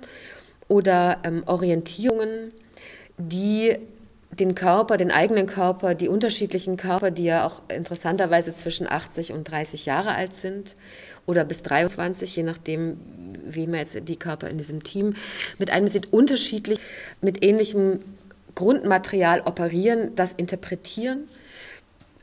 oder 0.68 1.18
ähm, 1.24 1.42
Orientierungen, 1.46 2.52
die 3.18 3.76
den 4.30 4.54
Körper, 4.54 4.96
den 4.96 5.10
eigenen 5.10 5.46
Körper, 5.46 5.94
die 5.94 6.08
unterschiedlichen 6.08 6.76
Körper, 6.76 7.10
die 7.10 7.24
ja 7.24 7.46
auch 7.46 7.62
interessanterweise 7.68 8.54
zwischen 8.54 8.90
80 8.90 9.32
und 9.32 9.44
30 9.44 9.86
Jahre 9.86 10.14
alt 10.14 10.34
sind 10.34 10.76
oder 11.26 11.44
bis 11.44 11.62
23, 11.62 12.34
je 12.34 12.42
nachdem, 12.42 12.98
wie 13.44 13.66
man 13.66 13.80
jetzt 13.80 13.96
die 14.08 14.16
Körper 14.16 14.48
in 14.48 14.58
diesem 14.58 14.82
Team 14.82 15.14
mit 15.58 15.70
einem 15.70 15.90
sind 15.90 16.12
unterschiedlich 16.12 16.78
mit 17.20 17.44
ähnlichem 17.44 18.00
Grundmaterial 18.54 19.42
operieren, 19.42 20.14
das 20.16 20.32
interpretieren 20.32 21.28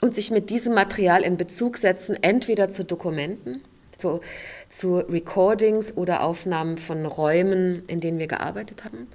und 0.02 0.16
sich 0.16 0.32
mit 0.32 0.50
diesem 0.50 0.74
Material 0.74 1.22
in 1.22 1.38
Bezug 1.38 1.78
setzen, 1.78 2.18
entweder 2.22 2.70
zu 2.70 2.84
Dokumenten, 2.84 3.62
zu, 3.98 4.20
zu 4.70 4.98
Recordings 4.98 5.96
oder 5.96 6.24
Aufnahmen 6.24 6.78
von 6.78 7.06
Räumen, 7.06 7.84
in 7.88 8.02
denen 8.02 8.20
wir 8.20 8.28
gearbeitet 8.28 8.84
haben, 8.84 9.08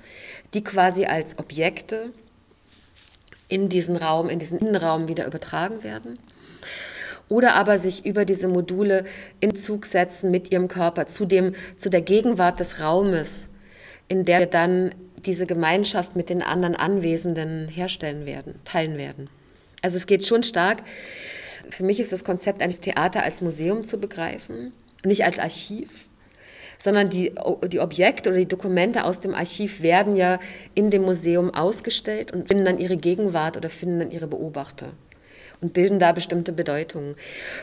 die 0.55 0.63
quasi 0.65 1.05
als 1.05 1.39
Objekte 1.39 2.13
in 3.49 3.69
diesen 3.69 3.97
Raum, 3.97 4.31
in 4.31 4.39
diesen 4.39 4.61
Innenraum 4.61 5.09
wieder 5.09 5.27
übertragen 5.27 5.83
werden. 5.83 6.19
Oder 7.29 7.55
aber 7.55 7.77
sich 7.77 8.07
über 8.07 8.25
diese 8.25 8.47
Module 8.47 9.05
in 9.41 9.57
Zug 9.57 9.87
setzen 9.87 10.31
mit 10.31 10.53
ihrem 10.53 10.69
Körper 10.69 11.09
zu, 11.09 11.25
dem, 11.27 11.55
zu 11.77 11.91
der 11.91 12.01
Gegenwart 12.01 12.61
des 12.61 12.81
Raumes, 12.81 13.49
in 14.07 14.25
der 14.25 14.41
wir 14.41 14.47
dann 14.47 14.95
diese 15.25 15.47
Gemeinschaft 15.47 16.15
mit 16.15 16.29
den 16.29 16.43
anderen 16.43 16.77
Anwesenden 16.77 17.67
herstellen 17.67 18.27
werden, 18.27 18.61
teilen 18.65 18.97
werden. 18.97 19.29
Also 19.87 19.99
es 19.99 20.09
geht 20.09 20.27
schon 20.27 20.43
stark. 20.43 20.79
Für 21.71 21.85
mich 21.85 22.01
ist 22.01 22.11
das 22.11 22.25
Konzept 22.25 22.61
eines 22.61 22.81
Theater 22.81 23.23
als 23.23 23.41
Museum 23.41 23.85
zu 23.85 23.99
begreifen, 23.99 24.73
nicht 25.05 25.25
als 25.25 25.39
Archiv, 25.39 26.07
sondern 26.81 27.09
die, 27.09 27.33
die 27.69 27.79
Objekte 27.79 28.31
oder 28.31 28.39
die 28.41 28.49
Dokumente 28.49 29.05
aus 29.05 29.21
dem 29.21 29.33
Archiv 29.33 29.83
werden 29.83 30.17
ja 30.17 30.41
in 30.75 30.91
dem 30.91 31.03
Museum 31.03 31.55
ausgestellt 31.55 32.33
und 32.33 32.49
finden 32.49 32.65
dann 32.65 32.81
ihre 32.81 32.97
Gegenwart 32.97 33.57
oder 33.57 33.71
finden 33.71 34.01
dann 34.01 34.11
ihre 34.11 34.27
Beobachter 34.27 34.89
und 35.61 35.73
bilden 35.73 35.99
da 35.99 36.13
bestimmte 36.13 36.53
Bedeutungen. 36.53 37.17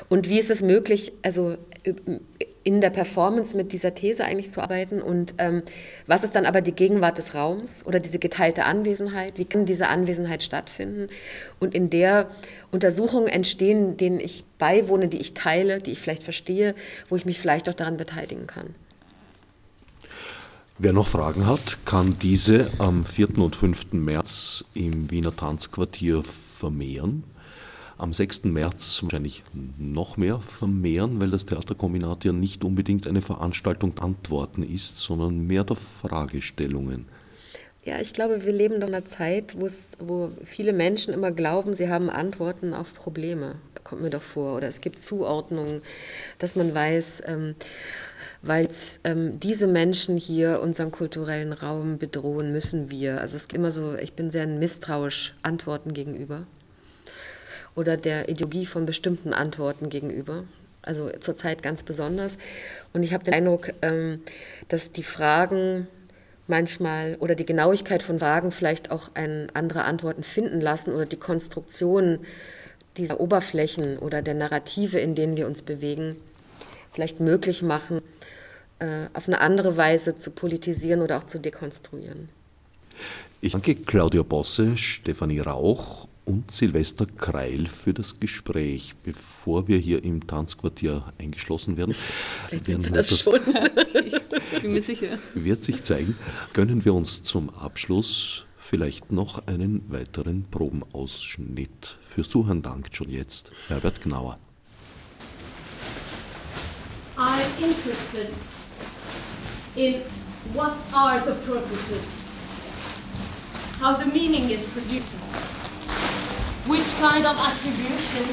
Und 0.10 0.30
wie 0.30 0.40
ist 0.40 0.50
es 0.50 0.62
möglich, 0.62 1.14
also 1.22 1.58
in 2.64 2.80
der 2.80 2.90
Performance 2.90 3.56
mit 3.58 3.74
dieser 3.74 3.94
These 3.94 4.24
eigentlich 4.24 4.52
zu 4.52 4.62
arbeiten 4.62 5.02
und 5.02 5.36
ähm, 5.38 5.64
was 6.08 6.24
ist 6.24 6.36
dann 6.36 6.46
aber 6.46 6.62
die 6.62 6.72
Gegenwart 6.72 7.18
des 7.18 7.36
Raums 7.36 7.86
oder 7.86 8.00
diese 8.00 8.20
geteilte 8.20 8.64
Anwesenheit, 8.64 9.38
wie 9.38 9.46
kann 9.46 9.66
diese 9.66 9.90
Anwesenheit 9.90 10.44
stattfinden 10.44 11.10
und 11.60 11.76
in 11.76 11.90
der 11.90 12.30
Untersuchungen 12.72 13.28
entstehen, 13.28 13.98
denen 13.98 14.20
ich 14.20 14.46
beiwohne, 14.60 15.10
die 15.10 15.18
ich 15.18 15.34
teile, 15.34 15.82
die 15.82 15.92
ich 15.92 16.00
vielleicht 16.00 16.24
verstehe, 16.24 16.74
wo 17.10 17.18
ich 17.18 17.26
mich 17.26 17.40
vielleicht 17.40 17.68
auch 17.68 17.74
daran 17.74 17.98
beteiligen 17.98 18.48
kann. 18.48 18.76
Wer 20.80 20.94
noch 20.94 21.08
Fragen 21.08 21.46
hat, 21.46 21.80
kann 21.86 22.16
diese 22.22 22.68
am 22.80 23.06
4. 23.06 23.38
und 23.38 23.56
5. 23.56 23.94
März 23.94 24.66
im 24.74 25.12
Wiener 25.12 25.36
Tanzquartier 25.36 26.24
vermehren. 26.24 27.24
Am 27.98 28.12
6. 28.12 28.46
März 28.46 29.04
wahrscheinlich 29.04 29.44
noch 29.78 30.18
mehr 30.18 30.40
vermehren, 30.40 31.22
weil 31.22 31.30
das 31.30 31.46
Theaterkombinat 31.46 32.26
ja 32.26 32.34
nicht 32.34 32.64
unbedingt 32.64 33.08
eine 33.08 33.22
Veranstaltung 33.22 34.00
Antworten 34.00 34.64
ist, 34.64 34.98
sondern 34.98 35.46
mehr 35.46 35.64
der 35.64 35.76
Fragestellungen. 35.76 37.06
Ja, 37.86 38.00
ich 38.00 38.14
glaube, 38.14 38.46
wir 38.46 38.54
leben 38.54 38.76
in 38.76 38.84
einer 38.84 39.06
Zeit, 39.06 39.56
wo 40.00 40.32
viele 40.44 40.74
Menschen 40.74 41.14
immer 41.14 41.32
glauben, 41.32 41.74
sie 41.74 41.90
haben 41.90 42.10
Antworten 42.10 42.74
auf 42.74 42.94
Probleme. 42.94 43.56
Kommt 43.84 44.02
mir 44.02 44.10
doch 44.10 44.22
vor. 44.22 44.56
Oder 44.56 44.70
es 44.70 44.80
gibt 44.80 45.00
Zuordnungen, 45.00 45.82
dass 46.40 46.56
man 46.56 46.74
weiß, 46.74 47.24
ähm, 47.28 47.56
weil 48.42 48.70
ähm, 49.04 49.40
diese 49.40 49.68
Menschen 49.68 50.18
hier 50.18 50.62
unseren 50.62 50.92
kulturellen 50.92 51.52
Raum 51.52 51.98
bedrohen, 51.98 52.54
müssen 52.54 52.90
wir. 52.90 53.20
Also 53.20 53.36
es 53.36 53.50
gibt 53.50 53.60
immer 53.60 53.72
so, 53.72 53.96
ich 53.96 54.14
bin 54.14 54.32
sehr 54.32 54.48
misstrauisch 54.48 55.36
Antworten 55.44 55.94
gegenüber 55.94 56.48
oder 57.76 57.98
der 57.98 58.30
Ideologie 58.30 58.66
von 58.66 58.86
bestimmten 58.86 59.34
Antworten 59.34 59.90
gegenüber. 59.90 60.44
Also 60.82 61.10
zurzeit 61.20 61.64
ganz 61.64 61.84
besonders. 61.84 62.38
Und 62.92 63.04
ich 63.04 63.14
habe 63.14 63.24
den 63.24 63.34
Eindruck, 63.34 63.70
ähm, 63.82 64.22
dass 64.68 64.92
die 64.92 65.04
Fragen 65.04 65.88
manchmal 66.48 67.16
oder 67.20 67.36
die 67.36 67.46
Genauigkeit 67.46 68.04
von 68.04 68.20
Fragen 68.20 68.52
vielleicht 68.52 68.92
auch 68.92 69.12
andere 69.16 69.86
Antworten 69.86 70.24
finden 70.24 70.60
lassen 70.60 70.94
oder 70.94 71.06
die 71.06 71.18
Konstruktion 71.18 72.20
dieser 72.98 73.20
Oberflächen 73.20 73.98
oder 73.98 74.22
der 74.22 74.34
Narrative, 74.34 75.00
in 75.00 75.16
denen 75.16 75.38
wir 75.38 75.48
uns 75.48 75.62
bewegen, 75.62 76.18
vielleicht 76.92 77.22
möglich 77.22 77.64
machen, 77.64 78.02
äh, 78.80 79.08
auf 79.14 79.28
eine 79.28 79.40
andere 79.40 79.78
Weise 79.78 80.18
zu 80.18 80.32
politisieren 80.32 81.02
oder 81.02 81.18
auch 81.18 81.24
zu 81.24 81.40
dekonstruieren. 81.40 82.30
Ich 83.42 83.54
danke 83.54 83.76
Claudia 83.76 84.22
Bosse, 84.22 84.78
Stefanie 84.78 85.40
Rauch 85.40 86.08
und 86.26 86.52
Silvester 86.52 87.06
Kreil 87.06 87.68
für 87.68 87.94
das 87.94 88.20
Gespräch. 88.20 88.96
Bevor 89.04 89.68
wir 89.68 89.78
hier 89.78 90.04
im 90.04 90.26
Tanzquartier 90.26 91.14
eingeschlossen 91.20 91.78
werden, 91.78 91.96
werden 92.50 92.84
wir 92.84 92.92
das 92.92 93.20
schon. 93.20 93.40
ich 94.06 94.62
bin 94.62 94.74
mir 94.74 94.82
sicher. 94.82 95.20
Wird 95.34 95.64
sich 95.64 95.84
zeigen. 95.84 96.18
Gönnen 96.54 96.86
wir 96.86 96.94
uns 96.94 97.24
zum 97.24 97.50
Abschluss 97.50 98.46
vielleicht 98.58 99.12
noch 99.12 99.46
einen 99.48 99.92
weiteren 99.92 100.46
Probenausschnitt. 100.50 101.98
Fürs 102.02 102.30
Zuhören 102.30 102.62
dankt 102.62 102.96
schon 102.96 103.10
jetzt 103.10 103.52
Herbert 103.68 104.02
Gnauer. 104.02 104.38
I'm 107.16 107.46
interested 107.62 108.34
in 109.76 110.02
what 110.54 110.76
are 110.94 111.20
the 111.24 111.34
processes, 111.46 112.06
how 113.80 113.96
the 114.00 114.08
meaning 114.08 114.50
is 114.50 114.64
produced, 114.74 115.14
which 116.66 116.96
kind 116.96 117.26
of 117.26 117.36
attribution, 117.38 118.24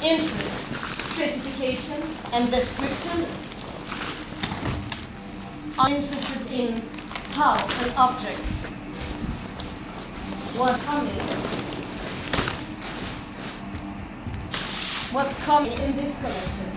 interests, 0.00 1.10
specifications, 1.10 2.22
and 2.32 2.48
descriptions 2.48 3.26
are 5.76 5.90
interested 5.90 6.50
in 6.52 6.80
how 7.32 7.54
an 7.54 7.90
object, 7.96 8.38
what 10.54 10.78
coming, 10.82 11.10
what's 15.10 15.34
coming 15.44 15.72
in 15.72 15.96
this 15.96 16.14
collection. 16.20 16.70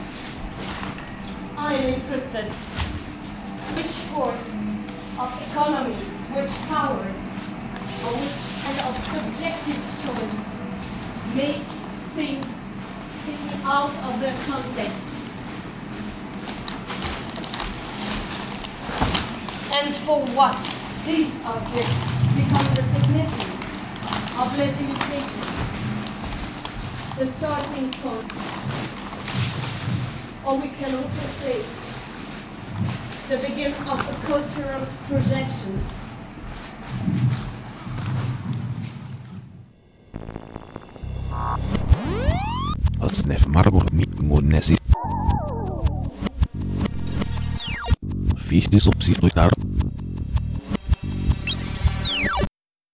I 1.57 1.75
am 1.75 1.93
interested 1.93 2.51
which 3.77 3.93
force 4.09 4.49
of 5.19 5.29
economy, 5.51 5.93
which 6.33 6.53
power, 6.65 7.05
or 8.01 8.13
which 8.17 8.37
kind 8.65 8.79
of 8.81 8.97
subjective 9.05 9.81
choice 10.01 10.56
make 11.37 11.61
things 12.17 12.47
taken 13.23 13.61
out 13.63 13.93
of 13.93 14.19
their 14.19 14.33
context. 14.49 15.05
And 19.71 19.95
for 19.97 20.25
what 20.33 20.57
these 21.05 21.37
objects 21.45 21.93
become 22.33 22.67
the 22.73 22.81
significance 22.89 23.57
of 24.41 24.57
legitimation, 24.57 25.45
the 27.19 27.27
starting 27.37 27.91
point. 28.01 28.31
Or 30.43 30.57
we 30.59 30.69
can 30.69 30.95
also 30.95 31.25
say 31.37 31.61
the 33.29 33.37
beginning 33.47 33.87
of 33.87 33.99
a 34.09 34.13
cultural 34.25 34.87
projection. 35.07 35.79
Atsnef 42.99 43.47
Marburg 43.47 43.91
mit 43.93 44.21
Munesi. 44.21 44.77
Fichtes 48.37 48.87
Obsidrutar. 48.87 49.51